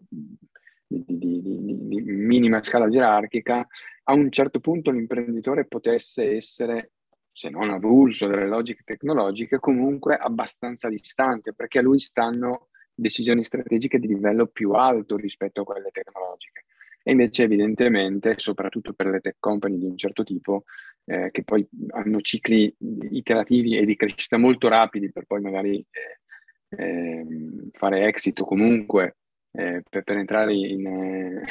di, 0.87 1.05
di, 1.07 1.41
di, 1.43 1.89
di, 1.89 2.03
minima 2.03 2.63
scala 2.63 2.89
gerarchica, 2.89 3.67
a 4.05 4.13
un 4.13 4.31
certo 4.31 4.61
punto 4.61 4.91
l'imprenditore 4.91 5.67
potesse 5.67 6.37
essere, 6.37 6.93
se 7.33 7.49
non 7.49 7.71
avulso 7.71 8.27
dalle 8.27 8.49
logiche 8.49 8.83
tecnologiche, 8.85 9.59
comunque 9.59 10.17
abbastanza 10.17 10.89
distante, 10.89 11.53
perché 11.55 11.79
a 11.79 11.83
lui 11.83 12.01
stanno 12.01 12.69
decisioni 13.01 13.45
strategiche 13.45 13.99
di 13.99 14.07
livello 14.07 14.47
più 14.47 14.73
alto 14.73 15.17
rispetto 15.17 15.63
a 15.63 15.65
quelle 15.65 15.91
tecnologiche. 15.91 16.65
E 17.03 17.13
invece 17.13 17.45
evidentemente, 17.45 18.35
soprattutto 18.37 18.93
per 18.93 19.07
le 19.07 19.21
tech 19.21 19.37
company 19.39 19.79
di 19.79 19.87
un 19.87 19.97
certo 19.97 20.23
tipo, 20.23 20.65
eh, 21.07 21.31
che 21.31 21.45
poi 21.45 21.67
hanno 21.89 22.21
cicli 22.21 22.75
iterativi 23.11 23.77
e 23.77 23.87
di 23.87 23.97
crescita 23.97 24.37
molto 24.37 24.69
rapidi 24.69 25.11
per 25.11 25.25
poi 25.25 25.41
magari 25.41 25.85
eh, 25.91 26.21
eh, 26.77 27.27
fare 27.73 28.07
exit 28.07 28.39
o 28.41 28.45
comunque 28.45 29.17
eh, 29.53 29.83
per, 29.89 30.03
per, 30.05 30.17
entrare 30.17 30.55
in, 30.55 30.87
eh, 30.87 31.45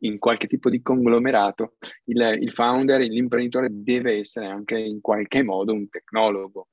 in, 0.00 0.18
qualche 0.18 0.46
tipo 0.46 0.70
di 0.70 0.82
conglomerato, 0.82 1.76
il, 2.04 2.38
il 2.40 2.52
founder, 2.52 3.00
l'imprenditore 3.00 3.68
deve 3.70 4.18
essere 4.18 4.46
anche 4.46 4.78
in 4.78 5.00
qualche 5.00 5.42
modo 5.42 5.72
un 5.72 5.88
tecnologo. 5.88 6.68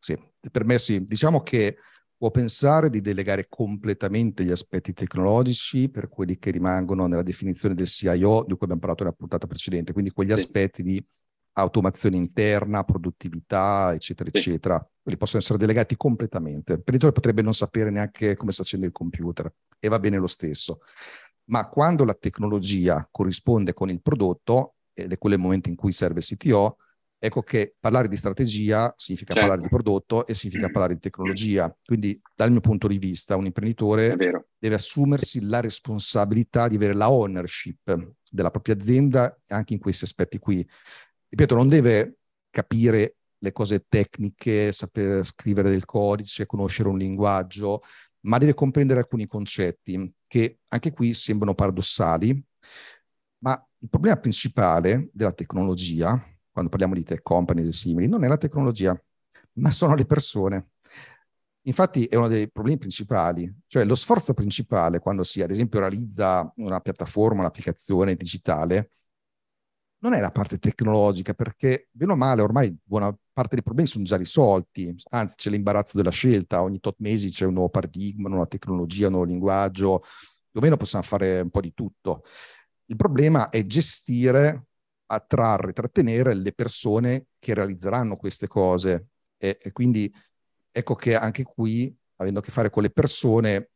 Sì, 0.00 0.18
per 0.50 0.64
me 0.64 0.78
sì. 0.78 1.04
Diciamo 1.04 1.42
che 1.42 1.76
può 2.22 2.30
pensare 2.30 2.88
di 2.88 3.00
delegare 3.00 3.46
completamente 3.48 4.44
gli 4.44 4.52
aspetti 4.52 4.92
tecnologici 4.92 5.88
per 5.88 6.08
quelli 6.08 6.38
che 6.38 6.52
rimangono 6.52 7.08
nella 7.08 7.24
definizione 7.24 7.74
del 7.74 7.88
CIO 7.88 8.44
di 8.46 8.52
cui 8.52 8.58
abbiamo 8.60 8.78
parlato 8.78 9.02
nella 9.02 9.16
puntata 9.16 9.48
precedente, 9.48 9.92
quindi 9.92 10.12
quegli 10.12 10.28
sì. 10.28 10.34
aspetti 10.34 10.84
di 10.84 11.04
automazione 11.54 12.14
interna, 12.14 12.84
produttività, 12.84 13.92
eccetera, 13.92 14.30
sì. 14.30 14.38
eccetera. 14.38 14.88
Quelli 15.02 15.18
possono 15.18 15.42
essere 15.42 15.58
delegati 15.58 15.96
completamente. 15.96 16.74
L'imprenditore 16.74 17.12
potrebbe 17.12 17.42
non 17.42 17.54
sapere 17.54 17.90
neanche 17.90 18.36
come 18.36 18.52
sta 18.52 18.62
facendo 18.62 18.86
il 18.86 18.92
computer 18.92 19.52
e 19.80 19.88
va 19.88 19.98
bene 19.98 20.16
lo 20.18 20.28
stesso. 20.28 20.78
Ma 21.46 21.68
quando 21.68 22.04
la 22.04 22.14
tecnologia 22.14 23.04
corrisponde 23.10 23.72
con 23.72 23.90
il 23.90 24.00
prodotto, 24.00 24.76
ed 24.92 25.10
è 25.10 25.18
quello 25.18 25.34
il 25.34 25.42
momento 25.42 25.68
in 25.68 25.74
cui 25.74 25.90
serve 25.90 26.20
il 26.20 26.24
CTO, 26.24 26.76
Ecco 27.24 27.42
che 27.42 27.76
parlare 27.78 28.08
di 28.08 28.16
strategia 28.16 28.92
significa 28.96 29.32
certo. 29.32 29.48
parlare 29.48 29.62
di 29.62 29.72
prodotto 29.72 30.26
e 30.26 30.34
significa 30.34 30.70
parlare 30.70 30.94
di 30.94 30.98
tecnologia. 30.98 31.72
Quindi, 31.84 32.20
dal 32.34 32.50
mio 32.50 32.58
punto 32.58 32.88
di 32.88 32.98
vista, 32.98 33.36
un 33.36 33.46
imprenditore 33.46 34.16
deve 34.58 34.74
assumersi 34.74 35.40
la 35.40 35.60
responsabilità 35.60 36.66
di 36.66 36.74
avere 36.74 36.94
la 36.94 37.12
ownership 37.12 38.14
della 38.28 38.50
propria 38.50 38.74
azienda 38.74 39.38
anche 39.46 39.72
in 39.72 39.78
questi 39.78 40.02
aspetti 40.02 40.40
qui. 40.40 40.68
Ripeto, 41.28 41.54
non 41.54 41.68
deve 41.68 42.16
capire 42.50 43.18
le 43.38 43.52
cose 43.52 43.84
tecniche, 43.88 44.72
sapere 44.72 45.22
scrivere 45.22 45.70
del 45.70 45.84
codice, 45.84 46.46
conoscere 46.46 46.88
un 46.88 46.98
linguaggio, 46.98 47.82
ma 48.22 48.38
deve 48.38 48.54
comprendere 48.54 48.98
alcuni 48.98 49.28
concetti 49.28 50.12
che 50.26 50.58
anche 50.70 50.90
qui 50.90 51.14
sembrano 51.14 51.54
paradossali, 51.54 52.44
ma 53.44 53.64
il 53.78 53.88
problema 53.88 54.16
principale 54.16 55.08
della 55.12 55.32
tecnologia 55.32 56.20
quando 56.52 56.70
parliamo 56.70 56.94
di 56.94 57.02
tech 57.02 57.22
companies 57.22 57.68
e 57.68 57.72
simili, 57.72 58.08
non 58.08 58.24
è 58.24 58.28
la 58.28 58.36
tecnologia, 58.36 58.96
ma 59.54 59.70
sono 59.70 59.94
le 59.94 60.04
persone. 60.04 60.68
Infatti 61.62 62.06
è 62.06 62.16
uno 62.16 62.28
dei 62.28 62.50
problemi 62.50 62.78
principali, 62.78 63.52
cioè 63.68 63.84
lo 63.84 63.94
sforzo 63.94 64.34
principale 64.34 64.98
quando 64.98 65.22
si 65.22 65.42
ad 65.42 65.50
esempio 65.50 65.78
realizza 65.78 66.52
una 66.56 66.80
piattaforma, 66.80 67.40
un'applicazione 67.40 68.14
digitale, 68.16 68.90
non 70.02 70.14
è 70.14 70.20
la 70.20 70.32
parte 70.32 70.58
tecnologica, 70.58 71.32
perché 71.32 71.88
bene 71.92 72.12
o 72.12 72.16
male 72.16 72.42
ormai 72.42 72.76
buona 72.82 73.16
parte 73.32 73.54
dei 73.54 73.62
problemi 73.62 73.88
sono 73.88 74.04
già 74.04 74.16
risolti, 74.16 74.92
anzi 75.10 75.36
c'è 75.36 75.50
l'imbarazzo 75.50 75.96
della 75.96 76.10
scelta, 76.10 76.62
ogni 76.62 76.80
tot 76.80 76.96
mesi 76.98 77.30
c'è 77.30 77.46
un 77.46 77.54
nuovo 77.54 77.68
paradigma, 77.70 78.22
una 78.26 78.34
nuova 78.34 78.48
tecnologia, 78.48 79.06
un 79.06 79.12
nuovo 79.12 79.26
linguaggio, 79.26 80.00
più 80.50 80.60
o 80.60 80.60
meno 80.60 80.76
possiamo 80.76 81.04
fare 81.04 81.40
un 81.40 81.50
po' 81.50 81.60
di 81.60 81.72
tutto. 81.72 82.24
Il 82.86 82.96
problema 82.96 83.48
è 83.48 83.62
gestire 83.62 84.66
attrarre, 85.12 85.72
trattenere 85.72 86.34
le 86.34 86.52
persone 86.52 87.26
che 87.38 87.54
realizzeranno 87.54 88.16
queste 88.16 88.46
cose. 88.46 89.08
E, 89.36 89.58
e, 89.60 89.72
quindi 89.72 90.12
ecco 90.70 90.94
che 90.94 91.14
anche 91.14 91.42
qui, 91.42 91.94
avendo 92.16 92.40
a 92.40 92.42
che 92.42 92.50
fare 92.50 92.70
con 92.70 92.82
le 92.82 92.90
persone, 92.90 93.70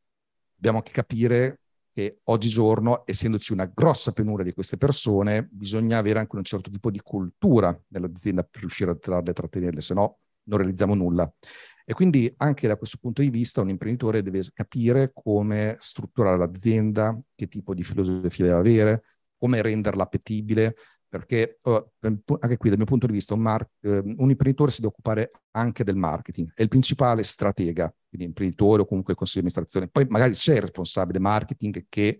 dobbiamo 0.54 0.78
anche 0.78 0.92
capire 0.92 1.60
che 1.92 2.20
oggigiorno, 2.24 3.06
essendoci 3.06 3.52
una 3.52 3.70
grossa 3.72 4.12
penuria 4.12 4.44
di 4.44 4.52
queste 4.52 4.76
persone, 4.76 5.48
bisogna 5.50 5.98
avere 5.98 6.18
anche 6.18 6.36
un 6.36 6.44
certo 6.44 6.70
tipo 6.70 6.90
di 6.90 7.00
cultura 7.00 7.78
nell'azienda 7.88 8.42
per 8.42 8.60
riuscire 8.60 8.90
a 8.90 8.94
attrarle 8.94 9.30
e 9.30 9.32
trattenerle, 9.32 9.80
se 9.80 9.94
no 9.94 10.18
non 10.44 10.58
realizziamo 10.58 10.94
nulla. 10.94 11.30
E 11.84 11.94
quindi 11.94 12.32
anche 12.38 12.66
da 12.66 12.76
questo 12.76 12.98
punto 13.00 13.22
di 13.22 13.30
vista 13.30 13.60
un 13.60 13.68
imprenditore 13.68 14.22
deve 14.22 14.42
capire 14.52 15.10
come 15.14 15.76
strutturare 15.78 16.36
l'azienda, 16.36 17.18
che 17.34 17.46
tipo 17.46 17.74
di 17.74 17.82
filosofia 17.82 18.44
deve 18.44 18.58
avere, 18.58 19.02
come 19.38 19.62
renderla 19.62 20.02
appetibile, 20.02 20.74
perché 21.18 21.58
oh, 21.62 21.92
anche 22.40 22.56
qui 22.56 22.68
dal 22.68 22.78
mio 22.78 22.86
punto 22.86 23.06
di 23.06 23.12
vista 23.12 23.34
un, 23.34 23.40
mar- 23.40 23.68
eh, 23.80 24.02
un, 24.04 24.30
imprenditore 24.30 24.70
si 24.70 24.80
deve 24.80 24.92
occupare 24.92 25.30
anche 25.52 25.84
del 25.84 25.96
marketing, 25.96 26.52
è 26.54 26.62
il 26.62 26.68
principale 26.68 27.22
stratega, 27.22 27.92
quindi 28.08 28.26
imprenditore 28.26 28.82
o 28.82 28.86
comunque 28.86 29.12
il 29.12 29.18
consiglio 29.18 29.44
di 29.44 29.52
amministrazione. 29.52 29.88
Poi 29.88 30.06
magari 30.10 30.32
c'è 30.32 30.54
il 30.54 30.62
responsabile 30.62 31.18
marketing 31.18 31.86
che 31.88 32.18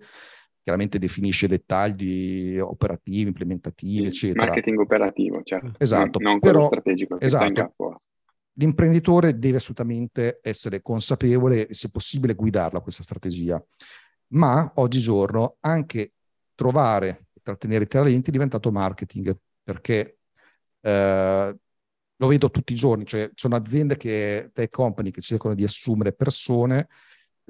chiaramente 0.63 0.99
definisce 0.99 1.47
dettagli 1.47 2.59
operativi, 2.59 3.29
implementativi, 3.29 4.07
eccetera. 4.07 4.47
Marketing 4.47 4.81
operativo, 4.81 5.43
certo. 5.43 5.73
Esatto. 5.79 6.19
Non, 6.19 6.33
non 6.33 6.41
quello 6.41 6.57
però, 6.57 6.67
strategico 6.67 7.21
esatto. 7.21 8.01
L'imprenditore 8.59 9.39
deve 9.39 9.59
assolutamente 9.59 10.41
essere 10.43 10.81
consapevole 10.81 11.69
e 11.69 11.75
se 11.75 11.91
possibile 11.91 12.35
guidarla 12.35 12.81
questa 12.81 13.03
strategia. 13.03 13.63
Ma 14.29 14.73
oggigiorno 14.77 15.59
anche 15.61 16.15
trovare 16.55 17.26
trattenere 17.47 17.85
i 17.85 17.87
talenti 17.87 18.31
è 18.31 18.33
diventato 18.33 18.73
marketing, 18.73 19.37
perché 19.63 20.19
eh, 20.81 21.57
lo 22.17 22.27
vedo 22.27 22.51
tutti 22.51 22.73
i 22.73 22.77
giorni, 22.77 23.07
cioè 23.07 23.31
sono 23.35 23.55
aziende 23.55 23.97
che, 23.97 24.51
tech 24.53 24.71
company 24.71 25.13
che 25.13 25.21
cercano 25.21 25.55
di 25.55 25.63
assumere 25.63 26.13
persone, 26.13 26.89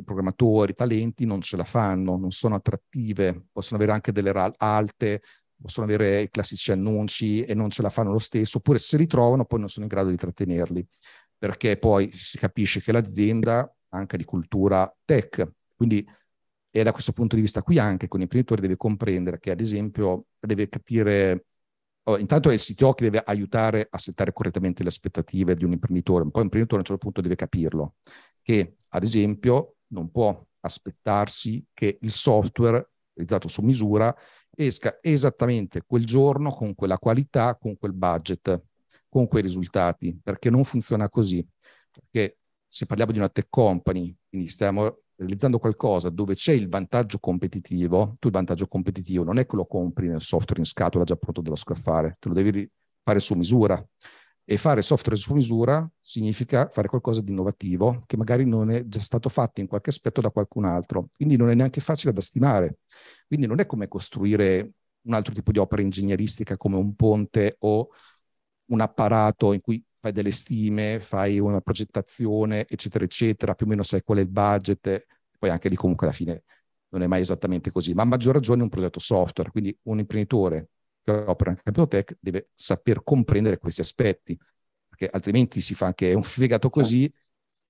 programmatori, 0.05 0.75
talenti, 0.75 1.25
non 1.25 1.41
ce 1.41 1.57
la 1.57 1.65
fanno, 1.65 2.19
non 2.19 2.31
sono 2.31 2.57
attrattive, 2.57 3.47
possono 3.51 3.77
avere 3.77 3.93
anche 3.93 4.13
delle 4.13 4.33
RAL 4.33 4.53
alte, 4.59 5.23
possono 5.59 5.87
avere 5.87 6.21
i 6.21 6.31
classici 6.31 6.73
annunci 6.73 7.43
e 7.45 7.55
non 7.55 7.71
ce 7.71 7.81
la 7.81 7.89
fanno 7.89 8.13
lo 8.13 8.19
stesso, 8.19 8.59
oppure 8.59 8.77
se 8.77 8.99
ritrovano 8.99 9.47
poi 9.47 9.61
non 9.61 9.71
sono 9.71 9.87
in 9.87 9.91
grado 9.91 10.11
di 10.11 10.17
trattenerli, 10.17 10.87
perché 11.39 11.79
poi 11.79 12.11
si 12.13 12.37
capisce 12.37 12.83
che 12.83 12.93
l'azienda 12.93 13.75
anche 13.91 14.19
di 14.19 14.25
cultura 14.25 14.95
tech, 15.07 15.49
quindi 15.75 16.07
e 16.77 16.83
da 16.83 16.93
questo 16.93 17.13
punto 17.13 17.37
di 17.37 17.41
vista 17.41 17.63
qui 17.63 17.79
anche 17.79 18.07
con 18.07 18.21
l'imprenditore 18.21 18.61
deve 18.61 18.77
comprendere 18.77 19.39
che 19.39 19.51
ad 19.51 19.61
esempio 19.61 20.27
deve 20.39 20.69
capire, 20.69 21.47
oh, 22.03 22.19
intanto 22.19 22.51
è 22.51 22.53
il 22.53 22.61
CTO 22.61 22.93
che 22.93 23.05
deve 23.05 23.23
aiutare 23.25 23.87
a 23.91 23.97
settare 23.97 24.35
correttamente 24.35 24.83
le 24.83 24.91
aspettative 24.91 25.55
di 25.55 25.65
un 25.65 25.73
imprenditore, 25.73 26.29
poi 26.29 26.43
l'imprenditore 26.43 26.77
a 26.77 26.79
un 26.81 26.85
certo 26.85 27.03
punto 27.03 27.23
deve 27.23 27.35
capirlo, 27.35 27.95
che 28.43 28.77
ad 28.89 29.03
esempio 29.03 29.77
non 29.89 30.11
può 30.11 30.39
aspettarsi 30.61 31.65
che 31.73 31.97
il 31.99 32.11
software 32.11 32.91
realizzato 33.15 33.49
su 33.49 33.63
misura 33.63 34.15
esca 34.55 34.99
esattamente 35.01 35.83
quel 35.87 36.05
giorno 36.05 36.51
con 36.51 36.75
quella 36.75 36.99
qualità, 36.99 37.57
con 37.57 37.79
quel 37.79 37.95
budget, 37.95 38.65
con 39.09 39.27
quei 39.29 39.41
risultati, 39.41 40.19
perché 40.23 40.51
non 40.51 40.65
funziona 40.65 41.09
così. 41.09 41.43
Perché 41.91 42.37
se 42.67 42.85
parliamo 42.85 43.13
di 43.13 43.19
una 43.19 43.31
tech 43.31 43.47
company, 43.49 44.15
quindi 44.29 44.49
stiamo 44.49 45.05
realizzando 45.17 45.59
qualcosa 45.59 46.11
dove 46.11 46.35
c'è 46.35 46.53
il 46.53 46.69
vantaggio 46.69 47.19
competitivo, 47.19 48.17
tu 48.19 48.29
il 48.29 48.33
vantaggio 48.33 48.69
competitivo 48.69 49.25
non 49.25 49.39
è 49.39 49.47
che 49.47 49.57
lo 49.57 49.67
compri 49.67 50.09
nel 50.09 50.21
software 50.21 50.61
in 50.61 50.67
scatola 50.67 51.05
già 51.05 51.17
pronto 51.17 51.41
da 51.41 51.57
scaffare, 51.57 52.17
te 52.21 52.29
lo 52.29 52.35
devi 52.35 52.69
fare 53.03 53.19
su 53.19 53.35
misura. 53.35 53.85
E 54.49 54.59
fare 54.59 54.81
software 54.81 55.19
su 55.19 55.35
misura 55.35 55.91
significa 56.01 56.69
fare 56.71 56.87
qualcosa 56.87 57.21
di 57.21 57.33
innovativo 57.33 58.05
che 58.07 58.17
magari 58.17 58.45
non 58.45 58.71
è 58.71 58.87
già 58.87 59.01
stato 59.01 59.29
fatto 59.29 59.61
in 59.61 59.67
qualche 59.67 59.91
aspetto 59.91 60.21
da 60.21 60.31
qualcun 60.31 60.65
altro. 60.65 61.09
Quindi 61.17 61.37
non 61.37 61.51
è 61.51 61.55
neanche 61.55 61.81
facile 61.81 62.13
da 62.13 62.21
stimare. 62.21 62.79
Quindi 63.27 63.49
non 63.49 63.59
è 63.59 63.67
come 63.67 63.89
costruire 63.89 64.71
un 65.03 65.15
altro 65.15 65.33
tipo 65.35 65.51
di 65.51 65.59
opera 65.59 65.83
ingegneristica 65.83 66.57
come 66.57 66.77
un 66.77 66.95
ponte 66.95 67.57
o 67.61 67.89
un 68.67 68.81
apparato 68.81 69.53
in 69.53 69.61
cui 69.61 69.83
fai 70.07 70.13
delle 70.13 70.31
stime, 70.31 71.01
fai 71.01 71.39
una 71.39 71.61
progettazione, 71.61 72.67
eccetera, 72.69 73.05
eccetera, 73.05 73.55
più 73.55 73.67
o 73.67 73.69
meno 73.69 73.83
sai 73.83 74.03
qual 74.03 74.19
è 74.19 74.21
il 74.21 74.29
budget, 74.29 75.07
poi 75.39 75.51
anche 75.51 75.69
lì 75.69 75.75
comunque 75.75 76.07
alla 76.07 76.15
fine 76.15 76.45
non 76.89 77.03
è 77.03 77.07
mai 77.07 77.21
esattamente 77.21 77.71
così, 77.73 77.93
ma 77.93 78.03
a 78.03 78.07
maggior 78.07 78.35
ragione 78.35 78.63
un 78.63 78.69
progetto 78.69 79.01
software, 79.01 79.51
quindi 79.51 79.77
un 79.85 79.99
imprenditore 79.99 80.69
che 81.03 81.13
opera 81.13 81.51
in 81.51 81.59
campo 81.63 81.87
tech 81.89 82.17
deve 82.21 82.51
saper 82.55 83.03
comprendere 83.03 83.59
questi 83.59 83.81
aspetti, 83.81 84.39
perché 84.89 85.09
altrimenti 85.13 85.61
si 85.61 85.75
fa 85.75 85.87
anche 85.87 86.13
un 86.15 86.23
fegato 86.23 86.71
così, 86.71 87.13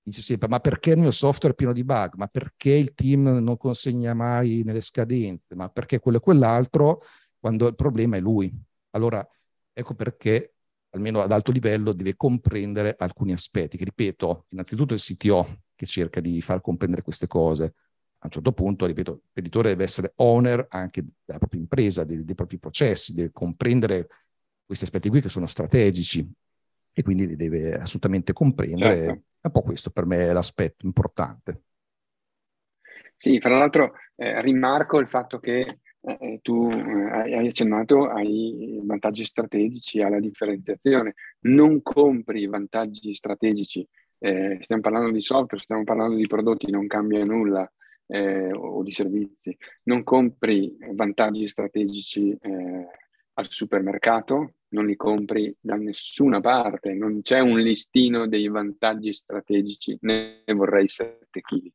dice 0.01 0.21
sempre, 0.21 0.47
ma 0.47 0.59
perché 0.59 0.91
il 0.91 0.97
mio 0.99 1.11
software 1.11 1.53
è 1.53 1.57
pieno 1.57 1.73
di 1.73 1.83
bug? 1.83 2.13
Ma 2.15 2.27
perché 2.27 2.71
il 2.71 2.93
team 2.93 3.39
non 3.39 3.57
consegna 3.57 4.13
mai 4.13 4.61
nelle 4.63 4.81
scadenze? 4.81 5.55
Ma 5.55 5.69
perché 5.69 5.99
quello 5.99 6.17
e 6.17 6.21
quell'altro, 6.21 7.01
quando 7.39 7.67
il 7.67 7.75
problema 7.75 8.15
è 8.15 8.19
lui? 8.19 8.53
Allora, 8.91 9.27
ecco 9.73 9.93
perché 9.93 10.53
almeno 10.91 11.21
ad 11.21 11.31
alto 11.31 11.51
livello, 11.51 11.93
deve 11.93 12.15
comprendere 12.15 12.95
alcuni 12.97 13.31
aspetti, 13.31 13.77
che 13.77 13.83
ripeto, 13.83 14.45
innanzitutto 14.49 14.93
il 14.93 14.99
CTO 14.99 15.61
che 15.75 15.85
cerca 15.85 16.19
di 16.19 16.41
far 16.41 16.61
comprendere 16.61 17.01
queste 17.01 17.27
cose. 17.27 17.63
A 18.19 18.25
un 18.25 18.31
certo 18.31 18.51
punto, 18.51 18.85
ripeto, 18.85 19.21
l'editore 19.33 19.69
deve 19.69 19.83
essere 19.83 20.13
owner 20.15 20.65
anche 20.69 21.03
della 21.23 21.37
propria 21.37 21.61
impresa, 21.61 22.03
dei, 22.03 22.23
dei 22.23 22.35
propri 22.35 22.57
processi, 22.57 23.13
deve 23.13 23.31
comprendere 23.31 24.07
questi 24.65 24.85
aspetti 24.85 25.09
qui 25.09 25.21
che 25.21 25.29
sono 25.29 25.45
strategici 25.45 26.27
e 26.91 27.03
quindi 27.03 27.35
deve 27.35 27.77
assolutamente 27.77 28.33
comprendere. 28.33 28.95
Certo. 28.95 29.21
Un 29.39 29.51
po' 29.51 29.61
questo 29.61 29.91
per 29.91 30.05
me 30.05 30.27
è 30.27 30.33
l'aspetto 30.33 30.85
importante. 30.85 31.61
Sì, 33.15 33.39
fra 33.39 33.57
l'altro 33.57 33.93
eh, 34.15 34.41
rimarco 34.41 34.99
il 34.99 35.07
fatto 35.07 35.39
che 35.39 35.79
eh, 36.07 36.39
tu 36.41 36.69
eh, 36.71 37.35
hai 37.35 37.47
accennato 37.47 38.07
ai 38.07 38.79
vantaggi 38.83 39.25
strategici, 39.25 40.01
alla 40.01 40.19
differenziazione. 40.19 41.15
Non 41.41 41.81
compri 41.81 42.47
vantaggi 42.47 43.13
strategici, 43.13 43.85
eh, 44.19 44.57
stiamo 44.61 44.81
parlando 44.81 45.11
di 45.11 45.21
software, 45.21 45.61
stiamo 45.61 45.83
parlando 45.83 46.15
di 46.15 46.25
prodotti, 46.25 46.71
non 46.71 46.87
cambia 46.87 47.25
nulla, 47.25 47.69
eh, 48.07 48.51
o 48.53 48.81
di 48.83 48.91
servizi. 48.91 49.55
Non 49.83 50.03
compri 50.03 50.77
vantaggi 50.93 51.45
strategici 51.47 52.31
eh, 52.39 52.87
al 53.33 53.47
supermercato, 53.49 54.53
non 54.69 54.85
li 54.85 54.95
compri 54.95 55.53
da 55.59 55.75
nessuna 55.75 56.39
parte, 56.39 56.93
non 56.93 57.21
c'è 57.21 57.39
un 57.39 57.59
listino 57.59 58.27
dei 58.27 58.47
vantaggi 58.47 59.11
strategici, 59.11 59.97
ne 60.01 60.43
vorrei 60.53 60.87
7 60.87 61.41
kg. 61.41 61.69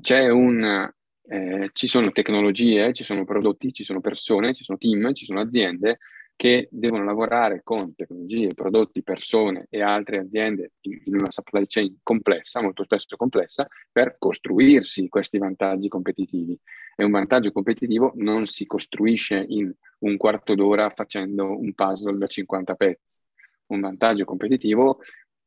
C'è 0.00 0.28
un 0.28 0.92
eh, 1.26 1.70
ci 1.72 1.86
sono 1.86 2.10
tecnologie, 2.12 2.92
ci 2.92 3.04
sono 3.04 3.24
prodotti, 3.24 3.72
ci 3.72 3.84
sono 3.84 4.00
persone, 4.00 4.54
ci 4.54 4.64
sono 4.64 4.78
team, 4.78 5.12
ci 5.12 5.24
sono 5.24 5.40
aziende 5.40 5.98
che 6.36 6.68
devono 6.70 7.04
lavorare 7.04 7.60
con 7.62 7.94
tecnologie, 7.94 8.54
prodotti, 8.54 9.02
persone 9.02 9.66
e 9.70 9.80
altre 9.82 10.18
aziende 10.18 10.72
in 10.80 11.14
una 11.14 11.30
supply 11.30 11.64
chain 11.66 11.98
complessa, 12.02 12.60
molto 12.60 12.82
spesso 12.84 13.16
complessa, 13.16 13.68
per 13.92 14.16
costruirsi 14.18 15.08
questi 15.08 15.38
vantaggi 15.38 15.88
competitivi. 15.88 16.58
E 16.96 17.04
un 17.04 17.12
vantaggio 17.12 17.52
competitivo 17.52 18.12
non 18.16 18.46
si 18.46 18.66
costruisce 18.66 19.44
in 19.48 19.72
un 20.00 20.16
quarto 20.16 20.54
d'ora 20.54 20.90
facendo 20.90 21.58
un 21.58 21.72
puzzle 21.72 22.18
da 22.18 22.26
50 22.26 22.74
pezzi. 22.74 23.20
Un 23.66 23.80
vantaggio 23.80 24.24
competitivo 24.24 25.00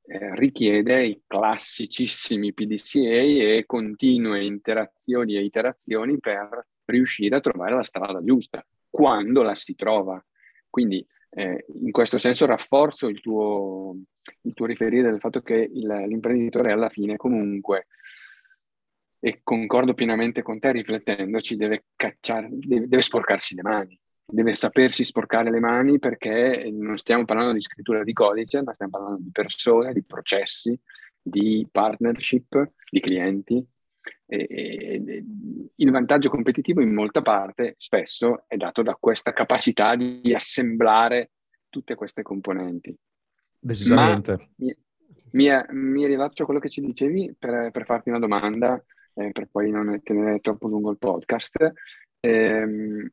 eh, 0.08 0.36
richiede 0.36 1.06
i 1.06 1.22
classicissimi 1.28 2.54
PDCA 2.54 3.00
e 3.00 3.64
continue 3.66 4.46
interazioni 4.46 5.36
e 5.36 5.44
iterazioni 5.44 6.18
per 6.20 6.68
riuscire 6.86 7.36
a 7.36 7.42
trovare 7.42 7.76
la 7.76 7.84
strada 7.84 8.22
giusta, 8.22 8.66
quando 8.90 9.42
la 9.42 9.56
si 9.56 9.76
trova. 9.76 10.24
Quindi 10.70 11.06
eh, 11.32 11.66
in 11.82 11.92
questo 11.92 12.18
senso 12.18 12.46
rafforzo 12.46 13.08
il 13.08 13.20
tuo, 13.20 13.98
il 14.44 14.54
tuo 14.54 14.66
riferire 14.66 15.10
del 15.10 15.20
fatto 15.20 15.42
che 15.42 15.56
il, 15.56 15.88
l'imprenditore 16.08 16.72
alla 16.72 16.90
fine 16.90 17.18
comunque, 17.18 17.88
e 19.20 19.42
concordo 19.44 19.94
pienamente 19.94 20.42
con 20.42 20.60
te 20.60 20.72
riflettendoci, 20.72 21.56
deve, 21.58 21.86
cacciare, 21.96 22.48
deve, 22.52 22.88
deve 22.88 23.02
sporcarsi 23.02 23.56
le 23.56 23.62
mani 23.64 24.00
deve 24.30 24.56
sapersi 24.56 25.06
sporcare 25.06 25.50
le 25.50 25.62
mani 25.62 26.00
perché 26.00 26.70
non 26.72 26.98
stiamo 26.98 27.24
parlando 27.24 27.54
di 27.54 27.62
scrittura 27.62 28.04
di 28.04 28.12
codice, 28.12 28.62
ma 28.62 28.74
stiamo 28.74 28.92
parlando 28.92 29.22
di 29.22 29.32
persone, 29.32 29.94
di 29.94 30.04
processi, 30.04 30.78
di 31.22 31.66
partnership, 31.72 32.72
di 32.90 33.00
clienti. 33.00 33.66
E, 34.26 34.48
e, 34.50 35.24
il 35.76 35.92
vantaggio 35.92 36.30
competitivo 36.30 36.82
in 36.82 36.94
molta 36.94 37.22
parte 37.22 37.76
spesso 37.78 38.44
è 38.48 38.58
dato 38.58 38.82
da 38.82 38.98
questa 39.00 39.32
capacità 39.32 39.96
di 39.96 40.34
assemblare 40.34 41.32
tutte 41.70 41.96
queste 41.96 42.22
componenti. 42.22 42.94
Decisamente. 43.58 44.50
Mi, 44.58 44.76
mi, 45.32 45.48
mi, 45.70 46.06
rilaccio 46.06 46.44
a 46.44 46.46
quello 46.46 46.60
che 46.60 46.70
ci 46.70 46.82
dicevi 46.82 47.34
per, 47.40 47.72
per 47.72 47.86
farti 47.86 48.10
una 48.10 48.20
domanda, 48.20 48.82
eh, 49.14 49.32
per 49.32 49.48
poi 49.50 49.72
non 49.72 50.02
tenere 50.04 50.40
troppo 50.40 50.68
lungo 50.68 50.92
il 50.92 50.98
podcast. 50.98 51.72
Eh, 52.20 53.12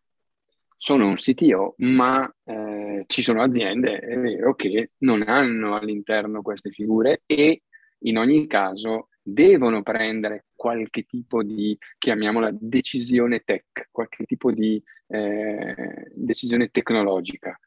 sono 0.84 1.06
un 1.06 1.14
CTO, 1.14 1.76
ma 1.78 2.30
eh, 2.44 3.04
ci 3.06 3.22
sono 3.22 3.40
aziende, 3.40 4.00
è 4.00 4.18
vero, 4.18 4.54
che 4.54 4.90
non 4.98 5.22
hanno 5.26 5.76
all'interno 5.76 6.42
queste 6.42 6.68
figure 6.68 7.22
e 7.24 7.62
in 8.00 8.18
ogni 8.18 8.46
caso 8.46 9.08
devono 9.22 9.82
prendere 9.82 10.44
qualche 10.54 11.04
tipo 11.04 11.42
di, 11.42 11.74
chiamiamola, 11.96 12.50
decisione 12.52 13.40
tech, 13.46 13.88
qualche 13.90 14.26
tipo 14.26 14.52
di 14.52 14.78
eh, 15.06 16.10
decisione 16.12 16.68
tecnologica. 16.68 17.58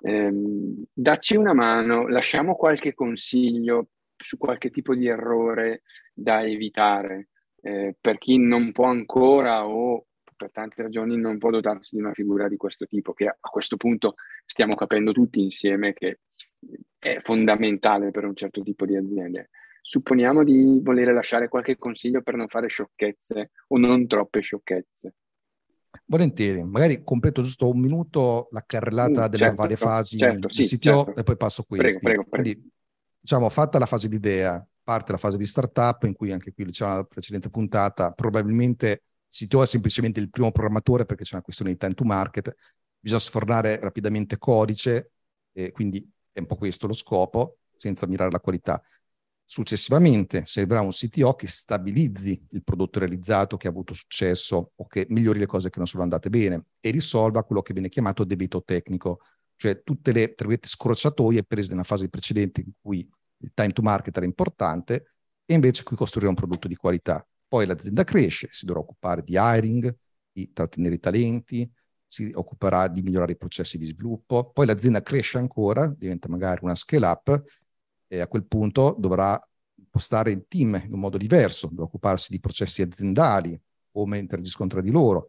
Eh, 0.00 0.32
dacci 0.92 1.36
una 1.36 1.54
mano, 1.54 2.08
lasciamo 2.08 2.56
qualche 2.56 2.92
consiglio 2.92 3.90
su 4.16 4.36
qualche 4.36 4.70
tipo 4.70 4.96
di 4.96 5.06
errore 5.06 5.82
da 6.12 6.44
evitare 6.44 7.28
eh, 7.62 7.94
per 8.00 8.18
chi 8.18 8.36
non 8.36 8.72
può 8.72 8.86
ancora 8.86 9.64
o 9.64 10.06
per 10.36 10.50
tante 10.50 10.82
ragioni 10.82 11.16
non 11.16 11.38
può 11.38 11.50
dotarsi 11.50 11.96
di 11.96 12.02
una 12.02 12.12
figura 12.12 12.48
di 12.48 12.56
questo 12.56 12.86
tipo, 12.86 13.12
che 13.12 13.26
a 13.26 13.48
questo 13.50 13.76
punto 13.76 14.14
stiamo 14.44 14.74
capendo 14.74 15.12
tutti 15.12 15.40
insieme 15.40 15.92
che 15.92 16.20
è 16.98 17.20
fondamentale 17.20 18.10
per 18.10 18.24
un 18.24 18.34
certo 18.34 18.62
tipo 18.62 18.86
di 18.86 18.96
aziende. 18.96 19.50
Supponiamo 19.80 20.44
di 20.44 20.80
voler 20.82 21.12
lasciare 21.12 21.48
qualche 21.48 21.76
consiglio 21.76 22.22
per 22.22 22.36
non 22.36 22.48
fare 22.48 22.68
sciocchezze 22.68 23.50
o 23.68 23.78
non 23.78 24.06
troppe 24.06 24.40
sciocchezze. 24.40 25.14
Volentieri, 26.06 26.62
magari 26.62 27.02
completo 27.02 27.42
giusto 27.42 27.70
un 27.70 27.80
minuto 27.80 28.48
la 28.50 28.64
carrellata 28.66 29.26
mm, 29.26 29.30
delle 29.30 29.44
certo, 29.44 29.54
varie 29.54 29.76
fasi 29.76 30.18
certo, 30.18 30.50
sì, 30.50 30.64
sito 30.64 31.04
certo. 31.04 31.20
e 31.20 31.22
poi 31.22 31.36
passo 31.36 31.62
questi. 31.64 31.98
Prego, 31.98 32.00
prego, 32.00 32.24
prego. 32.28 32.42
Quindi, 32.42 32.70
diciamo, 33.20 33.48
fatta 33.48 33.78
la 33.78 33.86
fase 33.86 34.08
di 34.08 34.16
idea, 34.16 34.66
parte 34.82 35.12
la 35.12 35.18
fase 35.18 35.36
di 35.36 35.46
startup, 35.46 36.02
in 36.04 36.14
cui 36.14 36.32
anche 36.32 36.52
qui 36.52 36.64
diciamo 36.64 36.92
nella 36.92 37.04
precedente 37.04 37.48
puntata, 37.48 38.10
probabilmente 38.12 39.02
CTO 39.34 39.64
è 39.64 39.66
semplicemente 39.66 40.20
il 40.20 40.30
primo 40.30 40.52
programmatore 40.52 41.06
perché 41.06 41.24
c'è 41.24 41.34
una 41.34 41.42
questione 41.42 41.72
di 41.72 41.76
time 41.76 41.94
to 41.94 42.04
market, 42.04 42.54
bisogna 43.00 43.20
sfornare 43.20 43.80
rapidamente 43.80 44.38
codice, 44.38 45.10
e 45.52 45.72
quindi 45.72 46.08
è 46.30 46.38
un 46.38 46.46
po' 46.46 46.54
questo 46.54 46.86
lo 46.86 46.92
scopo, 46.92 47.58
senza 47.76 48.06
mirare 48.06 48.30
la 48.30 48.38
qualità. 48.38 48.80
Successivamente 49.44 50.46
servirà 50.46 50.80
un 50.80 50.90
CTO 50.90 51.34
che 51.34 51.48
stabilizzi 51.48 52.46
il 52.50 52.62
prodotto 52.62 53.00
realizzato 53.00 53.56
che 53.56 53.66
ha 53.66 53.70
avuto 53.70 53.92
successo 53.92 54.72
o 54.74 54.86
che 54.86 55.06
migliori 55.10 55.40
le 55.40 55.46
cose 55.46 55.68
che 55.68 55.78
non 55.78 55.86
sono 55.88 56.04
andate 56.04 56.30
bene 56.30 56.66
e 56.80 56.90
risolva 56.90 57.42
quello 57.42 57.60
che 57.60 57.72
viene 57.72 57.88
chiamato 57.88 58.22
debito 58.24 58.62
tecnico, 58.62 59.18
cioè 59.56 59.82
tutte 59.82 60.12
le 60.12 60.34
scorciatoie 60.62 61.42
prese 61.42 61.70
nella 61.70 61.82
fase 61.82 62.08
precedente 62.08 62.60
in 62.60 62.70
cui 62.80 63.06
il 63.38 63.50
time 63.52 63.72
to 63.72 63.82
market 63.82 64.16
era 64.16 64.26
importante 64.26 65.14
e 65.44 65.54
invece 65.54 65.82
qui 65.82 65.96
costruire 65.96 66.28
un 66.28 66.36
prodotto 66.36 66.68
di 66.68 66.76
qualità. 66.76 67.26
Poi 67.54 67.66
l'azienda 67.66 68.02
cresce, 68.02 68.48
si 68.50 68.66
dovrà 68.66 68.80
occupare 68.80 69.22
di 69.22 69.36
hiring, 69.38 69.96
di 70.32 70.52
trattenere 70.52 70.96
i 70.96 70.98
talenti, 70.98 71.70
si 72.04 72.32
occuperà 72.34 72.88
di 72.88 73.00
migliorare 73.00 73.30
i 73.30 73.36
processi 73.36 73.78
di 73.78 73.84
sviluppo. 73.84 74.50
Poi 74.50 74.66
l'azienda 74.66 75.02
cresce 75.02 75.38
ancora, 75.38 75.86
diventa 75.86 76.28
magari 76.28 76.64
una 76.64 76.74
scale 76.74 77.06
up 77.06 77.44
e 78.08 78.18
a 78.18 78.26
quel 78.26 78.44
punto 78.46 78.96
dovrà 78.98 79.40
impostare 79.76 80.32
il 80.32 80.46
team 80.48 80.82
in 80.84 80.94
un 80.94 80.98
modo 80.98 81.16
diverso, 81.16 81.68
dovrà 81.68 81.84
occuparsi 81.84 82.32
di 82.32 82.40
processi 82.40 82.82
aziendali, 82.82 83.56
come 83.92 84.18
interagiscono 84.18 84.68
tra 84.68 84.80
di 84.80 84.90
loro. 84.90 85.28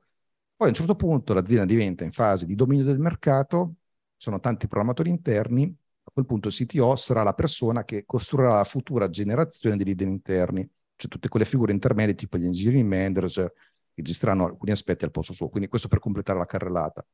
Poi 0.56 0.66
a 0.66 0.72
un 0.72 0.76
certo 0.76 0.96
punto 0.96 1.32
l'azienda 1.36 1.66
diventa 1.66 2.04
in 2.06 2.12
fase 2.12 2.48
di 2.48 2.56
dominio 2.56 2.86
del 2.86 2.98
mercato, 2.98 3.76
ci 4.18 4.24
sono 4.24 4.40
tanti 4.40 4.66
programmatori 4.66 5.12
interni, 5.12 5.66
a 6.02 6.10
quel 6.12 6.26
punto 6.26 6.48
il 6.48 6.56
CTO 6.56 6.96
sarà 6.96 7.22
la 7.22 7.34
persona 7.34 7.84
che 7.84 8.04
costruirà 8.04 8.56
la 8.56 8.64
futura 8.64 9.10
generazione 9.10 9.78
di 9.78 9.84
leader 9.84 10.08
interni 10.08 10.68
cioè 10.96 11.10
tutte 11.10 11.28
quelle 11.28 11.46
figure 11.46 11.72
intermedie 11.72 12.16
tipo 12.16 12.38
gli 12.38 12.46
engineering 12.46 12.88
manager 12.88 13.52
che 13.94 14.02
gestiranno 14.02 14.46
alcuni 14.46 14.72
aspetti 14.72 15.06
al 15.06 15.12
posto 15.12 15.34
suo. 15.34 15.50
Quindi 15.50 15.70
questo 15.70 15.88
per 15.88 16.00
completare 16.00 16.38
la 16.38 16.46
carrellata. 16.46 17.06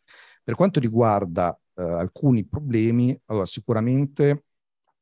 Per 0.43 0.55
quanto 0.55 0.79
riguarda 0.79 1.57
eh, 1.75 1.83
alcuni 1.83 2.45
problemi, 2.45 3.19
allora 3.25 3.45
sicuramente 3.45 4.45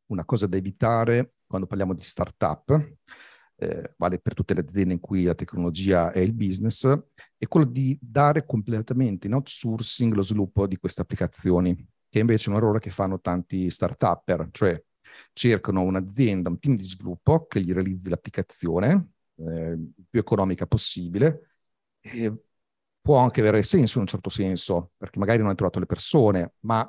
una 0.08 0.26
cosa 0.26 0.46
da 0.48 0.58
evitare 0.58 1.34
quando 1.48 1.68
parliamo 1.68 1.94
di 1.94 2.04
startup, 2.04 2.96
eh, 3.56 3.94
vale 3.98 4.20
per 4.20 4.34
tutte 4.34 4.54
le 4.54 4.62
aziende 4.62 4.94
in 4.94 5.00
cui 5.00 5.24
la 5.24 5.36
tecnologia 5.36 6.12
è 6.12 6.20
il 6.20 6.34
business, 6.34 6.86
è 7.38 7.48
quello 7.48 7.66
di 7.66 7.98
dare 8.02 8.46
completamente 8.46 9.28
in 9.28 9.34
outsourcing 9.34 10.14
lo 10.14 10.22
sviluppo 10.22 10.68
di 10.68 10.78
queste 10.78 11.02
applicazioni, 11.02 11.76
che 12.10 12.20
invece 12.20 12.48
è 12.48 12.50
un 12.50 12.58
errore 12.58 12.80
che 12.80 12.90
fanno 12.90 13.20
tanti 13.20 13.70
startupper, 13.70 14.50
cioè 14.52 14.82
cercano 15.34 15.82
un'azienda, 15.82 16.50
un 16.50 16.60
team 16.60 16.76
di 16.76 16.84
sviluppo 16.84 17.46
che 17.48 17.62
gli 17.62 17.72
realizzi 17.72 18.10
l'applicazione 18.10 19.10
eh, 19.36 19.78
più 20.10 20.20
economica 20.20 20.66
possibile. 20.66 21.54
E 22.02 22.34
può 23.02 23.18
anche 23.18 23.42
avere 23.42 23.64
senso 23.64 23.96
in 23.96 24.02
un 24.04 24.08
certo 24.08 24.30
senso, 24.30 24.92
perché 24.98 25.20
magari 25.20 25.40
non 25.40 25.50
hai 25.50 25.56
trovato 25.56 25.80
le 25.80 25.86
persone, 25.86 26.54
ma 26.62 26.82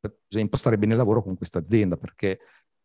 bisogna 0.00 0.44
impostare 0.44 0.78
bene 0.78 0.92
il 0.92 0.98
lavoro 0.98 1.22
con 1.22 1.36
questa 1.36 1.58
azienda, 1.58 1.96
perché 1.96 2.40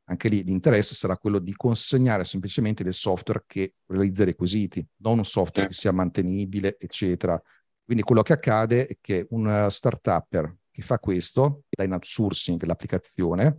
anche 0.05 0.29
lì 0.29 0.43
l'interesse 0.43 0.93
sarà 0.93 1.17
quello 1.17 1.39
di 1.39 1.53
consegnare 1.55 2.23
semplicemente 2.25 2.83
del 2.83 2.93
software 2.93 3.43
che 3.47 3.75
realizza 3.88 4.21
i 4.21 4.25
requisiti, 4.25 4.86
non 4.97 5.17
un 5.17 5.25
software 5.25 5.67
che 5.69 5.73
sia 5.73 5.91
mantenibile, 5.91 6.77
eccetera. 6.77 7.41
Quindi 7.83 8.03
quello 8.03 8.21
che 8.21 8.33
accade 8.33 8.86
è 8.86 8.97
che 9.01 9.25
un 9.31 9.65
startup 9.69 10.55
che 10.69 10.81
fa 10.81 10.99
questo, 10.99 11.63
dà 11.69 11.83
in 11.83 11.93
outsourcing 11.93 12.61
l'applicazione, 12.65 13.57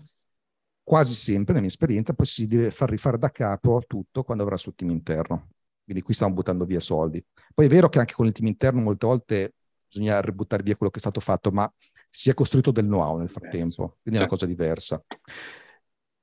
quasi 0.87 1.14
sempre, 1.14 1.47
nella 1.47 1.64
mia 1.64 1.68
esperienza, 1.68 2.12
poi 2.14 2.26
si 2.26 2.47
deve 2.47 2.70
far 2.70 2.89
rifare 2.89 3.18
da 3.18 3.30
capo 3.30 3.82
tutto 3.89 4.22
quando 4.22 4.45
avrà 4.45 4.55
il 4.55 4.61
suo 4.61 4.72
team 4.72 4.93
interno. 4.93 5.49
Quindi 5.82 6.01
qui 6.01 6.14
stiamo 6.14 6.32
buttando 6.32 6.64
via 6.64 6.78
soldi. 6.78 7.24
Poi 7.53 7.66
è 7.66 7.68
vero 7.68 7.89
che 7.89 7.99
anche 7.99 8.14
con 8.14 8.26
il 8.26 8.32
team 8.32 8.47
interno 8.47 8.80
molte 8.80 9.05
volte 9.05 9.55
bisogna 9.89 10.20
ributtare 10.20 10.62
via 10.62 10.76
quello 10.76 10.93
che 10.93 10.99
è 10.99 11.01
stato 11.01 11.18
fatto, 11.18 11.51
ma 11.51 11.68
si 12.09 12.30
è 12.30 12.34
costruito 12.34 12.70
del 12.70 12.84
know-how 12.84 13.18
nel 13.18 13.28
frattempo, 13.28 13.99
quindi 14.01 14.20
è 14.20 14.22
una 14.22 14.30
cosa 14.30 14.47
diversa. 14.47 15.03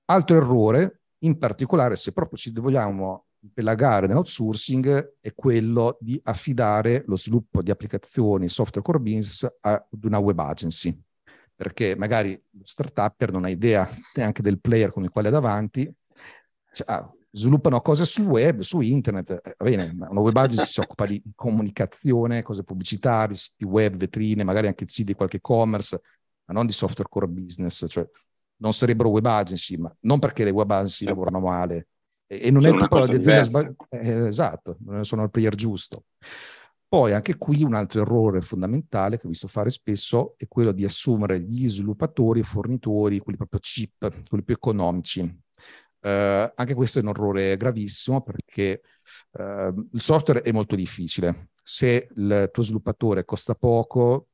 Altro 0.05 0.37
errore, 0.37 1.01
in 1.19 1.37
particolare 1.37 1.97
se 1.97 2.13
proprio 2.13 2.37
ci 2.37 2.51
vogliamo 2.53 3.25
impelagare 3.39 4.07
nell'outsourcing 4.07 5.15
è 5.19 5.33
quello 5.33 5.97
di 5.99 6.17
affidare 6.23 7.03
lo 7.07 7.17
sviluppo 7.17 7.61
di 7.61 7.69
applicazioni 7.69 8.47
software 8.47 8.81
core 8.85 8.99
business 8.99 9.45
ad 9.59 10.03
una 10.03 10.19
web 10.19 10.39
agency, 10.39 10.97
perché 11.55 11.95
magari 11.95 12.31
lo 12.31 12.63
startup 12.63 13.29
non 13.31 13.45
ha 13.45 13.49
idea 13.49 13.89
neanche 14.15 14.41
del 14.41 14.59
player 14.59 14.91
con 14.91 15.03
il 15.03 15.09
quale 15.09 15.29
è 15.29 15.31
davanti, 15.31 15.91
cioè, 16.71 16.87
ah, 16.91 17.11
sviluppano 17.35 17.81
cose 17.81 18.05
sul 18.05 18.25
web, 18.25 18.61
su 18.61 18.81
internet, 18.81 19.41
eh, 19.43 19.55
va 19.57 19.65
bene, 19.65 19.95
una 20.07 20.19
web 20.19 20.35
agency 20.35 20.65
si 20.65 20.79
occupa 20.79 21.05
di 21.05 21.21
comunicazione, 21.35 22.43
cose 22.43 22.63
pubblicitarie, 22.63 23.35
siti 23.35 23.65
web, 23.65 23.95
vetrine, 23.95 24.43
magari 24.43 24.67
anche 24.67 24.85
siti 24.87 25.11
di 25.11 25.13
qualche 25.13 25.37
e-commerce, 25.37 26.01
ma 26.45 26.53
non 26.53 26.65
di 26.65 26.73
software 26.73 27.09
core 27.09 27.27
business, 27.27 27.85
cioè 27.87 28.07
non 28.57 28.73
sarebbero 28.73 29.09
web 29.09 29.25
agency, 29.25 29.77
ma 29.77 29.93
non 30.01 30.19
perché 30.19 30.43
le 30.43 30.51
web 30.51 30.69
agency 30.69 31.05
lavorano 31.05 31.39
male, 31.39 31.87
e, 32.27 32.47
e 32.47 32.51
non 32.51 32.61
sono 32.61 32.73
è 32.73 32.75
il 32.75 32.81
tipo 32.83 33.05
di 33.05 33.15
azienda 33.15 33.43
sbagliata, 33.43 33.87
eh, 33.89 34.27
esatto, 34.27 34.77
non 34.85 35.03
sono 35.03 35.23
il 35.23 35.31
player 35.31 35.55
giusto. 35.55 36.03
Poi 36.93 37.11
anche 37.11 37.37
qui 37.37 37.63
un 37.63 37.73
altro 37.73 38.01
errore 38.01 38.39
fondamentale 38.41 39.17
che 39.17 39.25
ho 39.25 39.29
visto 39.29 39.47
fare 39.47 39.71
spesso 39.71 40.35
è 40.37 40.47
quello 40.47 40.71
di 40.71 40.85
assumere 40.85 41.39
gli 41.39 41.67
sviluppatori 41.67 42.41
e 42.41 42.43
fornitori, 42.43 43.17
quelli 43.17 43.35
proprio 43.35 43.59
cheap, 43.63 44.27
quelli 44.29 44.43
più 44.43 44.53
economici, 44.53 45.41
Uh, 46.05 46.51
anche 46.55 46.73
questo 46.73 46.99
è 46.99 47.01
un 47.01 47.07
errore 47.07 47.55
gravissimo 47.55 48.21
perché 48.21 48.81
uh, 49.39 49.87
il 49.93 50.01
software 50.01 50.41
è 50.41 50.51
molto 50.51 50.75
difficile. 50.75 51.51
Se 51.63 52.09
il 52.13 52.49
tuo 52.51 52.61
sviluppatore 52.61 53.23
costa 53.23 53.55
poco, 53.55 54.27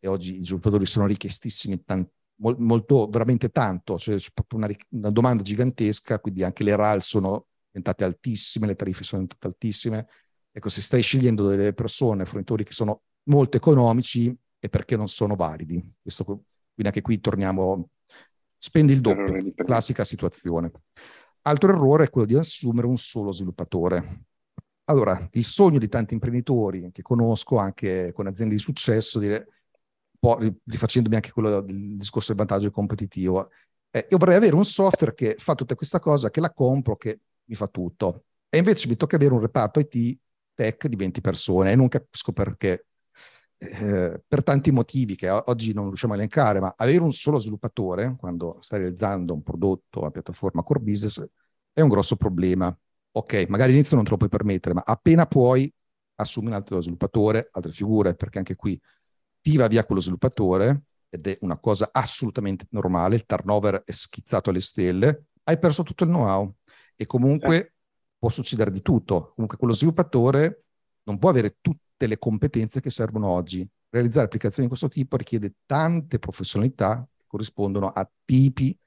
e 0.00 0.08
oggi 0.08 0.40
i 0.40 0.44
sviluppatori 0.44 0.84
sono 0.84 1.06
richiestissimi 1.06 1.84
tan- 1.84 2.04
mol- 2.40 2.58
molto, 2.58 3.06
veramente 3.06 3.50
tanto, 3.50 3.98
cioè 3.98 4.16
c'è 4.16 4.30
proprio 4.34 4.58
una, 4.58 4.68
una, 4.88 5.10
domanda 5.10 5.44
gigantesca, 5.44 6.18
quindi 6.18 6.42
anche 6.42 6.64
le 6.64 6.74
RAL 6.74 7.02
sono 7.02 7.46
diventate 7.70 8.02
altissime, 8.02 8.66
le 8.66 8.74
tariffe 8.74 9.04
sono 9.04 9.22
diventate 9.22 9.46
altissime. 9.46 10.08
Ecco, 10.52 10.68
se 10.68 10.82
stai 10.82 11.02
scegliendo 11.02 11.48
delle 11.48 11.72
persone, 11.72 12.26
fornitori 12.26 12.62
che 12.62 12.72
sono 12.72 13.02
molto 13.24 13.56
economici, 13.56 14.36
è 14.58 14.68
perché 14.68 14.96
non 14.96 15.08
sono 15.08 15.34
validi. 15.34 15.82
Questo, 16.00 16.24
quindi 16.24 16.86
anche 16.86 17.00
qui 17.00 17.20
torniamo 17.20 17.88
spendi 18.58 18.92
il 18.92 19.00
doppio, 19.00 19.52
classica 19.64 20.04
situazione. 20.04 20.70
Altro 21.42 21.72
errore 21.72 22.04
è 22.04 22.10
quello 22.10 22.26
di 22.26 22.36
assumere 22.36 22.86
un 22.86 22.98
solo 22.98 23.32
sviluppatore. 23.32 24.26
Allora, 24.84 25.28
il 25.32 25.44
sogno 25.44 25.78
di 25.78 25.88
tanti 25.88 26.14
imprenditori 26.14 26.90
che 26.92 27.02
conosco 27.02 27.56
anche 27.56 28.12
con 28.12 28.26
aziende 28.26 28.54
di 28.54 28.60
successo, 28.60 29.18
dire, 29.18 29.48
rifacendomi 30.64 31.16
anche 31.16 31.32
quello 31.32 31.60
del 31.62 31.96
discorso 31.96 32.28
del 32.34 32.44
vantaggio 32.44 32.70
competitivo, 32.70 33.50
eh, 33.90 34.06
io 34.08 34.18
vorrei 34.18 34.36
avere 34.36 34.54
un 34.54 34.64
software 34.64 35.14
che 35.14 35.34
fa 35.38 35.54
tutta 35.54 35.74
questa 35.74 35.98
cosa, 35.98 36.30
che 36.30 36.40
la 36.40 36.52
compro, 36.52 36.96
che 36.96 37.20
mi 37.44 37.54
fa 37.54 37.66
tutto. 37.66 38.24
E 38.48 38.58
invece 38.58 38.86
mi 38.86 38.96
tocca 38.96 39.16
avere 39.16 39.34
un 39.34 39.40
reparto 39.40 39.80
IT 39.80 40.18
tech 40.54 40.86
di 40.86 40.96
20 40.96 41.20
persone 41.20 41.72
e 41.72 41.76
non 41.76 41.88
capisco 41.88 42.32
perché 42.32 42.86
eh, 43.58 44.20
per 44.26 44.42
tanti 44.42 44.72
motivi 44.72 45.14
che 45.14 45.30
oggi 45.30 45.72
non 45.72 45.86
riusciamo 45.86 46.14
a 46.14 46.16
elencare, 46.16 46.58
ma 46.58 46.74
avere 46.76 47.02
un 47.02 47.12
solo 47.12 47.38
sviluppatore 47.38 48.16
quando 48.18 48.56
stai 48.60 48.80
realizzando 48.80 49.34
un 49.34 49.42
prodotto 49.42 50.04
a 50.04 50.10
piattaforma 50.10 50.62
core 50.62 50.80
business 50.80 51.24
è 51.72 51.80
un 51.80 51.88
grosso 51.88 52.16
problema. 52.16 52.76
Ok, 53.12 53.46
magari 53.48 53.70
all'inizio 53.70 53.94
non 53.94 54.04
te 54.04 54.10
lo 54.10 54.16
puoi 54.16 54.28
permettere, 54.28 54.74
ma 54.74 54.82
appena 54.84 55.26
puoi 55.26 55.72
assumi 56.16 56.48
un 56.48 56.54
altro 56.54 56.80
sviluppatore, 56.80 57.48
altre 57.52 57.72
figure, 57.72 58.14
perché 58.14 58.38
anche 58.38 58.56
qui 58.56 58.80
ti 59.40 59.56
va 59.56 59.68
via 59.68 59.84
quello 59.84 60.00
sviluppatore 60.00 60.82
ed 61.08 61.26
è 61.26 61.38
una 61.42 61.58
cosa 61.58 61.90
assolutamente 61.92 62.66
normale, 62.70 63.16
il 63.16 63.26
turnover 63.26 63.82
è 63.84 63.92
schizzato 63.92 64.50
alle 64.50 64.60
stelle, 64.60 65.26
hai 65.44 65.58
perso 65.58 65.82
tutto 65.82 66.04
il 66.04 66.10
know-how 66.10 66.52
e 66.96 67.06
comunque. 67.06 67.71
Può 68.22 68.30
succedere 68.30 68.70
di 68.70 68.82
tutto. 68.82 69.32
Comunque 69.34 69.58
quello 69.58 69.74
sviluppatore 69.74 70.66
non 71.02 71.18
può 71.18 71.28
avere 71.28 71.56
tutte 71.60 72.06
le 72.06 72.18
competenze 72.18 72.80
che 72.80 72.88
servono 72.88 73.26
oggi. 73.26 73.68
Realizzare 73.90 74.26
applicazioni 74.26 74.68
di 74.68 74.68
questo 74.68 74.86
tipo 74.86 75.16
richiede 75.16 75.54
tante 75.66 76.20
professionalità 76.20 77.04
che 77.16 77.24
corrispondono 77.26 77.88
a 77.88 78.08
tipi 78.24 78.78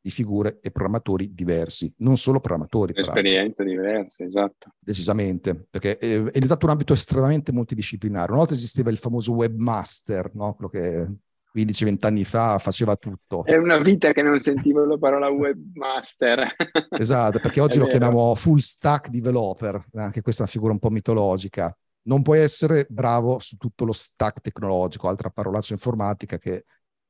di 0.00 0.10
figure 0.10 0.60
e 0.60 0.70
programmatori 0.70 1.34
diversi, 1.34 1.92
non 1.98 2.16
solo 2.16 2.38
programmatori. 2.38 2.92
Esperienze 2.94 3.64
diverse, 3.64 4.26
esatto. 4.26 4.74
Decisamente, 4.78 5.66
perché 5.68 5.98
è, 5.98 6.22
è 6.22 6.30
diventato 6.30 6.66
un 6.66 6.72
ambito 6.72 6.92
estremamente 6.92 7.50
multidisciplinare. 7.50 8.30
Una 8.30 8.42
volta 8.42 8.54
esisteva 8.54 8.90
il 8.90 8.98
famoso 8.98 9.32
webmaster, 9.32 10.30
no? 10.34 10.54
quello 10.54 10.70
che 10.70 11.08
15-20 11.54 12.06
anni 12.06 12.24
fa 12.24 12.58
faceva 12.58 12.96
tutto. 12.96 13.44
È 13.44 13.56
una 13.56 13.78
vita 13.78 14.12
che 14.12 14.22
non 14.22 14.38
sentivo 14.40 14.84
la 14.84 14.98
parola 14.98 15.28
webmaster. 15.28 16.54
esatto, 16.90 17.38
perché 17.38 17.60
oggi 17.60 17.78
lo 17.78 17.86
chiamiamo 17.86 18.34
full 18.34 18.58
stack 18.58 19.08
developer, 19.08 19.86
anche 19.94 20.20
questa 20.20 20.42
è 20.42 20.44
una 20.44 20.52
figura 20.52 20.72
un 20.72 20.78
po' 20.78 20.90
mitologica 20.90 21.76
non 22.04 22.22
puoi 22.22 22.40
essere 22.40 22.86
bravo 22.88 23.38
su 23.38 23.56
tutto 23.56 23.84
lo 23.84 23.92
stack 23.92 24.40
tecnologico, 24.40 25.08
altra 25.08 25.30
parolaccia 25.30 25.72
informatica 25.72 26.38
che 26.38 26.64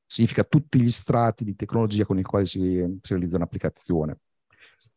significa 0.06 0.44
tutti 0.44 0.80
gli 0.80 0.90
strati 0.90 1.44
di 1.44 1.56
tecnologia 1.56 2.04
con 2.04 2.18
i 2.18 2.22
quali 2.22 2.46
si, 2.46 2.60
si 3.00 3.12
realizza 3.12 3.36
un'applicazione. 3.36 4.18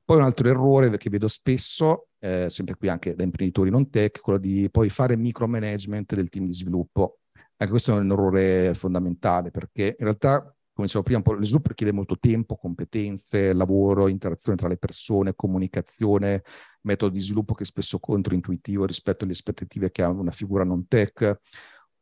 Poi 0.04 0.18
un 0.18 0.24
altro 0.24 0.48
errore 0.50 0.96
che 0.98 1.10
vedo 1.10 1.28
spesso, 1.28 2.10
eh, 2.20 2.50
sempre 2.50 2.76
qui 2.76 2.90
anche 2.90 3.16
da 3.16 3.24
imprenditori 3.24 3.70
non 3.70 3.90
tech, 3.90 4.22
quello 4.22 4.40
di 4.40 4.70
poi 4.70 4.90
fare 4.90 5.18
micromanagement 5.18 6.14
del 6.14 6.30
team 6.30 6.46
di 6.46 6.54
sviluppo. 6.54 7.20
Anche 7.60 7.72
questo 7.72 7.92
è 7.92 8.00
un 8.00 8.12
errore 8.12 8.74
fondamentale 8.76 9.50
perché 9.50 9.96
in 9.98 10.06
realtà, 10.06 10.42
come 10.74 10.86
dicevo 10.86 11.04
prima, 11.04 11.22
lo 11.26 11.44
sviluppo 11.44 11.70
richiede 11.70 11.92
molto 11.92 12.20
tempo, 12.20 12.56
competenze, 12.56 13.52
lavoro, 13.54 14.08
interazione 14.08 14.58
tra 14.58 14.68
le 14.68 14.78
persone, 14.78 15.34
comunicazione, 15.34 16.44
metodo 16.82 17.14
di 17.14 17.20
sviluppo 17.20 17.56
che 17.56 17.64
è 17.64 17.66
spesso 17.66 17.98
controintuitivo 18.00 18.86
rispetto 18.86 19.24
alle 19.24 19.34
aspettative 19.34 19.90
che 19.90 20.04
ha 20.04 20.10
una 20.10 20.30
figura 20.30 20.64
non 20.64 20.88
tech. 20.88 21.40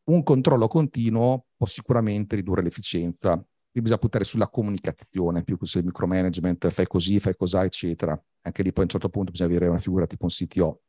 Un 0.05 0.23
controllo 0.23 0.67
continuo 0.67 1.45
può 1.55 1.65
sicuramente 1.65 2.35
ridurre 2.35 2.61
l'efficienza. 2.61 3.35
Qui 3.35 3.81
bisogna 3.81 3.99
puntare 3.99 4.25
sulla 4.25 4.49
comunicazione 4.49 5.43
più 5.43 5.57
che 5.57 5.65
sul 5.65 5.85
micromanagement, 5.85 6.69
fai 6.69 6.85
così, 6.85 7.19
fai 7.19 7.35
cos'ha, 7.35 7.63
eccetera. 7.63 8.21
Anche 8.41 8.61
lì 8.61 8.71
poi 8.73 8.81
a 8.81 8.83
un 8.83 8.89
certo 8.89 9.09
punto 9.09 9.31
bisogna 9.31 9.51
avere 9.51 9.67
una 9.69 9.77
figura 9.77 10.05
tipo 10.05 10.25
un 10.25 10.29
CTO. 10.29 10.81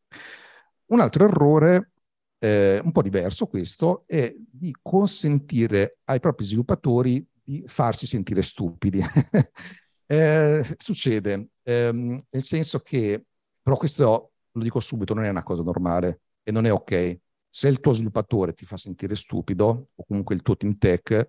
Un 0.86 1.00
altro 1.00 1.24
errore, 1.24 1.92
eh, 2.38 2.80
un 2.82 2.92
po' 2.92 3.02
diverso 3.02 3.46
questo, 3.46 4.04
è 4.06 4.34
di 4.36 4.74
consentire 4.82 5.98
ai 6.04 6.20
propri 6.20 6.44
sviluppatori 6.44 7.26
di 7.42 7.62
farsi 7.66 8.06
sentire 8.06 8.42
stupidi. 8.42 9.00
eh, 10.06 10.74
succede, 10.76 11.48
ehm, 11.62 12.20
nel 12.30 12.42
senso 12.42 12.80
che 12.80 13.24
però 13.66 13.78
questo, 13.78 14.34
lo 14.52 14.62
dico 14.62 14.78
subito, 14.78 15.12
non 15.12 15.24
è 15.24 15.28
una 15.28 15.42
cosa 15.42 15.64
normale 15.64 16.20
e 16.44 16.52
non 16.52 16.66
è 16.66 16.72
ok. 16.72 17.18
Se 17.48 17.66
il 17.66 17.80
tuo 17.80 17.94
sviluppatore 17.94 18.52
ti 18.52 18.64
fa 18.64 18.76
sentire 18.76 19.16
stupido, 19.16 19.88
o 19.92 20.04
comunque 20.06 20.36
il 20.36 20.42
tuo 20.42 20.56
team 20.56 20.78
tech, 20.78 21.26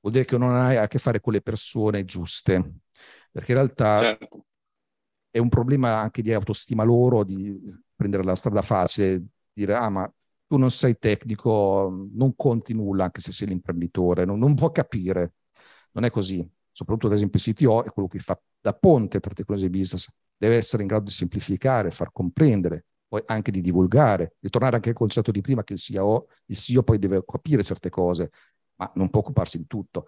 vuol 0.00 0.12
dire 0.12 0.24
che 0.24 0.36
non 0.36 0.52
hai 0.56 0.74
a 0.78 0.88
che 0.88 0.98
fare 0.98 1.20
con 1.20 1.32
le 1.32 1.42
persone 1.42 2.04
giuste. 2.04 2.78
Perché 3.30 3.52
in 3.52 3.58
realtà 3.58 4.00
certo. 4.00 4.46
è 5.30 5.38
un 5.38 5.48
problema 5.48 6.00
anche 6.00 6.22
di 6.22 6.32
autostima 6.32 6.82
loro, 6.82 7.22
di 7.22 7.56
prendere 7.94 8.24
la 8.24 8.34
strada 8.34 8.62
facile, 8.62 9.22
dire, 9.52 9.74
ah, 9.74 9.88
ma 9.88 10.12
tu 10.46 10.56
non 10.56 10.70
sei 10.70 10.98
tecnico, 10.98 12.08
non 12.12 12.34
conti 12.36 12.72
nulla 12.74 13.04
anche 13.04 13.20
se 13.20 13.32
sei 13.32 13.48
l'imprenditore, 13.48 14.24
non, 14.24 14.38
non 14.38 14.54
può 14.54 14.70
capire. 14.70 15.34
Non 15.92 16.04
è 16.04 16.10
così. 16.10 16.48
Soprattutto, 16.70 17.06
ad 17.08 17.14
esempio, 17.14 17.40
il 17.42 17.54
CTO 17.54 17.84
è 17.84 17.90
quello 17.90 18.08
che 18.08 18.18
fa 18.18 18.38
da 18.60 18.74
ponte 18.74 19.18
tra 19.20 19.32
tecnologie 19.32 19.66
e 19.66 19.70
business 19.70 20.08
deve 20.36 20.56
essere 20.56 20.82
in 20.82 20.88
grado 20.88 21.04
di 21.04 21.10
semplificare, 21.10 21.90
far 21.90 22.12
comprendere, 22.12 22.86
poi 23.08 23.22
anche 23.26 23.50
di 23.50 23.60
divulgare, 23.60 24.36
ritornare 24.40 24.76
anche 24.76 24.90
al 24.90 24.94
concetto 24.94 25.30
di 25.30 25.40
prima 25.40 25.64
che 25.64 25.74
il 25.74 25.78
CEO, 25.78 26.26
il 26.46 26.56
CEO 26.56 26.82
poi 26.82 26.98
deve 26.98 27.22
capire 27.24 27.62
certe 27.62 27.88
cose, 27.88 28.30
ma 28.76 28.90
non 28.96 29.08
può 29.08 29.20
occuparsi 29.20 29.56
di 29.56 29.66
tutto. 29.66 30.06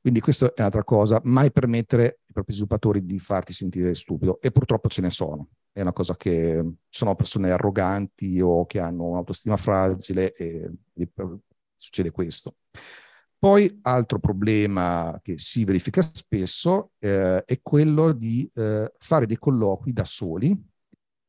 Quindi 0.00 0.20
questa 0.20 0.46
è 0.46 0.60
un'altra 0.60 0.84
cosa, 0.84 1.20
mai 1.24 1.50
permettere 1.50 2.04
ai 2.04 2.32
propri 2.32 2.52
sviluppatori 2.52 3.04
di 3.04 3.18
farti 3.18 3.52
sentire 3.52 3.92
stupido 3.94 4.40
e 4.40 4.52
purtroppo 4.52 4.88
ce 4.88 5.00
ne 5.00 5.10
sono. 5.10 5.48
È 5.76 5.82
una 5.82 5.92
cosa 5.92 6.16
che 6.16 6.64
sono 6.88 7.14
persone 7.14 7.50
arroganti 7.50 8.40
o 8.40 8.64
che 8.64 8.80
hanno 8.80 9.08
un'autostima 9.08 9.58
fragile 9.58 10.32
e, 10.32 10.70
e 10.94 11.08
succede 11.76 12.10
questo. 12.10 12.56
Poi 13.38 13.80
altro 13.82 14.18
problema 14.18 15.20
che 15.22 15.36
si 15.36 15.66
verifica 15.66 16.00
spesso 16.00 16.92
eh, 16.98 17.44
è 17.44 17.60
quello 17.60 18.12
di 18.12 18.50
eh, 18.54 18.90
fare 18.98 19.26
dei 19.26 19.36
colloqui 19.36 19.92
da 19.92 20.04
soli 20.04 20.58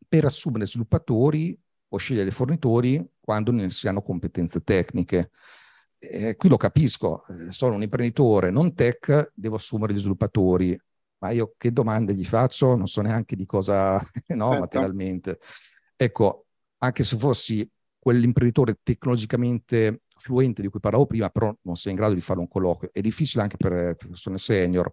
per 0.07 0.23
assumere 0.23 0.65
sviluppatori 0.65 1.59
o 1.89 1.97
scegliere 1.97 2.31
fornitori 2.31 3.05
quando 3.19 3.51
non 3.51 3.69
si 3.69 3.89
hanno 3.89 4.01
competenze 4.01 4.61
tecniche. 4.61 5.31
Eh, 5.99 6.37
qui 6.37 6.47
lo 6.47 6.55
capisco, 6.55 7.25
eh, 7.27 7.51
sono 7.51 7.75
un 7.75 7.81
imprenditore 7.81 8.49
non 8.49 8.73
tech, 8.73 9.33
devo 9.35 9.57
assumere 9.57 9.93
gli 9.93 9.99
sviluppatori, 9.99 10.79
ma 11.19 11.31
io 11.31 11.53
che 11.57 11.71
domande 11.71 12.13
gli 12.13 12.25
faccio? 12.25 12.75
Non 12.75 12.87
so 12.87 13.01
neanche 13.01 13.35
di 13.35 13.45
cosa, 13.45 13.93
no, 14.29 14.49
certo. 14.49 14.59
materialmente. 14.59 15.39
Ecco, 15.95 16.45
anche 16.79 17.03
se 17.03 17.17
fossi 17.17 17.69
quell'imprenditore 17.99 18.79
tecnologicamente 18.83 20.03
fluente 20.17 20.61
di 20.61 20.67
cui 20.69 20.79
parlavo 20.79 21.05
prima, 21.05 21.29
però 21.29 21.55
non 21.63 21.75
sei 21.75 21.91
in 21.91 21.97
grado 21.97 22.13
di 22.13 22.21
fare 22.21 22.39
un 22.39 22.47
colloquio. 22.47 22.89
È 22.91 23.01
difficile 23.01 23.43
anche 23.43 23.57
per 23.57 23.95
persone 23.95 24.37
senior. 24.37 24.91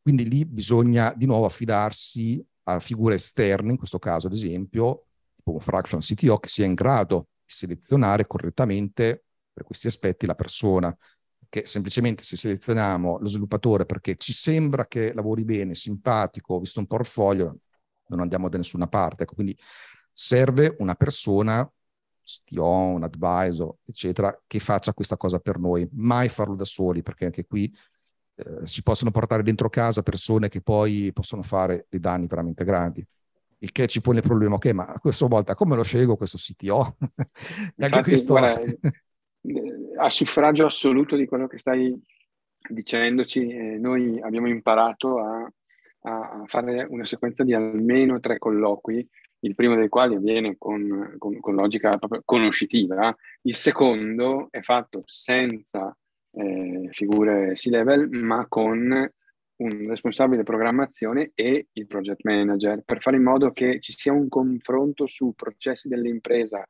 Quindi 0.00 0.28
lì 0.28 0.44
bisogna 0.44 1.12
di 1.14 1.26
nuovo 1.26 1.44
affidarsi 1.44 2.44
a 2.64 2.80
figure 2.80 3.14
esterne, 3.14 3.72
in 3.72 3.78
questo 3.78 3.98
caso 3.98 4.26
ad 4.26 4.32
esempio, 4.32 5.06
tipo 5.34 5.52
un 5.52 5.60
fraction 5.60 6.00
CTO, 6.00 6.38
che 6.38 6.48
sia 6.48 6.66
in 6.66 6.74
grado 6.74 7.28
di 7.44 7.52
selezionare 7.52 8.26
correttamente 8.26 9.24
per 9.52 9.64
questi 9.64 9.86
aspetti 9.86 10.26
la 10.26 10.34
persona, 10.34 10.96
che 11.48 11.66
semplicemente 11.66 12.22
se 12.22 12.36
selezioniamo 12.36 13.18
lo 13.18 13.26
sviluppatore 13.26 13.86
perché 13.86 14.16
ci 14.16 14.32
sembra 14.32 14.86
che 14.86 15.12
lavori 15.14 15.44
bene, 15.44 15.74
simpatico, 15.74 16.58
visto 16.58 16.80
un 16.80 16.86
portfolio, 16.86 17.58
non 18.08 18.20
andiamo 18.20 18.48
da 18.48 18.58
nessuna 18.58 18.86
parte. 18.86 19.22
Ecco, 19.22 19.34
quindi 19.34 19.58
serve 20.12 20.74
una 20.78 20.94
persona, 20.94 21.70
CTO, 22.22 22.64
un 22.64 23.02
advisor, 23.02 23.74
eccetera, 23.86 24.38
che 24.46 24.58
faccia 24.58 24.92
questa 24.92 25.16
cosa 25.16 25.38
per 25.38 25.58
noi, 25.58 25.88
mai 25.92 26.28
farlo 26.28 26.54
da 26.54 26.64
soli, 26.64 27.02
perché 27.02 27.24
anche 27.24 27.46
qui 27.46 27.74
eh, 28.34 28.66
si 28.66 28.82
possono 28.82 29.10
portare 29.10 29.42
dentro 29.42 29.70
casa 29.70 30.02
persone 30.02 30.48
che 30.48 30.60
poi 30.60 31.10
possono 31.14 31.42
fare 31.42 31.86
dei 31.88 32.00
danni 32.00 32.26
veramente 32.26 32.64
grandi. 32.64 33.06
Il 33.60 33.72
che 33.72 33.86
ci 33.86 34.00
pone 34.00 34.18
il 34.18 34.24
problema, 34.24 34.54
ok, 34.56 34.66
ma 34.66 34.84
a 34.84 35.00
questa 35.00 35.26
volta 35.26 35.54
come 35.54 35.74
lo 35.74 35.82
scelgo 35.82 36.16
questo 36.16 36.36
CTO? 36.36 36.96
Infatti, 37.76 38.02
questo... 38.02 38.34
guarda, 38.34 38.60
a 39.98 40.10
suffragio 40.10 40.66
assoluto 40.66 41.16
di 41.16 41.26
quello 41.26 41.46
che 41.46 41.58
stai 41.58 41.94
dicendoci, 42.68 43.48
eh, 43.48 43.78
noi 43.78 44.20
abbiamo 44.20 44.48
imparato 44.48 45.18
a, 45.18 45.50
a, 46.02 46.44
fare 46.46 46.86
una 46.88 47.04
sequenza 47.04 47.44
di 47.44 47.54
almeno 47.54 48.20
tre 48.20 48.38
colloqui, 48.38 49.06
il 49.40 49.54
primo 49.54 49.76
dei 49.76 49.88
quali 49.88 50.16
avviene 50.16 50.56
con, 50.58 51.14
con, 51.18 51.38
con 51.40 51.54
logica 51.54 51.96
proprio 51.96 52.22
conoscitiva, 52.24 53.14
il 53.42 53.54
secondo 53.54 54.48
è 54.50 54.60
fatto 54.60 55.02
senza 55.04 55.96
eh, 56.32 56.88
figure 56.90 57.52
C-level, 57.54 58.08
ma 58.10 58.46
con 58.48 59.10
un 59.58 59.88
responsabile 59.88 60.44
programmazione 60.44 61.32
e 61.34 61.68
il 61.72 61.86
project 61.86 62.20
manager, 62.24 62.82
per 62.84 63.00
fare 63.00 63.16
in 63.16 63.24
modo 63.24 63.50
che 63.52 63.80
ci 63.80 63.92
sia 63.92 64.12
un 64.12 64.28
confronto 64.28 65.06
su 65.06 65.32
processi 65.34 65.88
dell'impresa, 65.88 66.64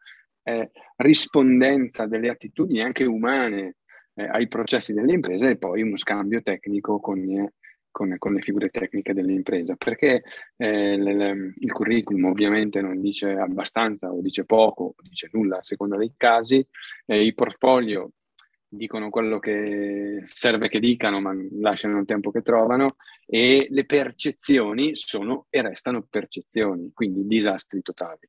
eh, 0.49 0.71
rispondenza 0.97 2.07
delle 2.07 2.31
attitudini 2.31 2.81
anche 2.81 3.05
umane 3.05 3.77
eh, 4.15 4.25
ai 4.25 4.49
processi 4.49 4.95
delle 4.95 5.13
imprese 5.13 5.51
e 5.51 5.59
poi 5.59 5.83
uno 5.83 5.97
scambio 5.97 6.43
tecnico 6.43 7.01
con, 7.01 7.19
eh, 7.19 7.53
con, 7.91 8.15
con 8.19 8.33
le 8.33 8.41
figure 8.41 8.71
tecniche 8.71 9.13
dell'impresa, 9.13 9.77
perché 9.77 10.23
eh, 10.57 10.97
l- 10.97 11.53
il 11.55 11.73
curriculum 11.73 12.25
ovviamente 12.25 12.81
non 12.81 13.01
dice 13.01 13.33
abbastanza 13.33 14.11
o 14.11 14.21
dice 14.23 14.45
poco 14.45 14.85
o 14.85 14.95
dice 15.03 15.29
nulla 15.33 15.59
a 15.59 15.65
seconda 15.65 15.97
dei 15.97 16.15
casi, 16.17 16.67
eh, 17.07 17.23
il 17.23 17.35
portfolio 17.35 18.13
dicono 18.71 19.11
quello 19.11 19.39
che 19.39 20.23
serve 20.27 20.69
che 20.69 20.79
dicano, 20.79 21.21
ma 21.21 21.35
lasciano 21.61 21.99
il 21.99 22.07
tempo 22.07 22.31
che 22.31 22.43
trovano, 22.43 22.97
e 23.27 23.67
le 23.71 23.85
percezioni 23.85 24.95
sono 24.95 25.47
e 25.51 25.63
restano 25.63 26.07
percezioni, 26.09 26.91
quindi 26.93 27.27
disastri 27.27 27.81
totali 27.83 28.29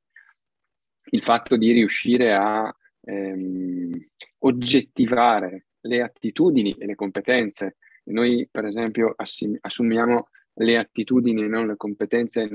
il 1.11 1.23
fatto 1.23 1.57
di 1.57 1.71
riuscire 1.71 2.33
a 2.33 2.73
ehm, 3.01 4.07
oggettivare 4.39 5.65
le 5.81 6.01
attitudini 6.01 6.75
e 6.77 6.85
le 6.85 6.95
competenze. 6.95 7.77
Noi, 8.05 8.47
per 8.49 8.65
esempio, 8.65 9.13
assim- 9.15 9.57
assumiamo 9.61 10.29
le 10.59 10.77
attitudini 10.77 11.43
e 11.43 11.47
non 11.47 11.67
le 11.67 11.77
competenze. 11.77 12.49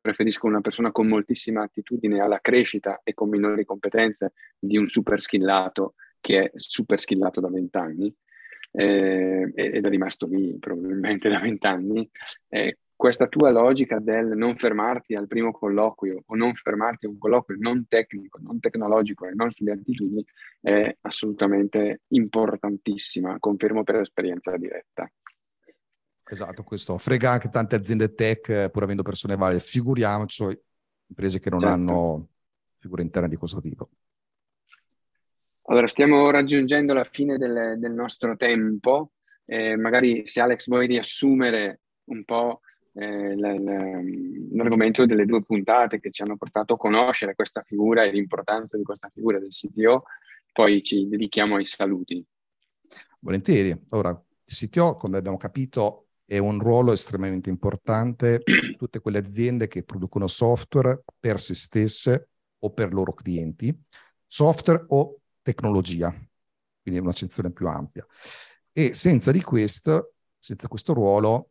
Preferisco 0.00 0.46
una 0.46 0.60
persona 0.60 0.92
con 0.92 1.08
moltissima 1.08 1.62
attitudine 1.62 2.20
alla 2.20 2.40
crescita 2.40 3.00
e 3.02 3.12
con 3.14 3.28
minori 3.28 3.64
competenze 3.64 4.32
di 4.58 4.76
un 4.76 4.88
super 4.88 5.20
skillato 5.20 5.94
che 6.20 6.44
è 6.44 6.50
super 6.54 6.98
skillato 6.98 7.40
da 7.40 7.50
vent'anni 7.50 8.14
eh, 8.76 9.52
ed 9.54 9.86
è 9.86 9.88
rimasto 9.88 10.26
lì 10.26 10.56
probabilmente 10.58 11.28
da 11.28 11.38
vent'anni. 11.38 12.08
Eh, 12.48 12.78
questa 12.96 13.26
tua 13.26 13.50
logica 13.50 13.98
del 13.98 14.36
non 14.36 14.56
fermarti 14.56 15.14
al 15.14 15.26
primo 15.26 15.50
colloquio 15.50 16.22
o 16.26 16.34
non 16.36 16.54
fermarti 16.54 17.06
a 17.06 17.08
un 17.08 17.18
colloquio 17.18 17.58
non 17.60 17.86
tecnico, 17.88 18.38
non 18.40 18.60
tecnologico 18.60 19.26
e 19.26 19.32
non 19.34 19.50
sulle 19.50 19.72
attitudini 19.72 20.24
è 20.60 20.96
assolutamente 21.02 22.02
importantissima, 22.08 23.38
confermo 23.38 23.82
per 23.82 23.96
esperienza 23.96 24.56
diretta. 24.56 25.10
Esatto, 26.26 26.62
questo 26.62 26.96
frega 26.96 27.32
anche 27.32 27.48
tante 27.48 27.76
aziende 27.76 28.14
tech, 28.14 28.70
pur 28.70 28.82
avendo 28.82 29.02
persone 29.02 29.36
varie, 29.36 29.60
figuriamoci 29.60 30.58
imprese 31.06 31.38
che 31.38 31.50
non 31.50 31.60
certo. 31.60 31.74
hanno 31.74 32.28
figure 32.78 33.02
interne 33.02 33.28
di 33.28 33.36
questo 33.36 33.60
tipo. 33.60 33.90
Allora, 35.66 35.86
stiamo 35.86 36.30
raggiungendo 36.30 36.92
la 36.92 37.04
fine 37.04 37.38
del, 37.38 37.76
del 37.78 37.92
nostro 37.92 38.36
tempo. 38.36 39.12
Eh, 39.46 39.76
magari 39.76 40.26
se 40.26 40.40
Alex 40.40 40.68
vuoi 40.68 40.86
riassumere 40.86 41.80
un 42.04 42.24
po' 42.24 42.60
eh, 42.94 43.36
l'argomento 43.36 45.04
delle 45.04 45.26
due 45.26 45.42
puntate 45.42 46.00
che 46.00 46.10
ci 46.10 46.22
hanno 46.22 46.36
portato 46.36 46.74
a 46.74 46.76
conoscere 46.76 47.34
questa 47.34 47.62
figura 47.62 48.04
e 48.04 48.12
l'importanza 48.12 48.76
di 48.76 48.84
questa 48.84 49.10
figura 49.12 49.38
del 49.38 49.50
CTO, 49.50 50.04
poi 50.52 50.82
ci 50.82 51.08
dedichiamo 51.08 51.56
ai 51.56 51.64
saluti. 51.64 52.24
Volentieri. 53.18 53.76
Allora, 53.90 54.10
il 54.10 54.54
CTO, 54.54 54.96
come 54.96 55.18
abbiamo 55.18 55.36
capito, 55.36 56.08
è 56.24 56.38
un 56.38 56.58
ruolo 56.58 56.92
estremamente 56.92 57.50
importante 57.50 58.40
per 58.42 58.76
tutte 58.76 59.00
quelle 59.00 59.18
aziende 59.18 59.66
che 59.66 59.82
producono 59.82 60.26
software 60.26 61.02
per 61.18 61.40
se 61.40 61.54
stesse 61.54 62.28
o 62.58 62.70
per 62.70 62.88
i 62.88 62.92
loro 62.92 63.12
clienti, 63.12 63.76
software 64.26 64.84
o 64.88 65.20
tecnologia, 65.42 66.10
quindi 66.80 67.00
è 67.00 67.02
un'accezione 67.02 67.50
più 67.50 67.66
ampia. 67.66 68.06
E 68.72 68.94
senza 68.94 69.32
di 69.32 69.42
questo, 69.42 70.14
senza 70.38 70.68
questo 70.68 70.92
ruolo, 70.92 71.50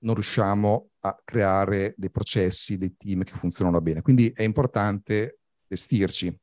non 0.00 0.14
riusciamo 0.14 0.90
a 1.00 1.20
creare 1.24 1.94
dei 1.96 2.10
processi, 2.10 2.78
dei 2.78 2.96
team 2.96 3.22
che 3.22 3.34
funzionano 3.36 3.80
bene. 3.80 4.02
Quindi 4.02 4.30
è 4.34 4.42
importante 4.42 5.40
vestirci. 5.66 6.36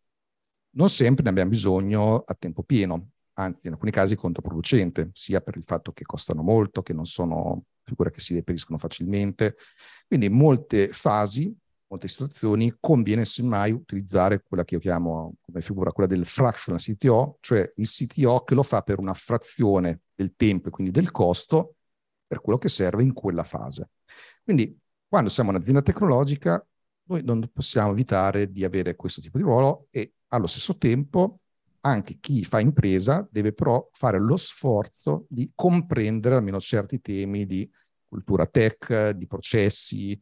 Non 0.75 0.89
sempre 0.89 1.23
ne 1.23 1.29
abbiamo 1.29 1.49
bisogno 1.49 2.23
a 2.25 2.33
tempo 2.33 2.63
pieno, 2.63 3.11
anzi 3.33 3.67
in 3.67 3.73
alcuni 3.73 3.91
casi 3.91 4.15
controproducente, 4.15 5.11
sia 5.13 5.41
per 5.41 5.57
il 5.57 5.63
fatto 5.63 5.91
che 5.91 6.03
costano 6.03 6.41
molto, 6.41 6.81
che 6.81 6.93
non 6.93 7.05
sono 7.05 7.65
figure 7.83 8.09
che 8.09 8.19
si 8.19 8.33
deperiscono 8.33 8.77
facilmente. 8.77 9.55
Quindi 10.07 10.27
in 10.27 10.33
molte 10.33 10.89
fasi, 10.91 11.55
molte 11.87 12.07
situazioni, 12.07 12.75
conviene 12.79 13.23
semmai 13.23 13.71
utilizzare 13.71 14.41
quella 14.41 14.63
che 14.63 14.75
io 14.75 14.79
chiamo 14.79 15.35
come 15.41 15.61
figura, 15.61 15.91
quella 15.91 16.09
del 16.09 16.25
fractional 16.25 16.79
CTO, 16.79 17.37
cioè 17.39 17.71
il 17.75 17.87
CTO 17.87 18.39
che 18.43 18.55
lo 18.55 18.63
fa 18.63 18.81
per 18.81 18.97
una 18.97 19.13
frazione 19.13 20.01
del 20.15 20.33
tempo 20.35 20.69
e 20.69 20.71
quindi 20.71 20.91
del 20.91 21.11
costo 21.11 21.75
per 22.25 22.41
quello 22.41 22.57
che 22.57 22.69
serve 22.69 23.03
in 23.03 23.13
quella 23.13 23.43
fase. 23.43 23.89
Quindi 24.43 24.77
quando 25.07 25.29
siamo 25.29 25.49
un'azienda 25.49 25.81
tecnologica, 25.81 26.65
noi 27.05 27.23
non 27.23 27.49
possiamo 27.53 27.91
evitare 27.91 28.51
di 28.51 28.63
avere 28.63 28.95
questo 28.95 29.21
tipo 29.21 29.37
di 29.37 29.43
ruolo 29.43 29.87
e 29.91 30.13
allo 30.29 30.47
stesso 30.47 30.77
tempo 30.77 31.39
anche 31.85 32.17
chi 32.19 32.43
fa 32.45 32.59
impresa 32.59 33.27
deve 33.29 33.53
però 33.53 33.89
fare 33.91 34.17
lo 34.19 34.37
sforzo 34.37 35.25
di 35.27 35.51
comprendere 35.53 36.35
almeno 36.35 36.59
certi 36.59 37.01
temi 37.01 37.45
di 37.45 37.69
cultura 38.07 38.45
tech, 38.45 39.09
di 39.09 39.27
processi, 39.27 40.19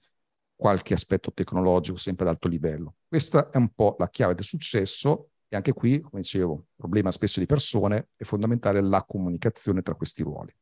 qualche 0.55 0.93
aspetto 0.93 1.33
tecnologico 1.33 1.97
sempre 1.97 2.25
ad 2.25 2.33
alto 2.33 2.47
livello. 2.47 2.95
Questa 3.07 3.49
è 3.49 3.57
un 3.57 3.69
po' 3.73 3.95
la 3.99 4.09
chiave 4.09 4.35
del 4.35 4.43
successo 4.43 5.29
e 5.47 5.55
anche 5.55 5.73
qui, 5.73 5.99
come 5.99 6.21
dicevo, 6.21 6.67
problema 6.75 7.11
spesso 7.11 7.39
di 7.39 7.45
persone, 7.45 8.09
è 8.15 8.23
fondamentale 8.23 8.81
la 8.81 9.03
comunicazione 9.03 9.81
tra 9.81 9.95
questi 9.95 10.23
ruoli. 10.23 10.53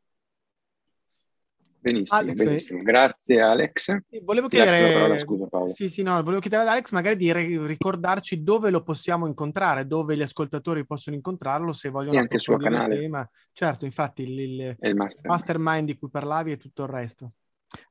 Benissimo, 1.81 2.19
Alex, 2.19 2.43
benissimo. 2.43 2.83
Grazie 2.83 3.41
Alex. 3.41 3.97
Volevo 4.23 4.47
chiedere, 4.47 4.93
parola, 4.93 5.17
scusa, 5.17 5.47
Sì, 5.65 5.89
sì, 5.89 6.03
no, 6.03 6.21
volevo 6.21 6.41
chiedere 6.41 6.63
ad 6.63 6.67
Alex 6.67 6.91
magari 6.91 7.15
di 7.15 7.31
ricordarci 7.31 8.43
dove 8.43 8.69
lo 8.69 8.83
possiamo 8.83 9.27
incontrare, 9.27 9.87
dove 9.87 10.17
gli 10.17 10.21
ascoltatori 10.21 10.85
possono 10.85 11.15
incontrarlo 11.15 11.71
se 11.71 11.87
vogliono 11.89 12.17
e 12.17 12.19
anche 12.19 12.35
il 12.35 12.41
suo 12.41 12.57
canale. 12.57 12.95
Il 12.95 13.01
tema. 13.01 13.25
Certo, 13.53 13.85
infatti 13.85 14.23
il, 14.23 14.39
il, 14.39 14.75
il 14.79 14.95
mastermind. 14.95 15.25
mastermind 15.25 15.85
di 15.85 15.97
cui 15.97 16.09
parlavi 16.09 16.51
e 16.51 16.57
tutto 16.57 16.83
il 16.83 16.89
resto. 16.89 17.31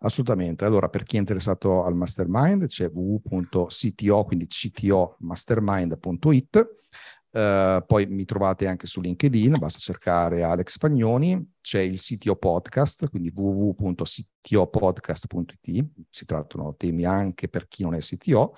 Assolutamente. 0.00 0.64
Allora, 0.64 0.88
per 0.88 1.04
chi 1.04 1.14
è 1.16 1.20
interessato 1.20 1.84
al 1.84 1.94
mastermind, 1.94 2.66
c'è 2.66 2.90
www.cto, 2.92 4.24
quindi 4.24 4.46
ctomastermind.it 4.46 6.68
Uh, 7.30 7.84
poi 7.84 8.06
mi 8.06 8.24
trovate 8.24 8.66
anche 8.66 8.86
su 8.86 9.02
LinkedIn, 9.02 9.58
basta 9.58 9.78
cercare 9.78 10.42
Alex 10.42 10.72
Spagnoni, 10.72 11.52
c'è 11.60 11.80
il 11.80 12.00
CTO 12.00 12.36
Podcast, 12.36 13.10
quindi 13.10 13.30
www.ctopodcast.it, 13.34 15.90
si 16.08 16.24
trattano 16.24 16.74
temi 16.76 17.04
anche 17.04 17.48
per 17.48 17.68
chi 17.68 17.82
non 17.82 17.94
è 17.94 17.98
CTO, 17.98 18.54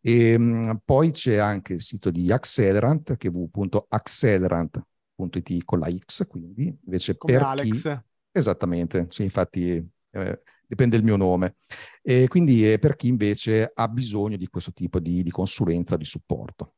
e 0.00 0.34
um, 0.34 0.80
poi 0.84 1.12
c'è 1.12 1.36
anche 1.36 1.74
il 1.74 1.80
sito 1.80 2.10
di 2.10 2.32
Accelerant, 2.32 3.16
che 3.16 3.28
è 3.28 3.30
www.accelerant.it 3.30 5.64
con 5.64 5.78
la 5.78 5.88
X, 5.88 6.26
quindi 6.26 6.76
invece 6.84 7.16
Come 7.16 7.32
per 7.32 7.42
Alex. 7.42 7.82
chi... 7.82 7.96
Esattamente, 8.32 9.06
sì, 9.10 9.22
infatti 9.22 9.80
eh, 10.10 10.42
dipende 10.66 10.96
il 10.96 11.04
mio 11.04 11.16
nome. 11.16 11.56
E 12.02 12.26
quindi 12.28 12.66
è 12.66 12.78
per 12.78 12.96
chi 12.96 13.08
invece 13.08 13.70
ha 13.72 13.88
bisogno 13.88 14.36
di 14.36 14.48
questo 14.48 14.72
tipo 14.72 14.98
di, 14.98 15.22
di 15.22 15.30
consulenza, 15.30 15.96
di 15.96 16.04
supporto. 16.04 16.74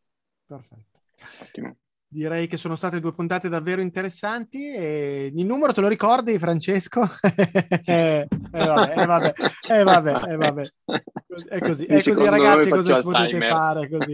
Perfetto. 0.46 0.99
Ottimo. 1.40 1.76
direi 2.12 2.48
che 2.48 2.56
sono 2.56 2.74
state 2.74 2.98
due 2.98 3.12
puntate 3.12 3.48
davvero 3.48 3.80
interessanti 3.80 4.74
e 4.74 5.30
il 5.32 5.44
numero 5.46 5.72
te 5.72 5.80
lo 5.80 5.88
ricordi 5.88 6.38
Francesco? 6.38 7.02
eh, 7.84 8.26
vabbè, 8.50 9.00
eh, 9.00 9.06
vabbè, 9.06 9.32
eh, 9.68 9.82
vabbè, 9.82 10.32
eh, 10.32 10.36
vabbè. 10.36 10.72
È 11.48 11.58
così, 11.60 11.84
è 11.84 12.02
così 12.02 12.24
ragazzi 12.28 12.68
cosa 12.68 13.00
potete 13.02 13.40
fare 13.40 13.88
così, 13.88 14.12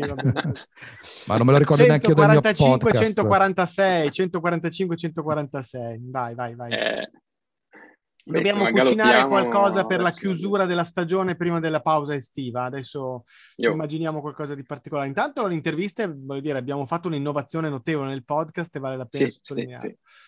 Ma 1.27 1.37
non 1.37 1.47
me 1.47 1.53
lo 1.53 1.59
ricordo 1.59 1.87
neanche 1.87 2.09
io 2.09 2.15
del 2.15 2.29
mio 2.29 2.41
podcast. 2.41 3.03
146, 3.03 4.11
145, 4.11 4.97
146. 4.97 6.01
Vai, 6.11 6.35
vai, 6.35 6.55
vai. 6.55 6.73
Eh, 6.73 7.11
Dobbiamo 8.29 8.69
cucinare 8.71 9.29
qualcosa 9.29 9.85
per 9.85 10.01
la 10.01 10.11
chiusura 10.11 10.67
della 10.67 10.83
stagione 10.83 11.37
prima 11.37 11.61
della 11.61 11.81
pausa 11.81 12.15
estiva. 12.15 12.65
Adesso 12.65 13.25
immaginiamo 13.57 14.21
qualcosa 14.21 14.57
di 14.57 14.65
particolare. 14.65 15.07
Intanto 15.07 15.47
l'intervista, 15.47 16.13
voglio 16.13 16.41
dire, 16.41 16.59
abbiamo 16.59 16.85
fatto 16.87 17.07
un'innovazione 17.07 17.69
notevole 17.69 18.09
nel 18.09 18.25
podcast 18.25 18.75
e 18.75 18.81
vale 18.81 18.97
la 18.97 19.07
pena 19.07 19.29
sì, 19.29 19.35
sottolineare. 19.35 19.81
Sì, 19.81 19.89
sì. 19.89 20.25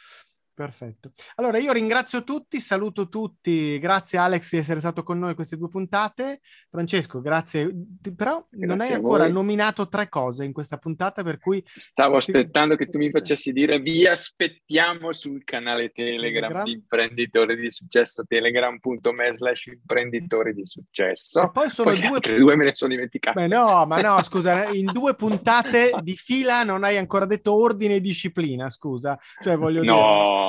Perfetto. 0.59 1.13
Allora 1.37 1.59
io 1.59 1.71
ringrazio 1.71 2.25
tutti, 2.25 2.59
saluto 2.59 3.09
tutti, 3.09 3.79
grazie 3.79 4.19
Alex 4.19 4.51
di 4.51 4.57
essere 4.57 4.81
stato 4.81 5.05
con 5.05 5.17
noi 5.17 5.37
queste 5.37 5.57
due 5.57 5.69
puntate. 5.69 6.41
Francesco, 6.69 7.21
grazie. 7.21 7.71
Però 8.17 8.45
grazie 8.51 8.67
non 8.67 8.81
hai 8.81 8.93
ancora 8.93 9.29
nominato 9.29 9.87
tre 9.87 10.09
cose 10.09 10.45
in 10.45 10.53
questa 10.53 10.77
puntata 10.77 11.23
per 11.23 11.39
cui... 11.39 11.63
Stavo 11.65 12.17
aspettando 12.17 12.75
che 12.75 12.89
tu 12.89 12.99
mi 12.99 13.09
facessi 13.09 13.53
dire 13.53 13.79
vi 13.79 14.05
aspettiamo 14.05 15.13
sul 15.13 15.45
canale 15.45 15.91
Telegram, 15.91 16.49
Telegram. 16.49 16.65
di 16.65 16.73
imprenditori 16.73 17.55
di 17.55 17.71
successo, 17.71 18.25
telegram.me 18.27 19.35
slash 19.37 19.67
imprenditori 19.67 20.55
di 20.55 20.67
successo. 20.67 21.41
E 21.41 21.51
poi 21.53 21.71
sono 21.71 21.93
poi 21.93 22.01
due... 22.01 22.37
due 22.37 22.57
me 22.57 22.65
ne 22.65 22.73
sono 22.75 22.91
dimenticate. 22.91 23.43
Beh 23.43 23.47
no, 23.47 23.87
ma 23.87 24.01
no, 24.01 24.21
scusa, 24.27 24.65
in 24.71 24.87
due 24.87 25.15
puntate 25.15 25.93
di 26.03 26.17
fila 26.17 26.65
non 26.65 26.83
hai 26.83 26.97
ancora 26.97 27.27
detto 27.27 27.55
ordine 27.55 27.95
e 27.95 28.01
disciplina, 28.01 28.69
scusa. 28.69 29.17
Cioè 29.41 29.57
voglio 29.57 29.85
no. 29.85 29.95
dire... 29.95 30.48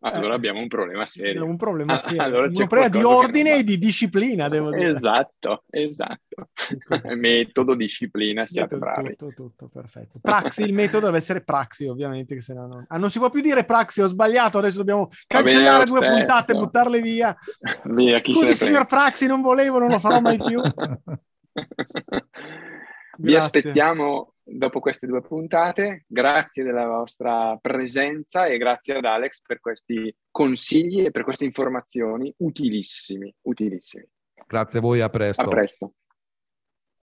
Allora 0.00 0.34
eh, 0.34 0.36
abbiamo 0.36 0.60
un 0.60 0.68
problema 0.68 1.06
serio. 1.06 1.44
Un 1.44 1.56
problema 1.56 1.96
serio. 1.96 2.22
Allora 2.22 2.46
un 2.46 2.52
problema 2.52 2.88
di 2.88 3.02
ordine 3.02 3.56
e 3.56 3.64
di 3.64 3.78
disciplina, 3.78 4.48
devo 4.48 4.70
dire. 4.70 4.90
Esatto, 4.90 5.64
esatto. 5.70 6.50
metodo, 7.16 7.74
disciplina, 7.74 8.46
siate 8.46 8.76
metodo, 8.76 8.92
bravi. 8.92 9.16
Tutto, 9.16 9.32
tutto, 9.34 9.68
perfetto. 9.72 10.18
Praxi, 10.20 10.62
il 10.62 10.74
metodo 10.74 11.06
deve 11.06 11.16
essere 11.16 11.42
praxi, 11.42 11.86
ovviamente, 11.86 12.34
che 12.34 12.42
se 12.42 12.52
no 12.52 12.66
non... 12.66 12.84
Ah, 12.88 12.98
non 12.98 13.10
si 13.10 13.18
può 13.18 13.30
più 13.30 13.40
dire 13.40 13.64
praxi, 13.64 14.02
ho 14.02 14.06
sbagliato, 14.06 14.58
adesso 14.58 14.76
dobbiamo 14.76 15.08
cancellare 15.26 15.84
due 15.86 15.98
stesso. 15.98 16.14
puntate, 16.14 16.54
buttarle 16.54 17.00
via. 17.00 17.36
via 17.84 18.18
chi 18.20 18.32
Scusi, 18.34 18.54
signor 18.54 18.86
Praxi, 18.86 19.26
non 19.26 19.40
volevo, 19.40 19.78
non 19.78 19.88
lo 19.88 19.98
farò 19.98 20.20
mai 20.20 20.36
più. 20.36 20.60
Vi 23.18 23.34
aspettiamo 23.34 24.34
dopo 24.46 24.80
queste 24.80 25.06
due 25.06 25.20
puntate. 25.20 26.04
Grazie 26.06 26.62
della 26.62 26.86
vostra 26.86 27.58
presenza 27.60 28.46
e 28.46 28.56
grazie 28.58 28.96
ad 28.96 29.04
Alex 29.04 29.40
per 29.42 29.60
questi 29.60 30.14
consigli 30.30 31.04
e 31.04 31.10
per 31.10 31.24
queste 31.24 31.44
informazioni 31.44 32.32
utilissimi, 32.38 33.34
utilissimi. 33.42 34.08
Grazie 34.46 34.78
a 34.78 34.82
voi, 34.82 35.00
a 35.00 35.08
presto. 35.08 35.42
A 35.42 35.48
presto. 35.48 35.92